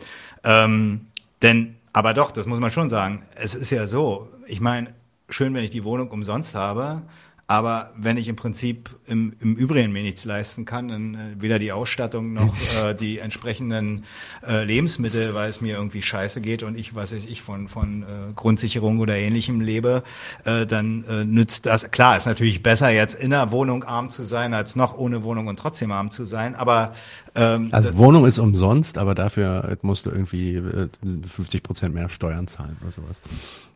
[0.45, 1.07] ähm,
[1.43, 4.95] denn, aber doch, das muss man schon sagen, es ist ja so, ich meine,
[5.28, 7.03] schön, wenn ich die Wohnung umsonst habe,
[7.49, 11.59] aber wenn ich im Prinzip im, im Übrigen mir nichts leisten kann, dann äh, weder
[11.59, 14.05] die Ausstattung noch äh, die entsprechenden
[14.47, 18.05] äh, Lebensmittel, weil es mir irgendwie scheiße geht und ich, was weiß ich, von, von
[18.05, 20.03] äh, Grundsicherung oder ähnlichem lebe,
[20.45, 21.90] äh, dann äh, nützt das.
[21.90, 25.49] Klar, ist natürlich besser, jetzt in einer Wohnung arm zu sein, als noch ohne Wohnung
[25.49, 26.95] und trotzdem arm zu sein, aber
[27.35, 30.89] ähm, Also Wohnung ist umsonst, aber dafür musst du irgendwie äh,
[31.26, 33.22] 50 Prozent mehr Steuern zahlen oder sowas.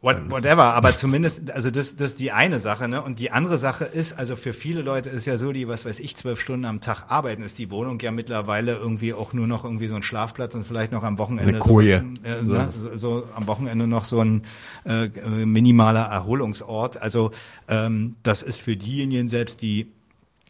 [0.03, 3.03] What, whatever, aber zumindest, also das, das ist die eine Sache, ne?
[3.03, 6.01] Und die andere Sache ist, also für viele Leute ist ja so, die, was weiß
[6.01, 9.65] ich, zwölf Stunden am Tag arbeiten, ist die Wohnung ja mittlerweile irgendwie auch nur noch
[9.65, 12.05] irgendwie so ein Schlafplatz und vielleicht noch am Wochenende Eine Koje.
[12.23, 12.69] So, äh, ne?
[12.73, 14.43] so, so am Wochenende noch so ein
[14.85, 17.01] äh, äh, minimaler Erholungsort.
[17.01, 17.33] Also
[17.67, 19.91] ähm, das ist für diejenigen selbst, die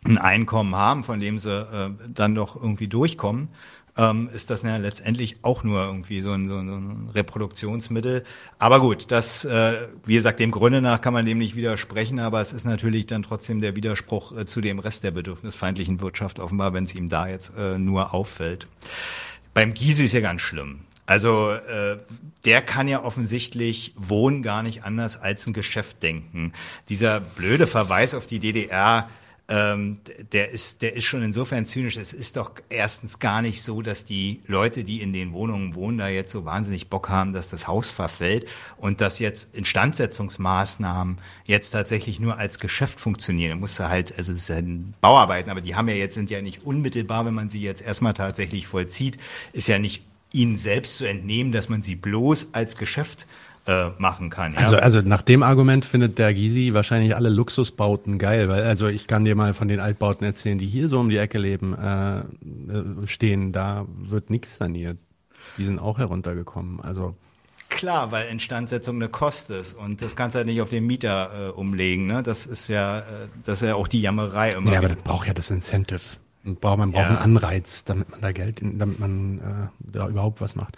[0.07, 3.48] ein Einkommen haben, von dem sie äh, dann doch irgendwie durchkommen,
[3.96, 8.24] ähm, ist das ja letztendlich auch nur irgendwie so ein, so ein, Reproduktionsmittel.
[8.59, 12.40] Aber gut, das, äh, wie gesagt, dem Grunde nach kann man dem nicht widersprechen, aber
[12.40, 16.74] es ist natürlich dann trotzdem der Widerspruch äh, zu dem Rest der bedürfnisfeindlichen Wirtschaft offenbar,
[16.74, 18.66] wenn es ihm da jetzt äh, nur auffällt.
[19.54, 20.80] Beim Gysi ist ja ganz schlimm.
[21.07, 21.98] Also äh,
[22.44, 26.52] der kann ja offensichtlich Wohnen gar nicht anders als ein Geschäft denken.
[26.88, 29.09] Dieser blöde Verweis auf die DDR,
[29.49, 30.01] ähm,
[30.32, 31.97] der ist, der ist schon insofern zynisch.
[31.97, 35.99] Es ist doch erstens gar nicht so, dass die Leute, die in den Wohnungen wohnen,
[35.99, 41.70] da jetzt so wahnsinnig Bock haben, dass das Haus verfällt und dass jetzt Instandsetzungsmaßnahmen jetzt
[41.70, 43.51] tatsächlich nur als Geschäft funktionieren.
[43.51, 44.61] Da musst du halt, also es ist ja
[45.01, 48.14] Bauarbeiten, aber die haben ja jetzt, sind ja nicht unmittelbar, wenn man sie jetzt erstmal
[48.14, 49.18] tatsächlich vollzieht,
[49.53, 53.26] ist ja nicht ihnen selbst zu entnehmen, dass man sie bloß als Geschäft
[53.66, 54.54] äh, machen kann.
[54.54, 54.60] Ja?
[54.60, 59.06] Also, also nach dem Argument findet der Gysi wahrscheinlich alle Luxusbauten geil, weil also ich
[59.06, 62.18] kann dir mal von den Altbauten erzählen, die hier so um die Ecke leben, äh,
[62.20, 64.98] äh, stehen, da wird nichts saniert.
[65.58, 66.80] Die sind auch heruntergekommen.
[66.80, 67.14] Also
[67.68, 71.48] Klar, weil Instandsetzung eine Kost ist und das kannst du halt nicht auf den Mieter
[71.48, 72.06] äh, umlegen.
[72.06, 72.22] Ne?
[72.22, 73.02] Das ist ja, äh,
[73.44, 74.70] das ist ja auch die Jammerei immer.
[74.72, 76.00] ja, aber das braucht ja das Incentive.
[76.44, 77.18] Und braucht, man braucht Ja.
[77.18, 80.76] einen Anreiz, damit man da Geld, damit man äh, da überhaupt was macht.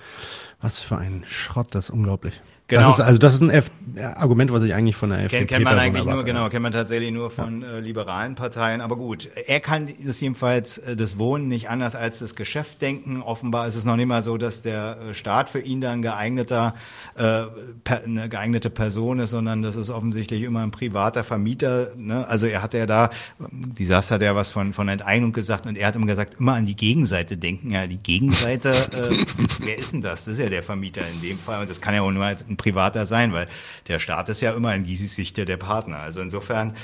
[0.61, 2.41] Was für ein Schrott, das ist unglaublich.
[2.69, 2.83] Genau.
[2.83, 3.71] Das ist also das ist ein F
[4.17, 6.27] Argument, was ich eigentlich von der FDP Kennt, kennt man eigentlich nur, erwarte.
[6.27, 8.83] genau, kennt man tatsächlich nur von äh, liberalen Parteien.
[8.83, 13.23] Aber gut, er kann das jedenfalls äh, das Wohnen nicht anders als das Geschäft denken.
[13.23, 16.75] Offenbar ist es noch nicht mal so, dass der äh, Staat für ihn dann geeigneter,
[17.15, 17.45] äh,
[17.85, 21.93] per, eine geeignete Person ist, sondern das ist offensichtlich immer ein privater Vermieter.
[21.97, 22.29] Ne?
[22.29, 25.79] Also er hat ja da, die Sass hat ja was von, von Enteignung gesagt und
[25.79, 27.71] er hat immer gesagt, immer an die Gegenseite denken.
[27.71, 29.25] Ja, die Gegenseite, äh,
[29.61, 30.27] wer ist denn das?
[30.27, 32.57] Das ist ja der Vermieter in dem Fall und das kann ja auch nur ein
[32.57, 33.49] privater sein, weil
[33.89, 35.99] der Staat ist ja immer in Gysis Sicht ja der Partner.
[35.99, 36.75] Also insofern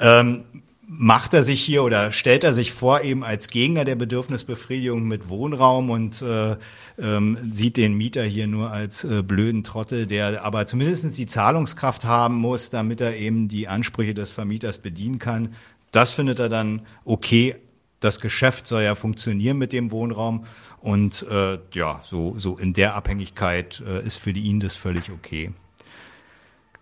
[0.00, 0.42] ähm,
[0.86, 5.28] macht er sich hier oder stellt er sich vor eben als Gegner der Bedürfnisbefriedigung mit
[5.28, 6.56] Wohnraum und äh,
[6.98, 12.04] ähm, sieht den Mieter hier nur als äh, blöden Trottel, der aber zumindest die Zahlungskraft
[12.04, 15.54] haben muss, damit er eben die Ansprüche des Vermieters bedienen kann.
[15.90, 17.56] Das findet er dann okay.
[18.04, 20.44] Das Geschäft soll ja funktionieren mit dem Wohnraum
[20.80, 25.52] und äh, ja, so, so in der Abhängigkeit äh, ist für ihn das völlig okay.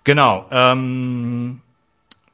[0.04, 0.46] Genau.
[0.50, 1.60] Ähm,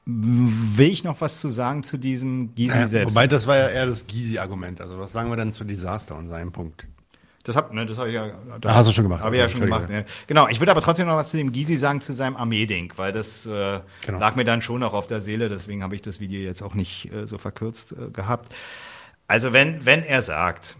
[0.06, 3.14] will ich noch was zu sagen zu diesem Gysi Naja, selbst?
[3.14, 4.80] Wobei, das war ja eher das Gysi-Argument.
[4.80, 6.88] Also was sagen wir denn zu Desaster und seinem Punkt?
[7.44, 8.26] Das hab, ne, das habe ich ja.
[8.64, 9.22] Ah, hast du schon gemacht.
[9.22, 9.88] Habe ich ja schon gemacht.
[9.88, 10.02] Ja.
[10.26, 10.48] Genau.
[10.48, 13.46] Ich würde aber trotzdem noch was zu dem Gysi sagen, zu seinem Armeeding, weil das
[13.46, 14.18] äh, Genau.
[14.18, 15.48] lag mir dann schon noch auf der Seele.
[15.48, 18.52] Deswegen habe ich das Video jetzt auch nicht äh, so verkürzt äh, gehabt.
[19.28, 20.76] Also wenn wenn er sagt,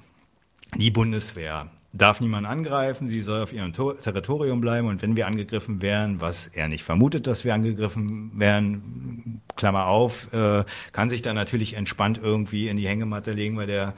[0.77, 5.27] die Bundeswehr darf niemand angreifen, sie soll auf ihrem To Territorium bleiben und wenn wir
[5.27, 11.23] angegriffen wären, was er nicht vermutet, dass wir angegriffen wären, Klammer auf, äh, kann sich
[11.23, 13.95] dann natürlich entspannt irgendwie in die Hängematte legen, weil der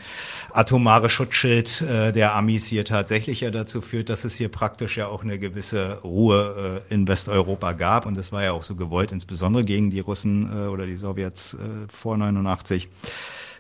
[0.53, 5.09] atomare Schutzschild äh, der Amis hier tatsächlich ja dazu führt, dass es hier praktisch ja
[5.09, 8.07] auch eine gewisse Ruhe äh, in Westeuropa gab.
[8.07, 11.55] Und das war ja auch so gewollt, insbesondere gegen die Russen äh, oder die Sowjets
[11.55, 11.59] äh,
[11.89, 12.89] vor 89.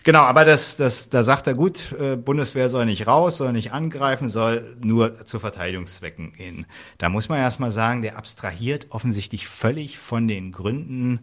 [0.02, 3.72] Genau, aber das, das, da sagt er gut, äh, Bundeswehr soll nicht raus, soll nicht
[3.72, 6.66] angreifen, soll nur zu Verteidigungszwecken gehen.
[6.96, 11.20] Da muss man erstmal sagen, der abstrahiert offensichtlich völlig von den Gründen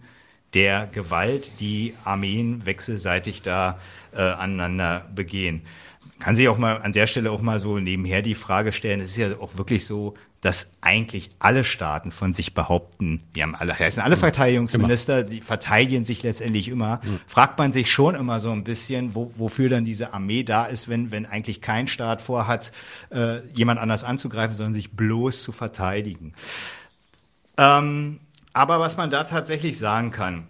[0.54, 3.80] der Gewalt, die Armeen wechselseitig da
[4.14, 5.64] äh, aneinander begehen.
[6.20, 9.10] Kann sich auch mal an der Stelle auch mal so nebenher die Frage stellen, es
[9.10, 13.78] ist ja auch wirklich so, dass eigentlich alle Staaten von sich behaupten, die haben alle,
[13.78, 17.20] heißen alle Verteidigungsminister, die verteidigen sich letztendlich immer, mhm.
[17.28, 20.88] fragt man sich schon immer so ein bisschen, wo, wofür dann diese Armee da ist,
[20.88, 22.72] wenn, wenn eigentlich kein Staat vorhat,
[23.10, 26.34] äh, jemand anders anzugreifen, sondern sich bloß zu verteidigen.
[27.58, 28.20] Ähm,
[28.54, 30.48] aber was man da tatsächlich sagen kann,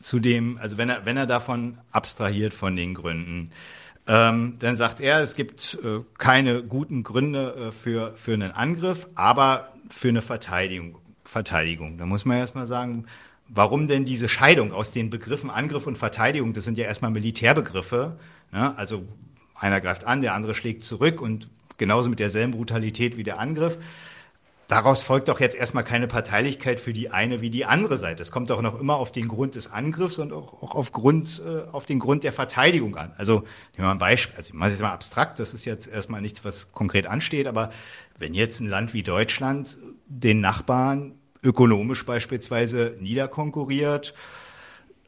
[0.00, 3.50] zu dem, also wenn er, wenn er davon abstrahiert von den Gründen,
[4.08, 9.08] ähm, dann sagt er, es gibt äh, keine guten Gründe äh, für, für einen Angriff,
[9.14, 10.98] aber für eine Verteidigung.
[11.24, 11.98] Verteidigung.
[11.98, 13.06] Da muss man erstmal sagen,
[13.48, 16.52] warum denn diese Scheidung aus den Begriffen Angriff und Verteidigung?
[16.52, 18.16] Das sind ja erstmal Militärbegriffe.
[18.52, 18.76] Ne?
[18.78, 19.04] Also
[19.56, 23.78] einer greift an, der andere schlägt zurück und genauso mit derselben Brutalität wie der Angriff.
[24.68, 28.20] Daraus folgt doch jetzt erstmal keine Parteilichkeit für die eine wie die andere Seite.
[28.22, 31.40] Es kommt doch noch immer auf den Grund des Angriffs und auch, auch auf, Grund,
[31.46, 33.12] äh, auf den Grund der Verteidigung an.
[33.16, 34.36] Also, nehmen wir mal ein Beispiel.
[34.36, 35.38] Also, ich mache es jetzt mal abstrakt.
[35.38, 37.46] Das ist jetzt erstmal nichts, was konkret ansteht.
[37.46, 37.70] Aber
[38.18, 39.78] wenn jetzt ein Land wie Deutschland
[40.08, 41.14] den Nachbarn
[41.44, 44.14] ökonomisch beispielsweise niederkonkurriert,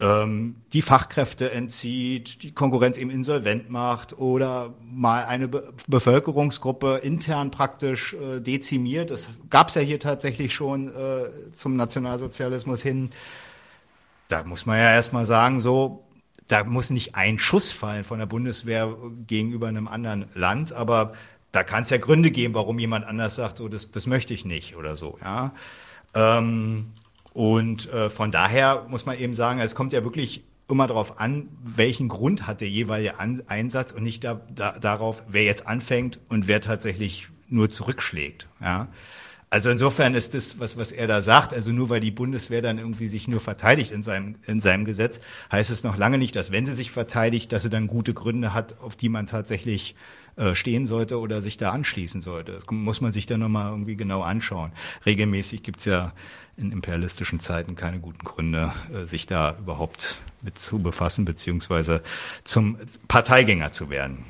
[0.01, 8.13] die Fachkräfte entzieht, die Konkurrenz eben insolvent macht oder mal eine Be Bevölkerungsgruppe intern praktisch
[8.13, 9.11] äh, dezimiert.
[9.11, 13.09] Das gab es ja hier tatsächlich schon äh, zum Nationalsozialismus hin.
[14.29, 16.05] Da muss man ja erstmal sagen, so,
[16.47, 18.95] da muss nicht ein Schuss fallen von der Bundeswehr
[19.27, 21.11] gegenüber einem anderen Land, aber
[21.51, 24.45] da kann es ja Gründe geben, warum jemand anders sagt, so, das, das möchte ich
[24.45, 25.51] nicht oder so, ja.
[26.13, 26.93] Ähm,
[27.33, 31.49] und äh, von daher muss man eben sagen, es kommt ja wirklich immer darauf an,
[31.63, 36.19] welchen Grund hat der jeweilige an Einsatz und nicht da, da, darauf, wer jetzt anfängt
[36.29, 38.47] und wer tatsächlich nur zurückschlägt.
[38.61, 38.87] Ja.
[39.51, 42.77] Also insofern ist das, was, was er da sagt, also nur weil die Bundeswehr dann
[42.77, 45.19] irgendwie sich nur verteidigt in seinem, in seinem Gesetz,
[45.51, 48.53] heißt es noch lange nicht, dass wenn sie sich verteidigt, dass sie dann gute Gründe
[48.53, 49.95] hat, auf die man tatsächlich
[50.35, 52.51] äh, stehen sollte oder sich da anschließen sollte.
[52.51, 54.71] Das muss man sich dann nochmal irgendwie genau anschauen.
[55.05, 56.13] Regelmäßig gibt's ja
[56.55, 62.03] in imperialistischen Zeiten keine guten Gründe, äh, sich da überhaupt mit zu befassen, beziehungsweise
[62.43, 62.77] zum
[63.07, 64.25] Parteigänger zu werden.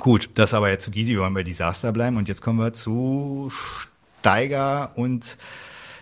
[0.00, 2.72] Gut, das aber jetzt zu Gysi, wir wollen bei Desaster bleiben und jetzt kommen wir
[2.72, 3.50] zu
[4.20, 5.36] Steiger und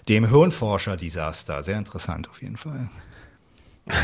[0.08, 1.62] dem Hirnforscher-Desaster.
[1.62, 2.88] Sehr interessant auf jeden Fall.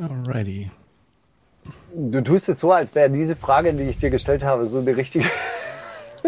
[0.00, 0.70] Alrighty.
[1.94, 4.96] Du tust jetzt so, als wäre diese Frage, die ich dir gestellt habe, so eine
[4.96, 5.26] richtige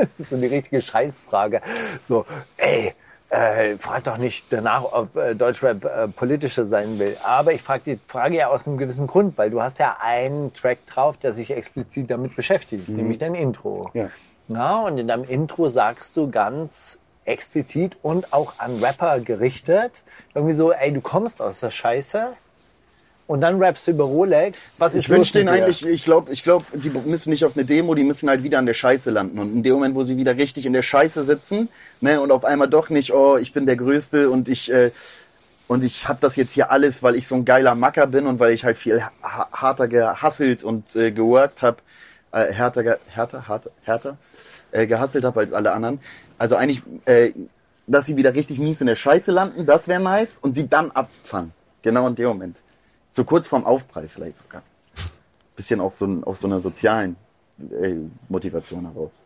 [0.18, 1.60] so eine richtige Scheißfrage.
[2.06, 2.26] So,
[2.56, 2.94] ey,
[3.30, 7.16] äh, frag doch nicht danach, ob äh, Deutschrap äh, politischer sein will.
[7.24, 10.52] Aber ich frage die Frage ja aus einem gewissen Grund, weil du hast ja einen
[10.54, 12.96] Track drauf, der sich explizit damit beschäftigt, mhm.
[12.96, 13.90] nämlich dein Intro.
[13.94, 14.10] Ja.
[14.48, 20.02] Na, und in deinem Intro sagst du ganz explizit und auch an Rapper gerichtet,
[20.34, 22.28] irgendwie so, ey, du kommst aus der Scheiße,
[23.28, 24.70] und dann rappst du über Rolex.
[24.78, 27.66] Was ist ich wünsche denen eigentlich, ich glaube, ich glaub, die müssen nicht auf eine
[27.66, 29.38] Demo, die müssen halt wieder an der Scheiße landen.
[29.38, 31.68] Und in dem Moment, wo sie wieder richtig in der Scheiße sitzen,
[32.00, 34.92] ne, und auf einmal doch nicht, oh, ich bin der Größte und ich, äh,
[35.66, 38.38] und ich hab das jetzt hier alles, weil ich so ein geiler Macker bin und
[38.38, 41.82] weil ich halt viel harter gehasselt und äh, geworkt hab,
[42.32, 44.16] äh, härter, härter, härter, härter,
[44.72, 46.00] äh, gehasselt hab als alle anderen.
[46.38, 47.32] Also eigentlich, äh,
[47.86, 50.90] dass sie wieder richtig mies in der Scheiße landen, das wäre nice, und sie dann
[50.90, 51.52] abfangen.
[51.82, 52.56] Genau in dem Moment.
[53.10, 54.62] So kurz vorm Aufprall vielleicht sogar.
[55.56, 57.16] Bisschen auch so, aus so einer sozialen
[57.59, 57.94] äh,
[58.28, 59.20] Motivation heraus.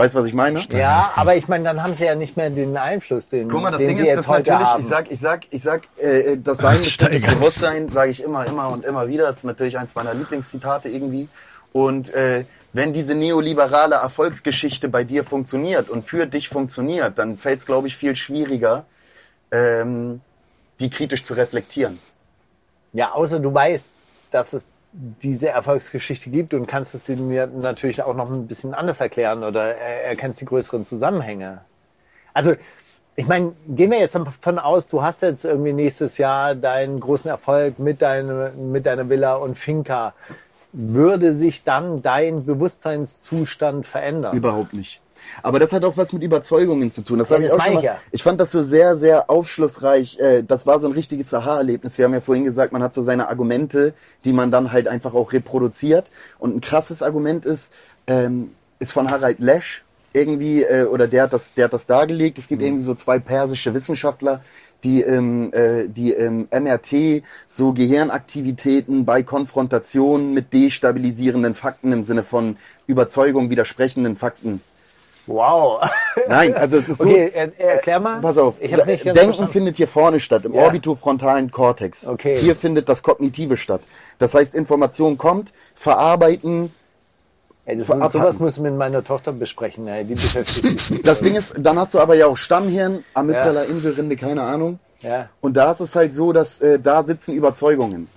[0.00, 0.58] Weißt du, was ich meine?
[0.70, 3.70] Ja, aber ich meine, dann haben sie ja nicht mehr den Einfluss, den, Guck mal,
[3.70, 4.80] das den Ding sie ist, jetzt das heute natürlich, haben.
[4.80, 8.70] ich sag, ich sag, ich sag, äh, das Sein des Bewusstsein sage ich immer, immer
[8.70, 9.26] und immer wieder.
[9.26, 11.28] Das ist natürlich eins meiner Lieblingszitate irgendwie.
[11.72, 17.58] Und äh, wenn diese neoliberale Erfolgsgeschichte bei dir funktioniert und für dich funktioniert, dann fällt
[17.58, 18.84] es, glaube ich, viel schwieriger,
[19.50, 20.20] ähm,
[20.78, 21.98] die kritisch zu reflektieren.
[22.92, 23.92] Ja, außer du weißt,
[24.30, 29.00] dass es diese Erfolgsgeschichte gibt und kannst es mir natürlich auch noch ein bisschen anders
[29.00, 31.60] erklären oder erkennst die größeren Zusammenhänge.
[32.34, 32.54] Also,
[33.16, 37.28] ich meine, gehen wir jetzt davon aus, du hast jetzt irgendwie nächstes Jahr deinen großen
[37.28, 40.14] Erfolg mit, deine, mit deiner Villa und Finca.
[40.72, 44.36] Würde sich dann dein Bewusstseinszustand verändern?
[44.36, 45.00] Überhaupt nicht.
[45.42, 47.18] Aber das hat auch was mit Überzeugungen zu tun.
[47.18, 47.98] Das, Ja, hab ich das auch schon ich ja.
[48.10, 50.18] ich fand das so sehr, sehr aufschlussreich.
[50.18, 51.98] Äh, Das war so ein richtiges Aha-Erlebnis.
[51.98, 53.92] Wir haben ja vorhin gesagt, man hat so seine Argumente,
[54.24, 56.10] die man dann halt einfach auch reproduziert.
[56.38, 57.72] Und ein krasses Argument ist,
[58.06, 62.38] ähm, ist von Harald Lesch irgendwie, äh, oder der hat das, der hat das dargelegt.
[62.38, 62.48] Es Mhm.
[62.48, 64.40] gibt irgendwie so zwei persische Wissenschaftler,
[64.84, 72.22] die im, äh, die im MRT so Gehirnaktivitäten bei Konfrontation mit destabilisierenden Fakten im Sinne
[72.24, 74.60] von Überzeugung widersprechenden Fakten
[75.26, 75.80] Wow.
[76.28, 77.38] Nein, also es ist Okay, so.
[77.38, 78.20] er, erklär mal.
[78.20, 79.52] Pass auf, Ich hab's nicht Denken verstanden.
[79.52, 80.62] findet hier vorne statt, im Ja.
[80.62, 82.08] orbitofrontalen Kortex.
[82.08, 82.36] Okay.
[82.36, 83.82] Hier findet das Kognitive statt.
[84.18, 86.72] Das heißt, Information kommt, verarbeiten.
[87.66, 89.86] Ey, das, sowas muss ich mit meiner Tochter besprechen.
[89.86, 91.02] Ey, die beschäftigt sich.
[91.04, 94.78] Das Ding ist, dann hast du aber ja auch Stammhirn, Amygdala, Inselrinde, keine Ahnung.
[95.00, 95.28] Ja.
[95.40, 98.08] Und da ist es halt so, dass äh, da sitzen Überzeugungen.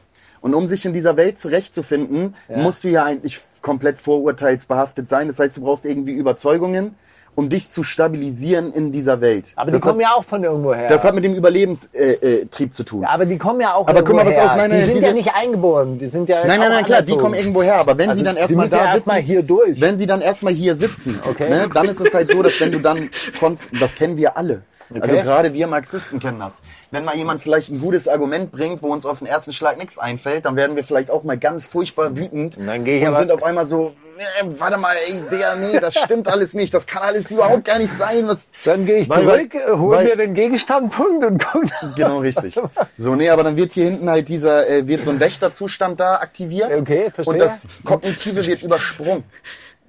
[0.42, 2.58] Und um sich in dieser Welt zurechtzufinden, Ja.
[2.58, 5.28] musst du ja eigentlich komplett vorurteilsbehaftet sein.
[5.28, 6.96] Das heißt, du brauchst irgendwie Überzeugungen,
[7.36, 9.52] um dich zu stabilisieren in dieser Welt.
[9.56, 10.88] Aber das die kommen hat, ja auch von irgendwo her.
[10.88, 13.02] Das hat mit dem Überlebenstrieb äh, äh, zu tun.
[13.04, 14.52] ja, aber die kommen ja auch Aber irgendwo guck mal, was her.
[14.52, 15.98] auf, nein, nein, die sind diese- ja nicht eingeboren.
[16.00, 18.26] Die sind ja Nein, nein, nein, klar, die kommen irgendwo her, aber wenn Also, sie
[18.26, 19.82] dann erstmal müssen ja da erst mal sitzen, hier durch.
[19.82, 21.50] wenn sie dann erstmal hier sitzen, Okay.
[21.50, 23.10] ne, dann ist es halt so, dass wenn du dann,
[23.80, 24.62] das kennen wir alle.
[25.02, 25.24] Also Okay.
[25.24, 26.62] gerade wir Marxisten kennen das.
[26.92, 29.98] Wenn mal jemand vielleicht ein gutes Argument bringt, wo uns auf den ersten Schlag nichts
[29.98, 33.16] einfällt, dann werden wir vielleicht auch mal ganz furchtbar wütend Und dann gehe ich und
[33.16, 36.86] sind auf einmal so, äh, warte mal, ey, Digga, nee, das stimmt alles nicht, das
[36.86, 38.28] kann alles überhaupt gar nicht sein.
[38.28, 41.64] Was, Dann gehe ich Weil- zurück, weil- hol weil- mir den Gegenstandpunkt und guck.
[41.96, 42.60] Genau, richtig.
[42.98, 46.16] So, nee, aber dann wird hier hinten halt dieser, äh, wird so ein Wächterzustand da
[46.18, 46.78] aktiviert.
[46.80, 47.34] Okay, verstehe.
[47.34, 49.24] Und das Kognitive wird übersprungen.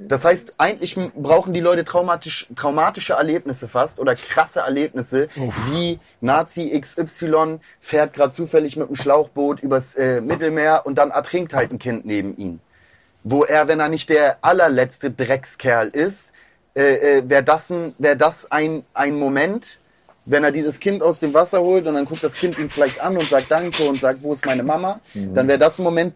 [0.09, 5.29] Das heißt, eigentlich brauchen die Leute traumatisch, traumatische Erlebnisse fast oder krasse Erlebnisse,
[5.71, 11.55] wie Nazi XY fährt gerade zufällig mit dem Schlauchboot übers äh, Mittelmeer und dann ertrinkt
[11.55, 12.61] halt ein Kind neben ihm.
[13.23, 16.33] Wo er, wenn er nicht der allerletzte Dreckskerl ist,
[16.77, 19.79] äh, äh, wäre das, ein, wär das ein, ein Moment,
[20.27, 23.01] wenn er dieses Kind aus dem Wasser holt und dann guckt das Kind ihn vielleicht
[23.01, 26.15] an und sagt Danke und sagt, wo ist meine Mama, dann wäre das ein Moment,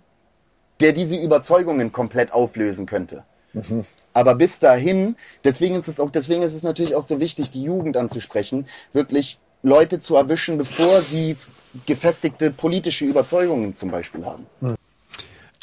[0.80, 3.24] der diese Überzeugungen komplett auflösen könnte.
[4.12, 7.62] Aber bis dahin, deswegen ist es auch, deswegen ist es natürlich auch so wichtig, die
[7.62, 11.36] Jugend anzusprechen, wirklich Leute zu erwischen, bevor sie
[11.86, 14.46] gefestigte politische Überzeugungen zum Beispiel haben.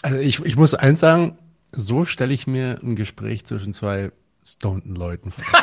[0.02, 1.38] Also ich, ich muss eins sagen,
[1.72, 4.12] so stelle ich mir ein Gespräch zwischen zwei
[4.46, 5.44] stoneden Leuten vor.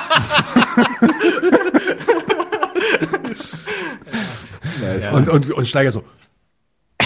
[5.13, 6.03] Und, und, und Steiger so,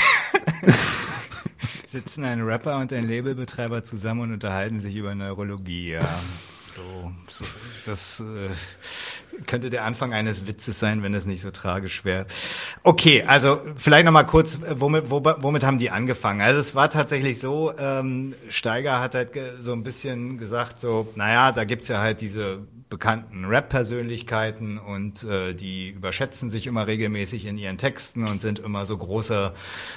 [1.86, 6.00] Sitzen ein Rapper und ein Labelbetreiber zusammen und unterhalten sich über Neurologie, ja.
[6.77, 7.44] So, so
[7.86, 8.51] das äh,
[9.47, 12.27] könnte der Anfang eines Witzes sein, wenn es nicht so tragisch wäre.
[12.82, 16.43] Okay, also vielleicht noch mal kurz, äh, womit, wo, womit haben die angefangen?
[16.43, 21.51] Also es war tatsächlich so, ähm, Steiger hat halt so ein bisschen gesagt, so, naja,
[21.51, 27.59] da gibt's ja halt diese bekannten Rap-Persönlichkeiten und äh, die überschätzen sich immer regelmäßig in
[27.59, 29.53] ihren Texten und sind immer so große,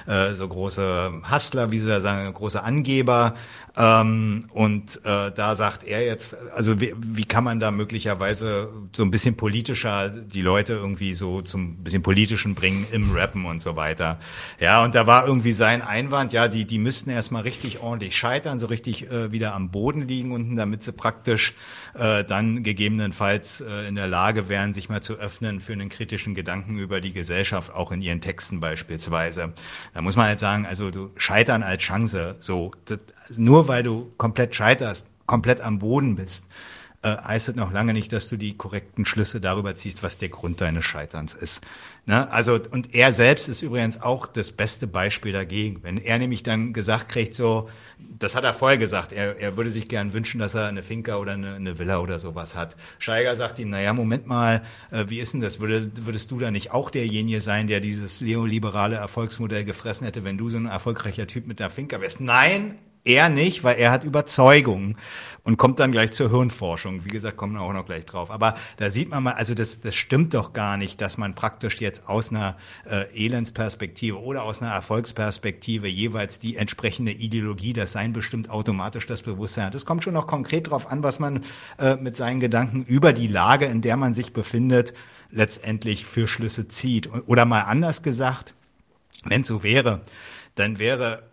[0.08, 3.36] äh, so große Hustler, wie sie da sagen, große Angeber.
[3.78, 9.04] Ähm, und äh, da sagt er jetzt, also wie, wie kann man da möglicherweise so
[9.04, 13.76] ein bisschen politischer die Leute irgendwie so zum bisschen politischen bringen im Rappen und so
[13.76, 14.20] weiter.
[14.60, 18.60] Ja, und da war irgendwie sein Einwand, ja, die, die müssten erstmal richtig ordentlich scheitern,
[18.60, 21.54] so richtig äh, wieder am Boden liegen unten, damit sie praktisch
[21.94, 26.36] äh, dann gegebenenfalls äh, in der Lage wären, sich mal zu öffnen für einen kritischen
[26.36, 29.54] Gedanken über die Gesellschaft, auch in ihren Texten beispielsweise.
[29.94, 33.00] Da muss man halt sagen, also du scheitern als Chance, so das,
[33.38, 36.44] nur weil du komplett scheiterst, komplett am Boden bist,
[37.04, 40.30] äh, heißt es noch lange nicht, dass du die korrekten Schlüsse darüber ziehst, was der
[40.30, 41.62] Grund deines Scheiterns ist.
[42.08, 42.30] Ne?
[42.32, 45.84] Also, und er selbst ist übrigens auch das beste Beispiel dagegen.
[45.84, 47.70] Wenn er nämlich dann gesagt kriegt, so,
[48.00, 51.18] das hat er vorher gesagt, er, er würde sich gern wünschen, dass er eine Finca
[51.18, 52.76] oder eine, eine Villa oder sowas hat.
[52.98, 55.60] Steiger sagt ihm, naja, Moment mal, äh, wie ist denn das?
[55.60, 60.40] Würde, würdest du da nicht auch derjenige sein, der dieses neoliberale Erfolgsmodell gefressen hätte, wenn
[60.40, 62.20] du so ein erfolgreicher Typ mit der Finca wärst?
[62.20, 64.98] Nein, er nicht, weil er hat Überzeugung
[65.44, 67.06] und kommt dann gleich zur Hirnforschung.
[67.06, 68.30] Wie gesagt, kommen wir auch noch gleich drauf.
[68.30, 71.80] Aber da sieht man mal, also das, das stimmt doch gar nicht, dass man praktisch
[71.82, 72.58] jetzt aus einer
[72.90, 79.22] äh, Elendsperspektive oder aus einer Erfolgsperspektive jeweils die entsprechende Ideologie, das Sein bestimmt automatisch das
[79.22, 79.76] Bewusstsein hat.
[79.76, 81.44] Es kommt schon noch konkret darauf an, was man
[81.80, 84.94] äh, mit seinen Gedanken über die Lage, in der man sich befindet,
[85.32, 87.10] letztendlich für Schlüsse zieht.
[87.28, 88.54] Oder mal anders gesagt,
[89.26, 90.02] wenn es so wäre,
[90.60, 91.24] dann wäre,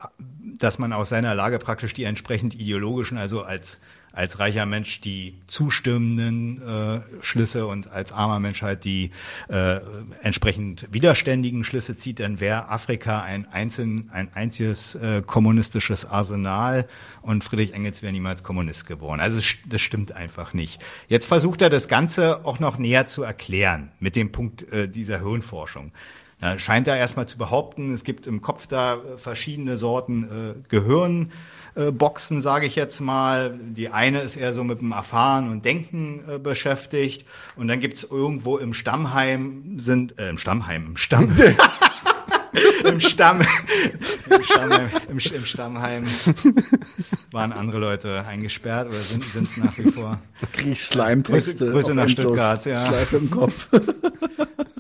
[0.58, 3.80] dass man aus seiner Lage praktisch die entsprechend ideologischen, also als
[4.16, 9.10] als reicher Mensch die zustimmenden äh, Schlüsse und als armer Mensch halt die
[9.48, 9.80] äh,
[10.22, 16.88] entsprechend widerständigen Schlüsse zieht, dann wäre Afrika ein, einzeln, ein einziges äh, kommunistisches Arsenal
[17.20, 19.20] und Friedrich Engels wäre niemals Kommunist geworden.
[19.20, 20.82] Also das stimmt einfach nicht.
[21.08, 25.20] Jetzt versucht er das Ganze auch noch näher zu erklären mit dem Punkt äh, dieser
[25.20, 25.92] Hirnforschung.
[26.38, 30.68] Da scheint er erstmal zu behaupten, es gibt im Kopf da äh, verschiedene Sorten äh,
[30.68, 33.58] Gehirnboxen, äh, sage ich jetzt mal.
[33.58, 37.24] Die eine ist eher so mit dem Erfahren und Denken äh, beschäftigt.
[37.56, 41.36] Und dann gibt's irgendwo im Stammheim sind, äh, im Stammheim, im Stamm.
[42.84, 43.42] Im Stamm,
[44.30, 46.04] im Stammheim, im, im Stammheim
[47.30, 50.18] waren andere Leute eingesperrt oder sind es nach wie vor.
[50.52, 51.56] Krieg ich Slime-Texte.
[51.56, 52.08] Grüße, Grüße nach.
[52.08, 52.86] Stuttgart, ja.
[52.86, 53.68] Schleife im Kopf.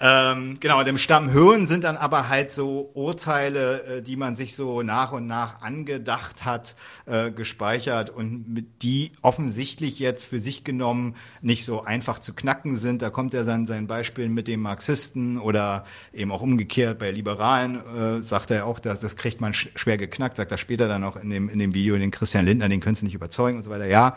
[0.00, 4.54] Ähm, genau, dem Stamm Hirn sind dann aber halt so Urteile, äh, die man sich
[4.54, 10.64] so nach und nach angedacht hat, äh, gespeichert und mit die offensichtlich jetzt für sich
[10.64, 13.00] genommen nicht so einfach zu knacken sind.
[13.00, 17.76] Da kommt ja dann sein Beispiel mit dem Marxisten oder eben auch umgekehrt bei Liberalen,
[17.76, 21.04] äh, sagt er auch, dass das kriegt man sch schwer geknackt, sagt er später dann
[21.04, 23.62] auch in dem, in dem Video, den Christian Lindner, den können Sie nicht überzeugen und
[23.62, 24.16] so weiter, ja.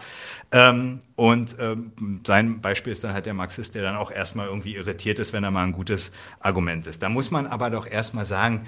[0.51, 1.91] Ähm, und ähm,
[2.25, 5.43] sein Beispiel ist dann halt der Marxist, der dann auch erstmal irgendwie irritiert ist, wenn
[5.43, 7.03] er mal ein gutes Argument ist.
[7.03, 8.67] Da muss man aber doch erstmal sagen,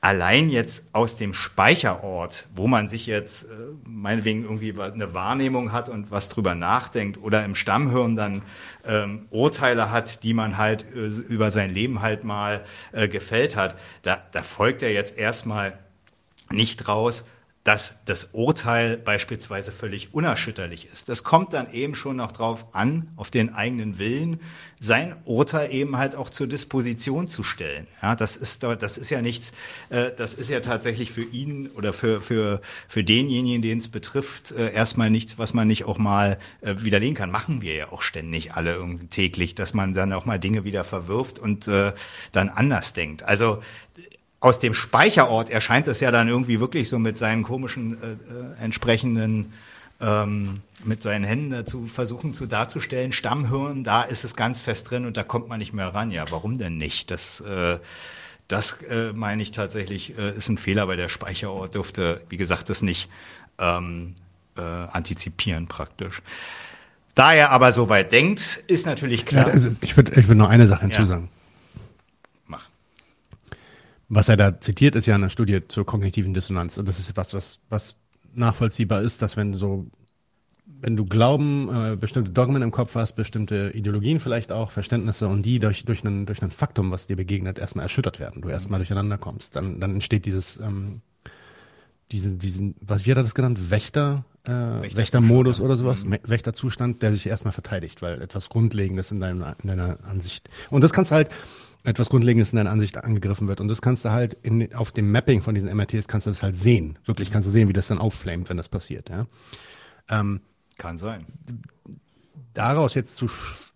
[0.00, 3.46] allein jetzt aus dem Speicherort, wo man sich jetzt äh,
[3.84, 8.42] meinetwegen irgendwie eine Wahrnehmung hat und was drüber nachdenkt oder im Stammhirn dann
[8.84, 13.76] ähm, Urteile hat, die man halt äh, über sein Leben halt mal äh, gefällt hat,
[14.02, 15.78] da, da folgt er jetzt erstmal
[16.50, 17.24] nicht raus,
[17.64, 21.08] dass das Urteil beispielsweise völlig unerschütterlich ist.
[21.08, 24.40] Das kommt dann eben schon noch drauf an, auf den eigenen Willen,
[24.78, 27.86] sein Urteil eben halt auch zur Disposition zu stellen.
[28.02, 29.52] Ja, das ist das ist ja nichts,
[29.88, 34.52] äh, das ist ja tatsächlich für ihn oder für, für, für denjenigen, den es betrifft,
[34.52, 37.30] äh, erstmal nichts, was man nicht auch mal äh, widerlegen kann.
[37.30, 40.84] Machen wir ja auch ständig alle irgendwie täglich, dass man dann auch mal Dinge wieder
[40.84, 41.94] verwirft und äh,
[42.32, 43.22] dann anders denkt.
[43.22, 43.62] Also
[44.44, 48.62] aus dem Speicherort erscheint es ja dann irgendwie wirklich so mit seinen komischen äh, äh,
[48.62, 49.54] entsprechenden
[50.02, 55.06] ähm, mit seinen Händen dazu versuchen zu darzustellen, Stammhirn, da ist es ganz fest drin
[55.06, 56.10] und da kommt man nicht mehr ran.
[56.10, 57.10] Ja, warum denn nicht?
[57.10, 57.78] Das, äh,
[58.46, 62.68] das äh, meine ich tatsächlich, äh, ist ein Fehler, weil der Speicherort dürfte, wie gesagt,
[62.68, 63.08] das nicht
[63.58, 64.14] ähm,
[64.58, 66.20] äh, antizipieren praktisch.
[67.14, 69.46] Da er aber so weit denkt, ist natürlich klar.
[69.46, 70.88] Ja, also ich würde ich würd noch eine Sache Ja.
[70.88, 71.28] hinzusagen.
[71.32, 71.43] Mach.
[74.14, 76.78] Was er da zitiert, ist ja eine Studie zur kognitiven Dissonanz.
[76.78, 77.96] Und das ist was, was, was
[78.32, 79.86] nachvollziehbar ist, dass wenn so,
[80.80, 85.42] wenn du Glauben, äh, bestimmte Dogmen im Kopf hast, bestimmte Ideologien vielleicht auch, Verständnisse und
[85.42, 88.78] die durch, durch einen, durch einen Faktum, was dir begegnet, erstmal erschüttert werden, du erstmal
[88.78, 91.00] durcheinander kommst, dann, dann entsteht dieses, ähm,
[92.12, 93.70] diesen, diesen, was er das genannt?
[93.70, 99.18] Wächter, äh, Wächtermodus oder sowas, Me- Wächterzustand, der sich erstmal verteidigt, weil etwas Grundlegendes in,
[99.18, 100.50] deinem, in deiner Ansicht.
[100.70, 101.30] Und das kannst du halt,
[101.84, 103.60] etwas Grundlegendes in deiner Ansicht angegriffen wird.
[103.60, 106.42] Und das kannst du halt in, auf dem Mapping von diesen MRTs kannst du das
[106.42, 106.98] halt sehen.
[107.04, 109.26] Wirklich kannst du sehen, wie das dann aufflamet, wenn das passiert, ja.
[110.08, 110.40] Ähm,
[110.78, 111.26] Kann sein.
[112.54, 113.28] daraus jetzt zu,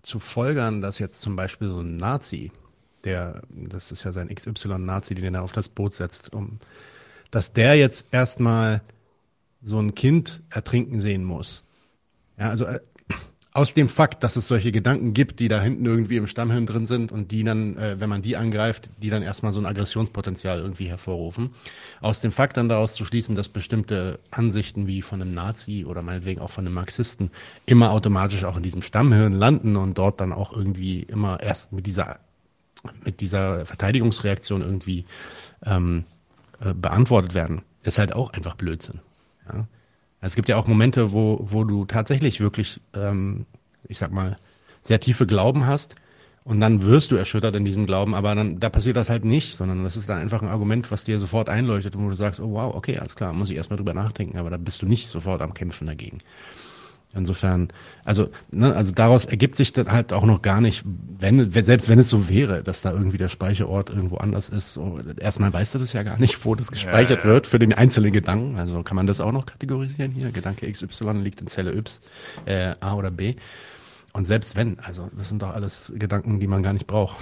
[0.03, 2.51] zu folgern, dass jetzt zum Beispiel so ein Nazi,
[3.05, 6.59] der, das ist ja sein XY-Nazi, den er auf das Boot setzt, um,
[7.31, 8.83] dass der jetzt erstmal
[9.63, 11.63] so ein Kind ertrinken sehen muss.
[12.39, 12.81] Ja, also äh,
[13.53, 16.87] aus dem Fakt, dass es solche Gedanken gibt, die da hinten irgendwie im Stammhirn drin
[16.87, 20.61] sind und die dann, äh, wenn man die angreift, die dann erstmal so ein Aggressionspotenzial
[20.61, 21.51] irgendwie hervorrufen.
[22.01, 26.03] Aus dem Fakt dann daraus zu schließen, dass bestimmte Ansichten wie von einem Nazi oder
[26.03, 27.31] meinetwegen auch von einem Marxisten
[27.67, 31.87] immer automatisch auch in diesem Stammhirn landen und dort dann auch irgendwie immer erst mit
[31.87, 32.21] dieser
[33.05, 35.05] mit dieser Verteidigungsreaktion irgendwie
[35.67, 36.05] ähm,
[36.61, 39.01] äh, beantwortet werden, ist halt auch einfach Blödsinn.
[39.53, 39.67] Ja?
[40.21, 43.47] Es gibt ja auch Momente, wo, wo du tatsächlich wirklich, ähm,
[43.87, 44.37] ich sag mal,
[44.83, 45.95] sehr tiefe Glauben hast
[46.45, 49.55] und dann wirst du erschüttert in diesem Glauben, aber dann da passiert das halt nicht,
[49.55, 52.41] sondern das ist dann einfach ein Argument, was dir sofort einleuchtet und wo du sagst,
[52.41, 55.09] oh wow, okay, alles klar, muss ich erstmal drüber nachdenken, aber da bist du nicht
[55.09, 56.19] sofort am Kämpfen dagegen.
[57.15, 57.69] Insofern,
[58.05, 60.85] also, ne, also daraus ergibt sich dann halt auch noch gar nicht,
[61.19, 64.75] wenn, selbst wenn es so wäre, dass da irgendwie der Speicherort irgendwo anders ist.
[64.75, 67.31] So, erstmal weißt du das ja gar nicht, wo das gespeichert ja.
[67.31, 68.59] wird für den einzelnen Gedanken.
[68.59, 70.31] Also kann man das auch noch kategorisieren hier.
[70.33, 72.01] Gedanke XY liegt in Zelle Y,
[72.45, 73.37] äh, A oder B.
[74.13, 77.17] Und selbst wenn, also das sind doch alles Gedanken, die man gar nicht braucht.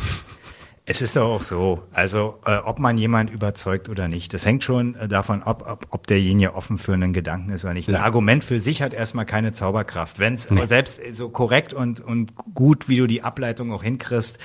[0.88, 4.62] Es ist doch auch so, also äh, ob man jemand überzeugt oder nicht, das hängt
[4.62, 7.88] schon äh, davon ab, ob, ob derjenige offen für einen Gedanken ist oder nicht.
[7.88, 10.20] Das Argument für sich hat erstmal keine Zauberkraft.
[10.20, 14.38] Wenn es selbst so korrekt und, und gut, wie du die Ableitung auch hinkriegst,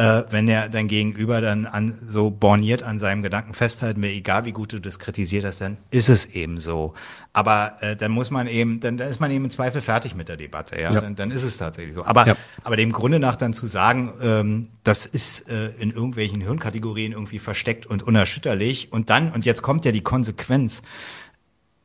[0.00, 4.46] äh, wenn der dein Gegenüber dann an so borniert an seinem Gedanken festhalten will, egal
[4.46, 6.94] wie gut du das kritisiert hast, dann ist es eben so.
[7.34, 10.30] Aber äh, dann muss man eben, dann, dann ist man eben im Zweifel fertig mit
[10.30, 10.90] der Debatte, ja.
[10.90, 11.02] Ja.
[11.02, 12.02] Dann, dann ist es tatsächlich so.
[12.04, 12.34] Aber, Ja.
[12.64, 17.38] aber dem Grunde nach dann zu sagen, ähm, das ist äh, in irgendwelchen Hirnkategorien irgendwie
[17.38, 20.82] versteckt und unerschütterlich und dann, und jetzt kommt ja die Konsequenz,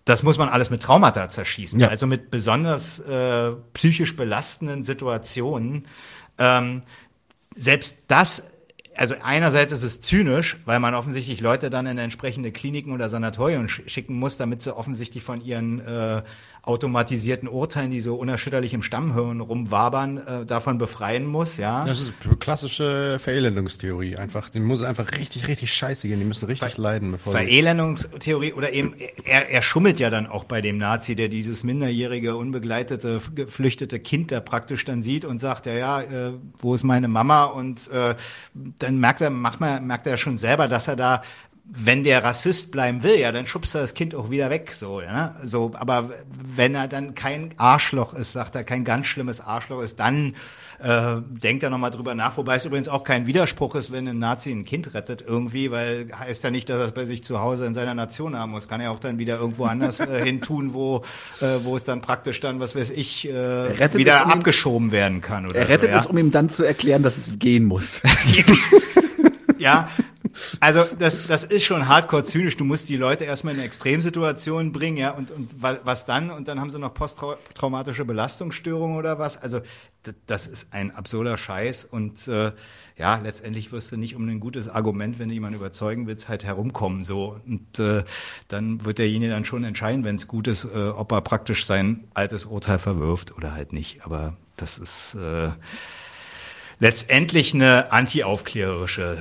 [0.05, 1.79] das muss man alles mit Traumata zerschießen.
[1.81, 1.89] Ja.
[1.89, 5.87] Also mit besonders äh, psychisch belastenden Situationen.
[6.37, 6.81] Ähm,
[7.55, 8.43] selbst das,
[8.95, 13.67] also einerseits ist es zynisch, weil man offensichtlich Leute dann in entsprechende Kliniken oder Sanatorien
[13.67, 16.23] sch schicken muss, damit sie offensichtlich von ihren äh,
[16.67, 21.85] automatisierten Urteilen, die so unerschütterlich im Stammhirn rumwabern, äh, davon befreien muss, ja.
[21.85, 24.17] Das ist klassische Verelendungstheorie.
[24.17, 26.19] Einfach, die muss einfach richtig, richtig scheiße gehen.
[26.19, 28.93] Die müssen richtig leiden, bevor sie- Verelendungstheorie oder eben
[29.23, 34.31] er, er schummelt ja dann auch bei dem Nazi, der dieses minderjährige, unbegleitete, geflüchtete Kind
[34.31, 37.45] da praktisch dann sieht und sagt, ja, ja, äh, wo ist meine Mama?
[37.45, 38.15] Und äh,
[38.79, 41.21] dann merkt er, macht man, merkt er schon selber, dass er da
[41.67, 45.01] wenn der Rassist bleiben will, ja, dann schubst er das Kind auch wieder weg, so,
[45.01, 46.11] ja, so, aber
[46.55, 50.35] wenn er dann kein Arschloch ist, sagt er, kein ganz schlimmes Arschloch ist, dann
[50.79, 54.19] äh, denkt er nochmal drüber nach, wobei es übrigens auch kein Widerspruch ist, wenn ein
[54.19, 57.39] Nazi ein Kind rettet irgendwie, weil heißt ja nicht, dass er es bei sich zu
[57.39, 60.41] Hause in seiner Nation haben muss, kann er auch dann wieder irgendwo anders äh, hin
[60.41, 61.01] tun, wo,
[61.41, 65.21] äh, wo es dann praktisch dann, was weiß ich, äh, rettet wieder um abgeschoben werden
[65.21, 65.97] kann oder Er rettet so, ja?
[65.97, 68.01] es, um ihm dann zu erklären, dass es gehen muss.
[69.57, 69.89] Ja,
[70.59, 72.57] also das, das ist schon hardcore zynisch.
[72.57, 76.31] Du musst die Leute erstmal in eine Extremsituation bringen, ja, und, und wa- was dann?
[76.31, 79.41] Und dann haben sie noch posttraumatische Belastungsstörungen oder was?
[79.41, 79.61] Also
[80.27, 82.51] das ist ein absurder Scheiß und äh,
[82.97, 86.43] ja, letztendlich wirst du nicht um ein gutes Argument, wenn du jemanden überzeugen willst, halt
[86.43, 87.39] herumkommen so.
[87.45, 88.03] Und äh,
[88.47, 92.05] dann wird derjenige dann schon entscheiden, wenn es gut ist, äh, ob er praktisch sein
[92.13, 94.05] altes Urteil verwirft oder halt nicht.
[94.05, 95.49] Aber das ist äh,
[96.79, 99.17] letztendlich eine antiaufklärerische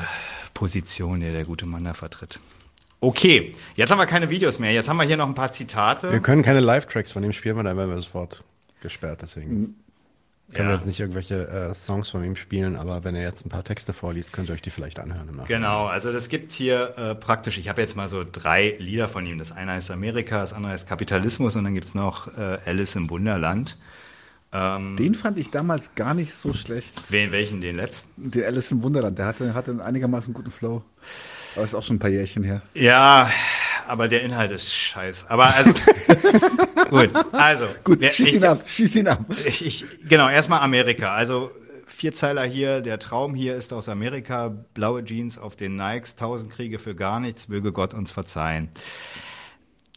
[0.55, 2.41] Position, die der gute Mann da vertritt.
[3.01, 4.73] Okay, jetzt haben wir keine Videos mehr.
[4.73, 6.11] Jetzt haben wir hier noch ein paar Zitate.
[6.11, 8.43] Wir können keine Live-Tracks von ihm spielen, weil dann werden wir sofort
[8.81, 9.21] gesperrt.
[9.21, 9.75] Deswegen
[10.53, 10.73] können Ja.
[10.73, 13.65] wir jetzt nicht irgendwelche äh, Songs von ihm spielen, aber wenn er jetzt ein paar
[13.65, 15.43] Texte vorliest, könnt ihr euch die vielleicht anhören.
[15.47, 19.27] Genau, also das gibt hier äh, praktisch, ich habe jetzt mal so drei Lieder von
[19.27, 19.39] ihm.
[19.39, 23.11] Das eine heißt Amerika, das andere heißt Kapitalismus und dann gibt's noch äh, Alice im
[23.11, 23.77] Wunderland.
[24.55, 26.93] Ähm, Den fand ich damals gar nicht so schlecht.
[27.09, 28.31] wen, welchen, den letzten?
[28.31, 30.83] Den Alice im Wunderland, der hatte, hatte einen einigermaßen guten Flow.
[31.57, 32.63] Aber ist auch schon ein paar Jährchen her.
[32.75, 33.31] Ja,
[33.89, 35.27] aber der Inhalt ist scheiß.
[35.29, 35.73] Aber also,
[36.91, 37.67] gut, also.
[37.85, 39.21] Gut, wer- schieß ich- ihn ab, schieß ihn ab.
[39.45, 41.15] Ich, ich, genau, erstmal Amerika.
[41.15, 41.51] Also
[41.87, 46.79] Vierzeiler hier, der Traum hier ist aus Amerika, blaue Jeans auf den Nikes, tausend Kriege
[46.79, 48.69] für gar nichts, möge Gott uns verzeihen.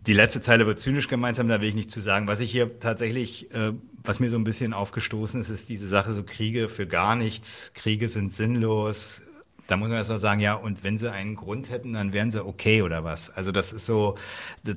[0.08, 2.28] Die letzte Zeile wird zynisch gemeint haben, da will ich nicht zu sagen.
[2.28, 3.74] Was ich hier tatsächlich, äh,
[4.04, 7.74] was mir so ein bisschen aufgestoßen ist, ist diese Sache so Kriege für gar nichts,
[7.74, 9.22] Kriege sind sinnlos.
[9.68, 12.46] Da muss man erstmal sagen, ja, und wenn sie einen Grund hätten, dann wären sie
[12.46, 13.30] okay oder was.
[13.30, 14.16] Also das ist so,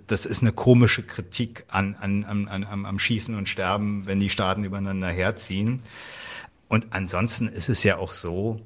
[0.08, 4.30] das- ist eine komische Kritik an, an, an, an, am Schießen und Sterben, wenn die
[4.30, 5.80] Staaten übereinander herziehen.
[6.66, 8.60] Und ansonsten ist es ja auch so,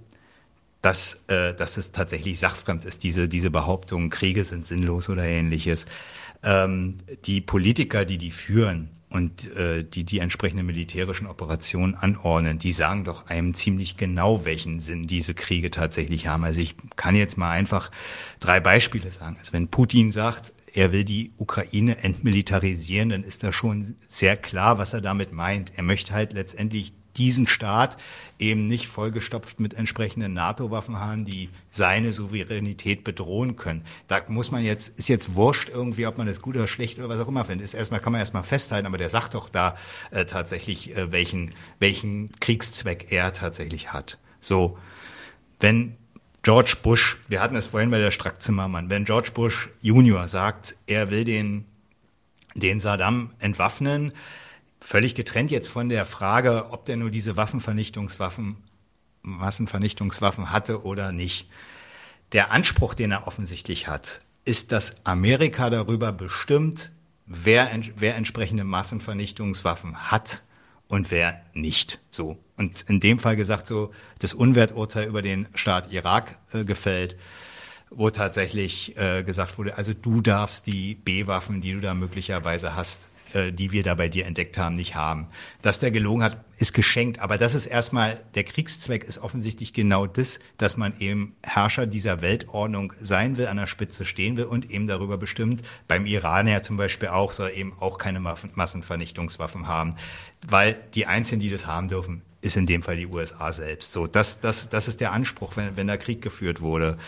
[0.81, 5.85] dass, äh, dass es tatsächlich sachfremd ist, diese, diese Behauptung, Kriege sind sinnlos oder ähnliches.
[6.45, 12.73] Ähm, die Politiker, die die führen und äh, die die entsprechenden militärischen Operationen anordnen, die
[12.73, 16.45] sagen doch einem ziemlich genau, welchen Sinn diese Kriege tatsächlich haben.
[16.45, 17.91] Also ich kann jetzt mal einfach
[18.41, 19.37] drei Beispiele sagen.
[19.39, 24.77] Also wenn Putin sagt, er will die Ukraine entmilitarisieren, dann ist da schon sehr klar,
[24.79, 25.73] was er damit meint.
[25.77, 27.97] Er möchte halt letztendlich diesen Staat
[28.39, 33.85] eben nicht vollgestopft mit entsprechenden NATO-Waffen haben, die seine Souveränität bedrohen können.
[34.07, 37.09] Da muss man jetzt, ist jetzt wurscht irgendwie, ob man das gut oder schlecht oder
[37.09, 37.65] was auch immer findet.
[37.65, 39.77] Ist erstmal, kann man erstmal festhalten, aber der sagt doch da
[40.11, 44.19] äh, tatsächlich, äh, welchen, welchen Kriegszweck er tatsächlich hat.
[44.41, 44.79] So.
[45.61, 45.97] Wenn
[46.43, 51.11] George Bush, wir hatten es vorhin bei der Strack-Zimmermann, wenn George Bush Junior sagt, er
[51.11, 51.65] will den,
[52.55, 54.13] den Saddam entwaffnen,
[54.85, 58.57] völlig getrennt jetzt von der Frage, ob der nur diese Waffenvernichtungswaffen,
[59.23, 61.49] Massenvernichtungswaffen hatte oder nicht.
[62.33, 66.91] Der Anspruch, den er offensichtlich hat, ist, dass Amerika darüber bestimmt,
[67.25, 70.43] wer, wer entsprechende Massenvernichtungswaffen hat
[70.87, 71.99] und wer nicht.
[72.11, 72.37] So.
[72.59, 77.17] Und in dem Fall gesagt, so das Unwerturteil über den Staat Irak äh, gefällt,
[77.89, 83.09] wo tatsächlich äh, gesagt wurde, also du darfst die B-Waffen, die du da möglicherweise hast,
[83.35, 85.27] äh, die wir da bei dir entdeckt haben, nicht haben.
[85.61, 87.19] Dass der gelogen hat, ist geschenkt.
[87.19, 92.21] Aber das ist erstmal, der Kriegszweck ist offensichtlich genau das, dass man eben Herrscher dieser
[92.21, 95.63] Weltordnung sein will, an der Spitze stehen will und eben darüber bestimmt.
[95.89, 99.97] Beim Iran ja zum Beispiel auch, soll eben auch keine Massenvernichtungswaffen haben.
[100.47, 103.93] Weil die Einzigen, die das haben dürfen, ist in dem Fall die USA selbst.
[103.93, 106.99] So, das, das, das ist der Anspruch, wenn, wenn da Krieg geführt wurde.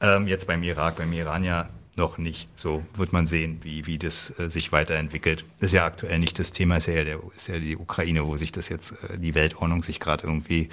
[0.00, 2.48] Ähm, jetzt beim Irak, beim Iran ja noch nicht.
[2.56, 5.44] So wird man sehen, wie, wie das äh, sich weiterentwickelt.
[5.60, 8.52] Ist ja aktuell nicht das Thema, ist ja, der, ist ja die Ukraine, wo sich
[8.52, 10.68] das jetzt, äh, die Weltordnung sich gerade irgendwie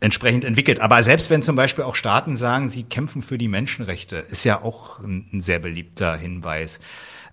[0.00, 0.80] entsprechend entwickelt.
[0.80, 4.62] Aber selbst wenn zum Beispiel auch Staaten sagen, sie kämpfen für die Menschenrechte, ist ja
[4.62, 6.80] auch ein, ein sehr beliebter Hinweis.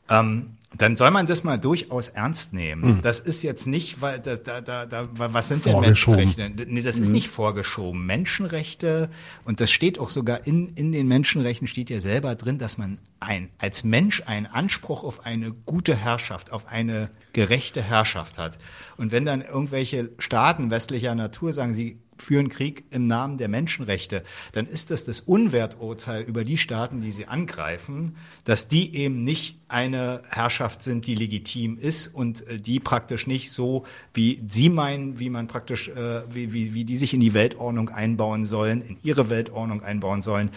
[0.10, 2.98] Ähm, dann soll man das mal durchaus ernst nehmen.
[2.98, 3.02] Mhm.
[3.02, 6.50] Das ist jetzt nicht, weil da, da, da, da was sind denn Menschenrechte?
[6.50, 7.14] Nee, das ist mhm.
[7.14, 8.06] nicht vorgeschoben.
[8.06, 9.10] Menschenrechte,
[9.46, 12.98] und das steht auch sogar in, in den Menschenrechten, steht ja selber drin, dass man
[13.22, 18.60] ein, als Mensch einen Anspruch auf eine gute Herrschaft, auf eine gerechte Herrschaft hat.
[18.98, 24.24] Und wenn dann irgendwelche Staaten westlicher Natur sagen, sie führen Krieg im Namen der Menschenrechte,
[24.52, 29.58] dann ist das das Unwerturteil über die Staaten, die sie angreifen, dass die eben nicht
[29.68, 35.20] eine Herrschaft sind, die legitim ist und äh, die praktisch nicht so, wie sie meinen,
[35.20, 38.98] wie man praktisch, äh, wie, wie, wie die sich in die Weltordnung einbauen sollen, in
[39.04, 40.52] ihre Weltordnung einbauen sollen.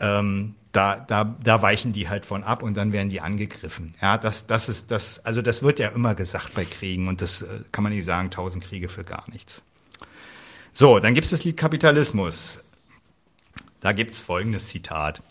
[0.00, 3.94] Ähm, da, da, da weichen die halt von ab und dann werden die angegriffen.
[4.02, 7.42] Ja, das, das ist das, also das wird ja immer gesagt bei Kriegen und das
[7.42, 9.62] äh, kann man nicht sagen, tausend Kriege für gar nichts.
[10.78, 12.62] So, dann gibt es das Lied Kapitalismus.
[13.80, 15.22] Da gibt es folgendes Zitat.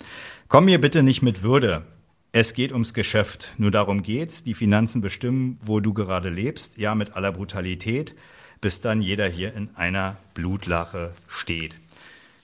[0.47, 1.83] Komm mir bitte nicht mit Würde.
[2.31, 3.53] Es geht ums Geschäft.
[3.59, 4.43] Nur darum geht's.
[4.43, 6.79] Die Finanzen bestimmen, wo du gerade lebst.
[6.79, 8.15] Ja, mit aller Brutalität,
[8.59, 11.77] bis dann jeder hier in einer Blutlache steht.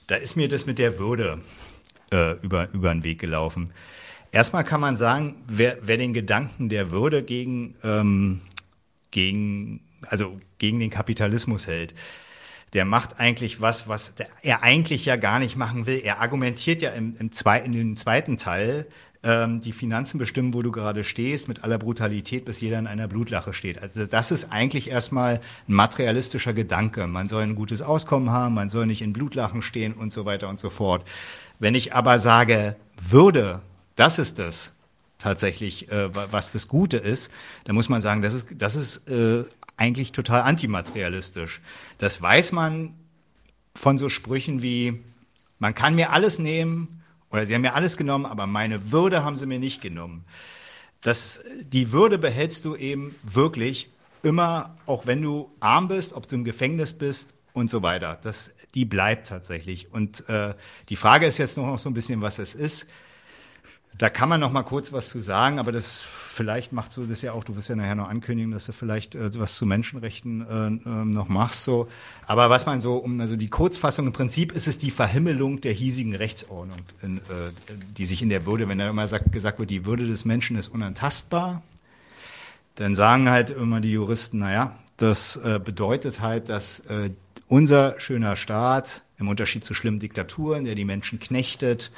[0.06, 1.40] Da ist mir das mit der Würde
[2.12, 3.72] äh, über, über den Weg gelaufen.
[4.30, 8.42] Erstmal kann man sagen, wer, wer den Gedanken der Würde gegen, ähm,
[9.10, 11.94] gegen, also gegen den Kapitalismus hält,
[12.72, 16.00] der macht eigentlich was, was er eigentlich ja gar nicht machen will.
[16.02, 18.86] Er argumentiert ja im, im zwei, in dem zweiten Teil,
[19.22, 23.08] ähm, die Finanzen bestimmen, wo du gerade stehst, mit aller Brutalität, bis jeder in einer
[23.08, 23.80] Blutlache steht.
[23.80, 27.06] Also das ist eigentlich erstmal ein materialistischer Gedanke.
[27.06, 30.48] Man soll ein gutes Auskommen haben, man soll nicht in Blutlachen stehen und so weiter
[30.48, 31.06] und so fort.
[31.58, 33.60] Wenn ich aber sage, Würde,
[33.96, 34.74] das ist das,
[35.18, 37.30] tatsächlich, äh, was das Gute ist,
[37.64, 39.44] dann muss man sagen, das ist, das ist äh,
[39.76, 41.60] eigentlich total antimaterialistisch.
[41.98, 42.94] Das weiß man
[43.74, 45.02] von so Sprüchen wie,
[45.58, 49.36] man kann mir alles nehmen oder sie haben mir alles genommen, aber meine Würde haben
[49.36, 50.24] sie mir nicht genommen.
[51.00, 53.90] Das, die Würde behältst du eben wirklich
[54.22, 58.18] immer, auch wenn du arm bist, ob du im Gefängnis bist und so weiter.
[58.22, 59.92] Das, die bleibt tatsächlich.
[59.92, 60.54] Und äh,
[60.88, 62.86] die Frage ist jetzt noch so ein bisschen, was es ist.
[63.98, 67.22] Da kann man noch mal kurz was zu sagen, aber das vielleicht macht so das
[67.22, 70.40] ja auch, du wirst ja nachher noch ankündigen, dass du vielleicht äh, was zu Menschenrechten
[70.40, 71.88] äh, äh, noch machst so.
[72.26, 75.72] Aber was man so, um also die Kurzfassung im Prinzip ist es die Verhimmelung der
[75.72, 77.50] hiesigen Rechtsordnung, in, äh,
[77.96, 80.56] die sich in der Würde, wenn da immer sagt, gesagt wird, die Würde des Menschen
[80.56, 81.62] ist unantastbar,
[82.76, 87.10] dann sagen halt immer die Juristen, naja, das äh, bedeutet halt, dass äh,
[87.48, 91.90] unser schöner Staat im Unterschied zu schlimmen Diktaturen, der die Menschen knechtet,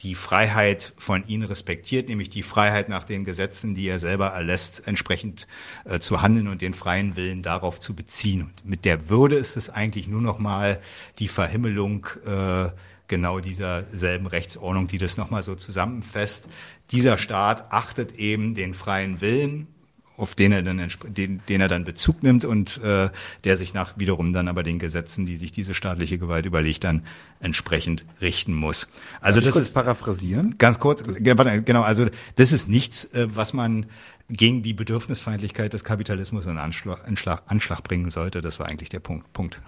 [0.00, 4.86] die Freiheit von ihnen respektiert, nämlich die Freiheit nach den Gesetzen, die er selber erlässt,
[4.86, 5.46] entsprechend
[5.84, 8.42] äh, zu handeln und den freien Willen darauf zu beziehen.
[8.42, 10.80] Und mit der Würde ist es eigentlich nur noch mal
[11.18, 12.70] die Verhimmelung äh,
[13.06, 16.48] genau dieser selben Rechtsordnung, die das nochmal so zusammenfasst.
[16.90, 19.68] Dieser Staat achtet eben den freien Willen
[20.16, 23.10] auf den er dann den, den er dann Bezug nimmt und äh,
[23.44, 27.02] der sich nach wiederum dann aber den Gesetzen, die sich diese staatliche Gewalt überlegt, dann
[27.40, 28.88] entsprechend richten muss.
[29.20, 30.56] Also das ist paraphrasieren.
[30.58, 31.82] Ganz kurz, genau.
[31.82, 33.86] Also das ist nichts, äh, was man
[34.30, 38.40] gegen die Bedürfnisfeindlichkeit des Kapitalismus in Anschlag, Anschlag, Anschlag bringen sollte.
[38.40, 39.32] Das war eigentlich der Punkt.
[39.32, 39.60] Punkt.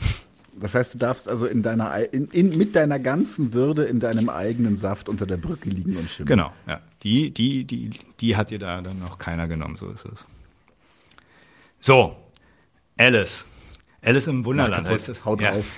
[0.59, 4.29] Das heißt, du darfst also in deiner, in, in, mit deiner ganzen Würde in deinem
[4.29, 6.29] eigenen Saft unter der Brücke liegen und schimmern.
[6.29, 6.81] Genau, ja.
[7.03, 10.27] Die, die, die, die hat dir da dann noch keiner genommen, so ist es.
[11.81, 12.17] So,
[12.97, 13.45] Alice.
[14.03, 15.25] Alice im Wunderland heißt es.
[15.25, 15.53] Haut ja.
[15.53, 15.65] drauf.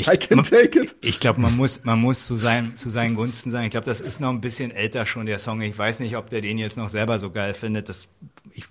[0.00, 0.94] Ich, I can take it.
[1.00, 3.64] Ich glaube, man muss, man muss zu, sein, zu seinen Gunsten sagen.
[3.64, 5.60] Ich glaube, das ist noch ein bisschen älter schon, der Song.
[5.60, 7.88] Ich weiß nicht, ob der den jetzt noch selber so geil findet.
[7.88, 8.06] Das,
[8.52, 8.66] ich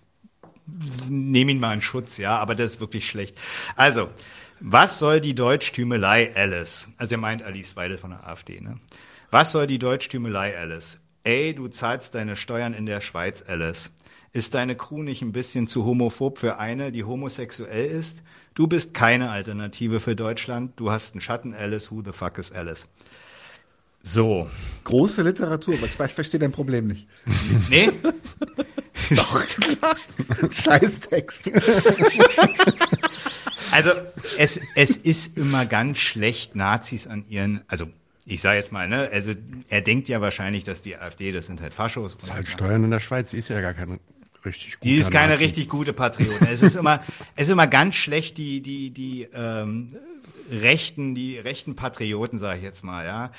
[1.09, 3.39] nehme ihn mal in Schutz, ja, aber das ist wirklich schlecht.
[3.75, 4.09] Also,
[4.59, 6.89] was soll die Deutschtümelei Alice?
[6.97, 8.79] Also, er meint Alice Weidel von der AfD, ne?
[9.29, 10.99] Was soll die Deutschtümelei Alice?
[11.23, 13.91] Ey, du zahlst deine Steuern in der Schweiz, Alice.
[14.31, 18.23] Ist deine Crew nicht ein bisschen zu homophob für eine, die homosexuell ist?
[18.55, 20.73] Du bist keine Alternative für Deutschland.
[20.79, 21.91] Du hast einen Schatten, Alice.
[21.91, 22.87] Who the fuck is Alice?
[24.03, 24.49] So.
[24.83, 27.07] Große Literatur, aber ich, ich verstehe dein Problem nicht.
[27.69, 27.91] Nee.
[29.11, 29.95] Doch, klar.
[30.51, 31.51] Scheißtext.
[33.71, 33.91] Also
[34.37, 37.87] es, es ist immer ganz schlecht, Nazis an ihren, also
[38.25, 39.33] ich sage jetzt mal, ne, also
[39.69, 42.17] er denkt ja wahrscheinlich, dass die AfD, das sind halt Faschos.
[42.17, 43.99] Das halt Steuern in der Schweiz, die ist ja gar keine
[44.45, 44.87] richtig gute.
[44.87, 45.45] Die ist keine Nazi.
[45.45, 46.47] richtig gute Patriotin.
[46.47, 47.03] Es ist immer,
[47.35, 49.87] es ist immer ganz schlecht, die, die, die ähm,
[50.51, 53.31] Rechten, die rechten Patrioten, sage ich jetzt mal, ja,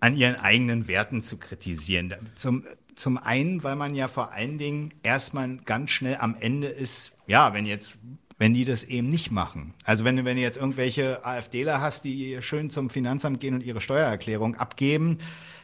[0.00, 2.14] an ihren eigenen Werten zu kritisieren.
[2.34, 2.64] Zum,
[2.94, 7.52] zum einen, weil man ja vor allen Dingen erstmal ganz schnell am Ende ist, ja,
[7.52, 7.96] wenn jetzt
[8.40, 9.74] wenn die das eben nicht machen.
[9.84, 13.62] Also wenn du, wenn du jetzt irgendwelche AfDler hast, die schön zum Finanzamt gehen und
[13.62, 15.18] ihre Steuererklärung abgeben,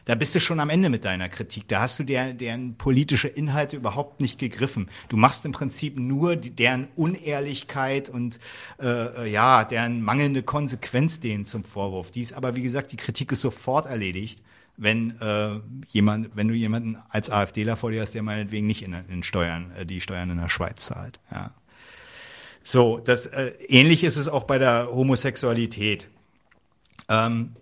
[0.05, 1.67] da bist du schon am Ende mit deiner Kritik.
[1.67, 4.89] Da hast du der, deren politische Inhalte überhaupt nicht gegriffen.
[5.09, 8.39] Du machst im Prinzip nur die, deren Unehrlichkeit und
[8.79, 12.11] äh, ja, deren mangelnde Konsequenz denen zum Vorwurf.
[12.11, 14.39] Dies aber, wie gesagt, die Kritik ist sofort erledigt
[14.77, 18.93] wenn äh, jemand, wenn du jemanden als AfDler vor dir hast, der meinetwegen nicht in,
[19.09, 21.19] in Steuern, äh, die Steuern in der Schweiz zahlt.
[21.31, 21.51] Ja.
[22.63, 26.07] So, das äh, ähnlich ist es auch bei der Homosexualität.
[27.09, 27.55] Ähm,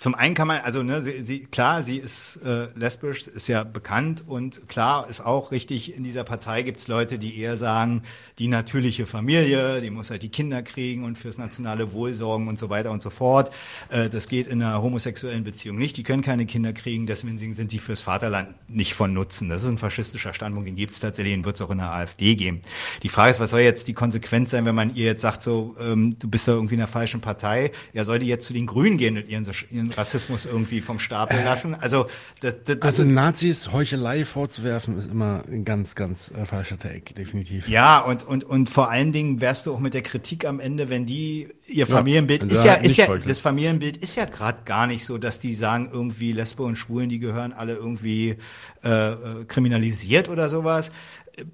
[0.00, 3.64] zum einen kann man, also ne, sie, sie, klar, sie ist äh, lesbisch, ist ja
[3.64, 8.04] bekannt und klar ist auch richtig, in dieser Partei gibt's Leute, die eher sagen,
[8.38, 12.58] die natürliche Familie, die muss halt die Kinder kriegen und fürs nationale Wohl sorgen und
[12.58, 13.52] so weiter und so fort.
[13.90, 17.70] Äh, das geht in einer homosexuellen Beziehung nicht, die können keine Kinder kriegen, deswegen sind
[17.70, 19.50] die fürs Vaterland nicht von Nutzen.
[19.50, 22.62] Das ist ein faschistischer Standpunkt, den gibt's tatsächlich und wird's auch in der AfD geben.
[23.02, 25.76] Die Frage ist, was soll jetzt die Konsequenz sein, wenn man ihr jetzt sagt, so,
[25.78, 28.64] ähm, du bist da irgendwie in der falschen Partei, ja, soll die jetzt zu den
[28.64, 31.74] Grünen gehen und ihren, ihren Rassismus irgendwie vom Stapel lassen.
[31.74, 32.06] Also,
[32.40, 37.68] das, das, also Nazis Heuchelei vorzuwerfen ist immer ein ganz, ganz äh, falscher Take, definitiv.
[37.68, 40.88] Ja, und, und, und vor allen Dingen wärst du auch mit der Kritik am Ende,
[40.88, 43.28] wenn die ihr Familienbild Ja, ist ja, halt ist ja, folgt.
[43.28, 47.08] das Familienbild ist ja gerade gar nicht so, dass die sagen, irgendwie Lesbe und Schwulen,
[47.08, 48.36] die gehören alle irgendwie
[48.84, 50.90] äh, äh, kriminalisiert oder sowas.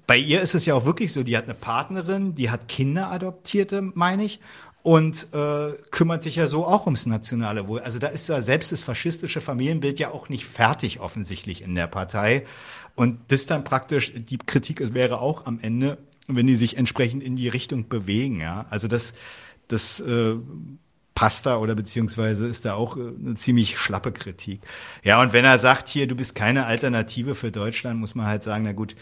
[0.05, 3.11] Bei ihr ist es ja auch wirklich so, die hat eine Partnerin, die hat Kinder
[3.11, 4.39] adoptierte, meine ich
[4.87, 7.81] und äh, kümmert sich ja so auch ums nationale Wohl.
[7.81, 11.87] Also da ist ja selbst das faschistische Familienbild ja auch nicht fertig offensichtlich in der
[11.87, 12.45] Partei.
[12.95, 15.97] Und das dann praktisch, die Kritik wäre auch am Ende,
[16.29, 18.39] wenn die sich entsprechend in die Richtung bewegen.
[18.39, 19.13] Ja, Also das,
[19.67, 20.35] das äh,
[21.15, 24.61] passt da oder beziehungsweise ist da auch äh, eine ziemlich schlappe Kritik.
[25.03, 28.43] Ja, und wenn er sagt, hier, du bist keine Alternative für Deutschland, muss man halt
[28.43, 28.95] sagen, na gut,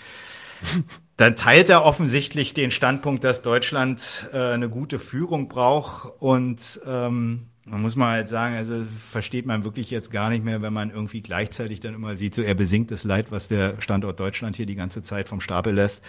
[1.17, 7.47] dann teilt er offensichtlich den Standpunkt, dass Deutschland äh, eine gute Führung braucht und ähm,
[7.67, 10.91] man muss mal halt sagen, also versteht man wirklich jetzt gar nicht mehr, wenn man
[10.91, 14.67] irgendwie gleichzeitig dann immer sieht, so er besingt das Leid, was der Standort Deutschland hier
[14.67, 16.03] die ganze Zeit vom Stapel lässt.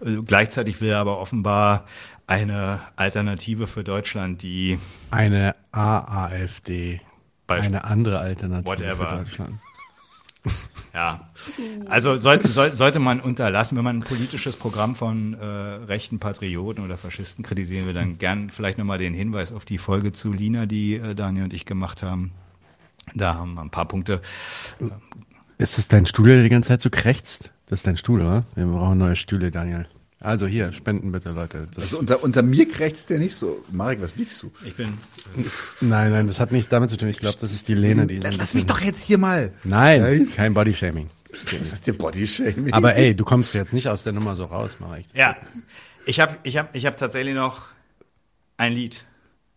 [0.00, 1.86] Also gleichzeitig will er aber offenbar
[2.26, 4.80] eine Alternative für Deutschland, die
[5.12, 7.00] Eine AAFD.
[7.46, 9.08] Beispiel- Eine andere Alternative Whatever.
[9.08, 9.60] für Deutschland.
[10.94, 11.28] Ja,
[11.90, 16.82] also sollte, soll, sollte man unterlassen, wenn man ein politisches Programm von äh, rechten Patrioten
[16.82, 20.64] oder Faschisten kritisieren will, dann gern vielleicht nochmal den Hinweis auf die Folge zu Lina,
[20.64, 22.32] die äh, Daniel und ich gemacht haben.
[23.14, 24.22] Da haben wir ein paar Punkte.
[25.58, 27.50] Ist das dein Stuhl, der die ganze Zeit so krächzt?
[27.66, 28.44] Das ist dein Stuhl, oder?
[28.54, 29.86] Wir brauchen neue Stühle, Daniel.
[30.20, 31.66] Also hier, spenden bitte, Leute.
[31.74, 33.62] Das Also unter, unter mir krächzt der nicht so.
[33.70, 34.50] Marek, was wiegst du?
[34.64, 34.96] Ich bin.
[35.80, 37.08] nein, nein, das hat nichts damit zu tun.
[37.08, 38.18] Ich glaube, das ist die Lene, die.
[38.18, 39.52] Lass mich doch jetzt hier mal.
[39.64, 41.10] Nein, Ja, kein Bodyshaming.
[41.44, 42.72] Das ist der Bodyshaming.
[42.72, 45.04] Aber ey, du kommst jetzt nicht aus der Nummer so raus, Marek.
[45.14, 45.36] Ja,
[46.06, 47.66] ich habe ich hab, ich hab tatsächlich noch
[48.56, 49.04] ein Lied.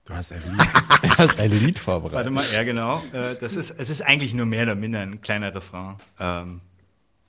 [0.03, 0.59] Du hast ein Lied,
[1.03, 2.15] du hast ein Lied vorbereitet.
[2.15, 3.01] Warte mal, ja genau.
[3.13, 5.95] Äh, das ist, es ist eigentlich nur mehr oder minder ein kleiner Refrain.
[6.19, 6.61] Ähm,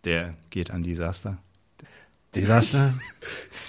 [0.05, 1.39] der geht an Desaster.
[2.33, 2.93] Disaster?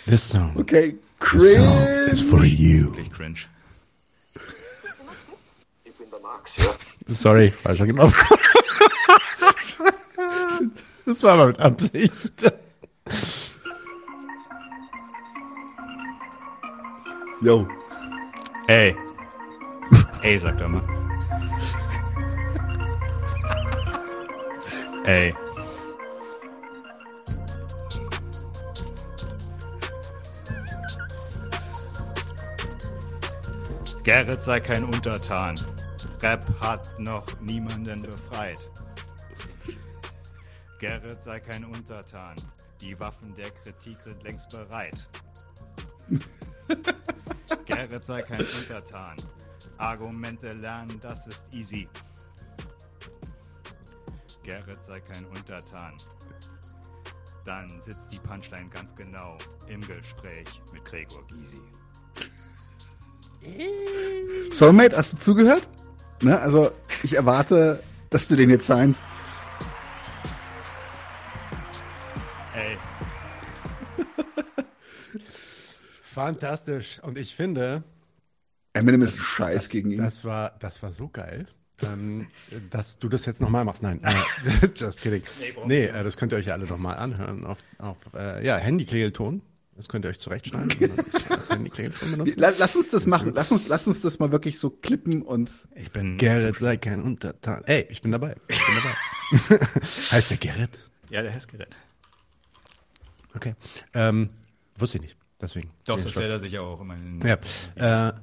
[0.05, 0.53] This song.
[0.57, 0.95] Okay,
[1.33, 2.91] This song is for you.
[2.91, 3.47] Wirklich cringe.
[5.83, 6.73] Ich bin der Max, ja.
[7.07, 8.13] Sorry, falscher Knopf.
[11.05, 12.11] Das war aber mit Absicht.
[17.41, 17.67] Yo.
[18.67, 18.95] Ey.
[20.21, 20.83] Ey, sagt er mal.
[25.05, 25.33] Ey.
[34.11, 35.57] Gerrit sei kein Untertan.
[36.21, 38.69] Rap hat noch niemanden befreit.
[40.79, 42.35] Gerrit sei kein Untertan.
[42.81, 45.07] Die Waffen der Kritik sind längst bereit.
[47.65, 49.15] Gerrit sei kein Untertan.
[49.77, 51.87] Argumente lernen, das ist easy.
[54.43, 55.95] Gerrit sei kein Untertan.
[57.45, 59.37] Dann sitzt die Punchline ganz genau
[59.69, 61.61] im Gespräch mit Gregor Gysi.
[64.49, 65.67] Soulmate, hast du zugehört?
[66.21, 66.69] Ne, also
[67.03, 69.03] ich erwarte, dass du den jetzt signst.
[72.55, 72.77] Ey,
[76.01, 76.99] Fantastisch.
[77.01, 77.83] Und ich finde,
[78.73, 79.97] Eminem ist ein Scheiß gegen ihn.
[79.99, 81.47] das war, das war so geil.
[81.83, 82.27] Ähm,
[82.69, 83.81] dass du das jetzt nochmal machst.
[83.81, 85.23] Nein, äh, just kidding.
[85.65, 89.41] Nee, äh, das könnt ihr euch ja alle nochmal anhören auf, auf äh, ja, Handyklingelton.
[89.81, 90.69] Das könnt ihr euch zurechtschneiden.
[90.91, 92.39] und dann das Handyklingelton benutzen.
[92.39, 93.31] La- Lass uns das machen.
[93.33, 95.49] Lass uns, lass uns das mal wirklich so klippen und.
[95.73, 96.19] Ich bin.
[96.19, 97.63] Gerrit, sei kein Untertan.
[97.65, 98.35] Ey, ich bin dabei.
[98.47, 99.65] Ich bin dabei.
[100.11, 100.77] heißt der Gerrit?
[101.09, 101.75] Ja, der Hessgerät.
[103.33, 103.55] Okay.
[103.95, 104.29] Ähm,
[104.77, 105.15] wusste ich nicht.
[105.41, 105.71] Deswegen.
[105.87, 107.19] Doch, so stellt er sich ja auch immer in.
[107.25, 108.09] Ja.
[108.09, 108.13] Äh,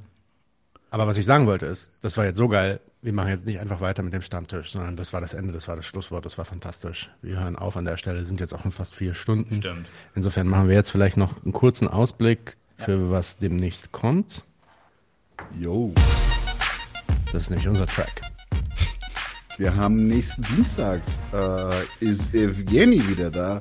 [0.91, 2.79] aber was ich sagen wollte ist, das war jetzt so geil.
[3.01, 5.69] Wir machen jetzt nicht einfach weiter mit dem Stammtisch, sondern das war das Ende, das
[5.69, 7.11] war das Schlusswort, das war fantastisch.
[7.23, 9.57] Wir hören auf an der Stelle, sind jetzt auch schon fast vier Stunden.
[9.57, 9.87] Stimmt.
[10.17, 14.43] Insofern machen wir jetzt vielleicht noch einen kurzen Ausblick für was demnächst kommt.
[15.61, 15.95] Jo.
[17.33, 18.23] Das ist nämlich unser Track.
[19.59, 21.01] Wir haben nächsten Dienstag
[21.33, 23.61] äh, ist Evgeny wieder da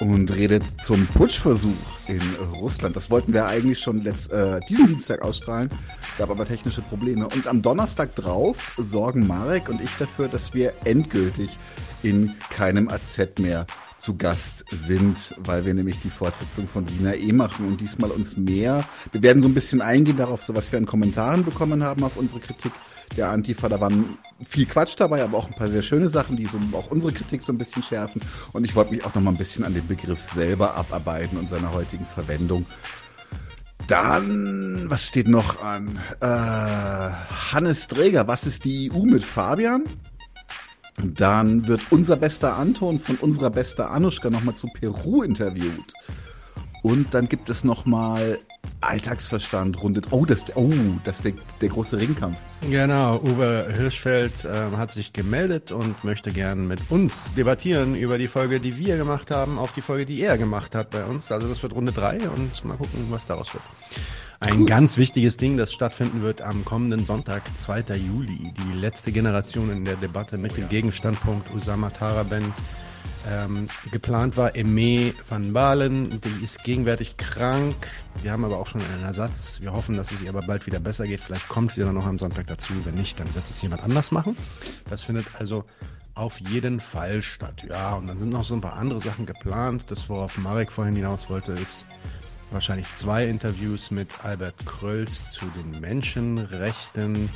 [0.00, 1.72] und redet zum Putschversuch
[2.06, 2.20] in
[2.60, 2.96] Russland.
[2.96, 5.70] Das wollten wir eigentlich schon letzt, äh, diesen Dienstag ausstrahlen,
[6.18, 7.26] gab aber technische Probleme.
[7.28, 11.58] Und am Donnerstag drauf sorgen Marek und ich dafür, dass wir endgültig
[12.02, 13.66] in keinem AZ mehr
[13.98, 18.36] zu Gast sind, weil wir nämlich die Fortsetzung von Wiener E machen und diesmal uns
[18.36, 18.84] mehr.
[19.12, 22.16] Wir werden so ein bisschen eingehen darauf, so was wir an Kommentaren bekommen haben auf
[22.16, 22.72] unsere Kritik
[23.16, 23.68] der Antifa.
[23.68, 26.90] Da waren viel Quatsch dabei, aber auch ein paar sehr schöne Sachen, die so auch
[26.90, 28.22] unsere Kritik so ein bisschen schärfen.
[28.52, 31.48] Und ich wollte mich auch noch mal ein bisschen an den Begriff selber abarbeiten und
[31.48, 32.66] seiner heutigen Verwendung.
[33.88, 36.00] Dann, was steht noch an?
[36.20, 39.84] Äh, Hannes Dräger, was ist die EU mit Fabian?
[40.98, 45.92] Dann wird unser bester Anton von unserer bester Anuschka nochmal zu Peru interviewt.
[46.82, 48.38] Und dann gibt es nochmal
[48.80, 50.08] Alltagsverstand rundet.
[50.10, 50.72] Oh, das, oh,
[51.04, 52.38] das ist der, der große Ringkampf.
[52.68, 58.28] Genau, Uwe Hirschfeld ähm, hat sich gemeldet und möchte gern mit uns debattieren über die
[58.28, 61.30] Folge, die wir gemacht haben, auf die Folge, die er gemacht hat bei uns.
[61.32, 63.64] Also das wird Runde drei und mal gucken, was daraus wird.
[64.38, 67.96] Ein ganz wichtiges Ding, das stattfinden wird am kommenden Sonntag, 2.
[67.96, 68.52] Juli.
[68.52, 72.52] Die letzte Generation in der Debatte mit dem Gegenstandpunkt Usama Taraben.
[73.28, 77.74] Ähm, geplant war Eme van Balen, die ist gegenwärtig krank.
[78.22, 79.60] Wir haben aber auch schon einen Ersatz.
[79.60, 81.20] Wir hoffen, dass es ihr aber bald wieder besser geht.
[81.20, 82.72] Vielleicht kommt sie dann noch am Sonntag dazu.
[82.84, 84.36] Wenn nicht, dann wird es jemand anders machen.
[84.88, 85.64] Das findet also
[86.14, 87.66] auf jeden Fall statt.
[87.68, 89.90] Ja, und dann sind noch so ein paar andere Sachen geplant.
[89.90, 91.84] Das, worauf Marek vorhin hinaus wollte, ist
[92.52, 97.28] wahrscheinlich zwei Interviews mit Albert Krölz zu den Menschenrechten.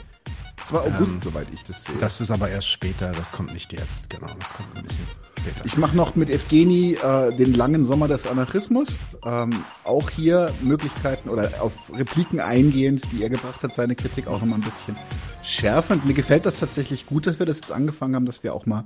[0.60, 1.96] Das war August, soweit ich das sehe.
[1.98, 5.06] Das ist aber erst später, das kommt nicht jetzt, genau, das kommt ein bisschen
[5.38, 5.64] später.
[5.64, 8.88] Ich mache noch mit Evgeni äh, den langen Sommer des Anarchismus.
[9.24, 14.40] Ähm, auch hier Möglichkeiten oder auf Repliken eingehend, die er gebracht hat, seine Kritik auch
[14.40, 14.96] nochmal ein bisschen
[15.42, 16.04] schärfend.
[16.04, 18.84] Mir gefällt das tatsächlich gut, dass wir das jetzt angefangen haben, dass wir auch mal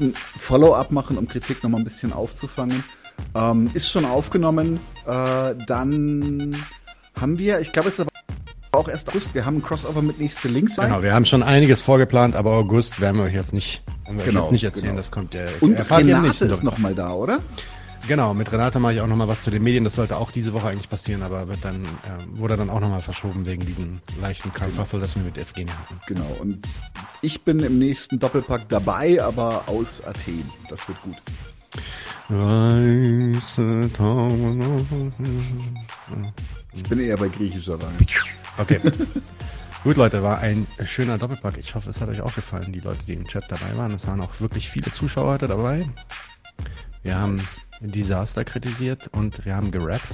[0.00, 2.82] ein Follow-up machen, um Kritik nochmal ein bisschen aufzufangen.
[3.34, 4.80] Ähm, ist schon aufgenommen.
[5.06, 6.56] Äh, dann
[7.20, 8.13] haben wir, ich glaube, es ist aber
[8.76, 10.76] auch erst August, wir haben ein Crossover mit nächste Links.
[10.76, 13.82] Genau, wir haben schon einiges vorgeplant, aber August werden wir euch jetzt nicht,
[14.24, 14.96] Genau, jetzt nicht erzählen, genau.
[14.96, 16.64] das kommt ja, Und erfahrt Renate nächsten ist Doppel.
[16.66, 17.38] noch mal da, oder?
[18.06, 20.52] Genau, mit Renate mache ich auch nochmal was zu den Medien, das sollte auch diese
[20.52, 24.52] Woche eigentlich passieren, aber wird dann, ähm, wurde dann auch nochmal verschoben wegen diesem leichten
[24.52, 25.98] Kerfuffle, das wir mit Evgenia hatten.
[26.06, 26.66] Genau, und
[27.22, 30.44] ich bin im nächsten Doppelpack dabei, aber aus Athen.
[30.68, 31.16] Das wird gut.
[36.74, 37.96] Ich bin eher bei griechischer Wein.
[38.58, 38.80] Okay.
[39.84, 41.58] Gut, Leute, war ein schöner Doppelpack.
[41.58, 43.92] Ich hoffe, es hat euch auch gefallen, die Leute, die im Chat dabei waren.
[43.92, 45.86] Es waren auch wirklich viele Zuschauer heute dabei.
[47.02, 47.46] Wir haben
[47.80, 50.06] Desaster kritisiert und wir haben gerappt.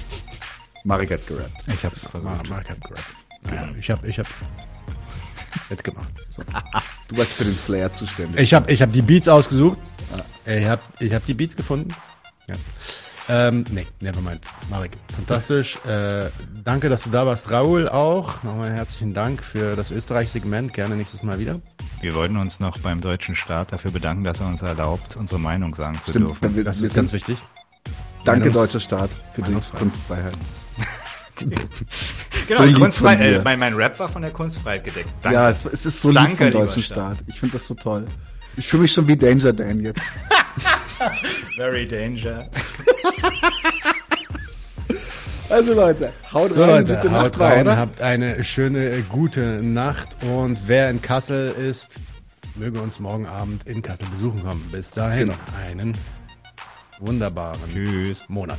[0.84, 1.62] Marek hat gerappt.
[1.66, 2.48] Ich hab's Mar versucht.
[2.48, 3.14] Mark hat gerappt.
[3.42, 4.26] Naja, ich habe ich hab
[5.70, 6.08] mitgemacht.
[6.30, 6.42] So.
[7.08, 8.40] Du warst für den Flair zuständig.
[8.40, 9.78] Ich habe ich hab die Beats ausgesucht.
[10.46, 11.94] Ich habe ich hab die Beats gefunden.
[12.48, 12.54] Ja.
[13.28, 14.40] Ähm, nee, nevermind.
[14.68, 15.78] Marek, fantastisch.
[15.86, 16.30] Äh,
[16.62, 17.50] danke, dass du da warst.
[17.50, 18.42] Raoul auch.
[18.42, 20.74] Nochmal herzlichen Dank für das Österreich-Segment.
[20.74, 21.60] Gerne nächstes Mal wieder.
[22.02, 25.74] Wir wollten uns noch beim deutschen Staat dafür bedanken, dass er uns erlaubt, unsere Meinung
[25.74, 26.56] sagen zu Stimmt, dürfen.
[26.56, 27.38] wir- Das ist ganz wichtig.
[28.26, 29.52] Danke, Meinungs- deutscher Staat, für die.
[29.52, 30.36] Kunstfreiheit.
[31.36, 31.56] Genau,
[32.58, 35.08] So die Kunstfreiheit, äh, mein, mein Rap war von der Kunstfreiheit gedeckt.
[35.22, 35.34] Danke.
[35.38, 37.16] Ja, es, es ist so lieb Danke, vom deutschen Staat.
[37.16, 37.26] Staat.
[37.28, 38.06] Ich finde das so toll.
[38.56, 40.00] Ich fühle mich schon wie Danger Dan jetzt.
[41.56, 42.48] Very danger.
[45.50, 47.76] Also Leute, haut So rein, Leute, haut rein, oder?
[47.76, 52.00] habt eine schöne, gute Nacht und wer in Kassel ist,
[52.54, 54.66] möge uns morgen Abend in Kassel besuchen kommen.
[54.72, 55.34] Bis dahin, Genau.
[55.68, 55.96] einen
[56.98, 58.22] wunderbaren Tschüss.
[58.28, 58.58] Monat.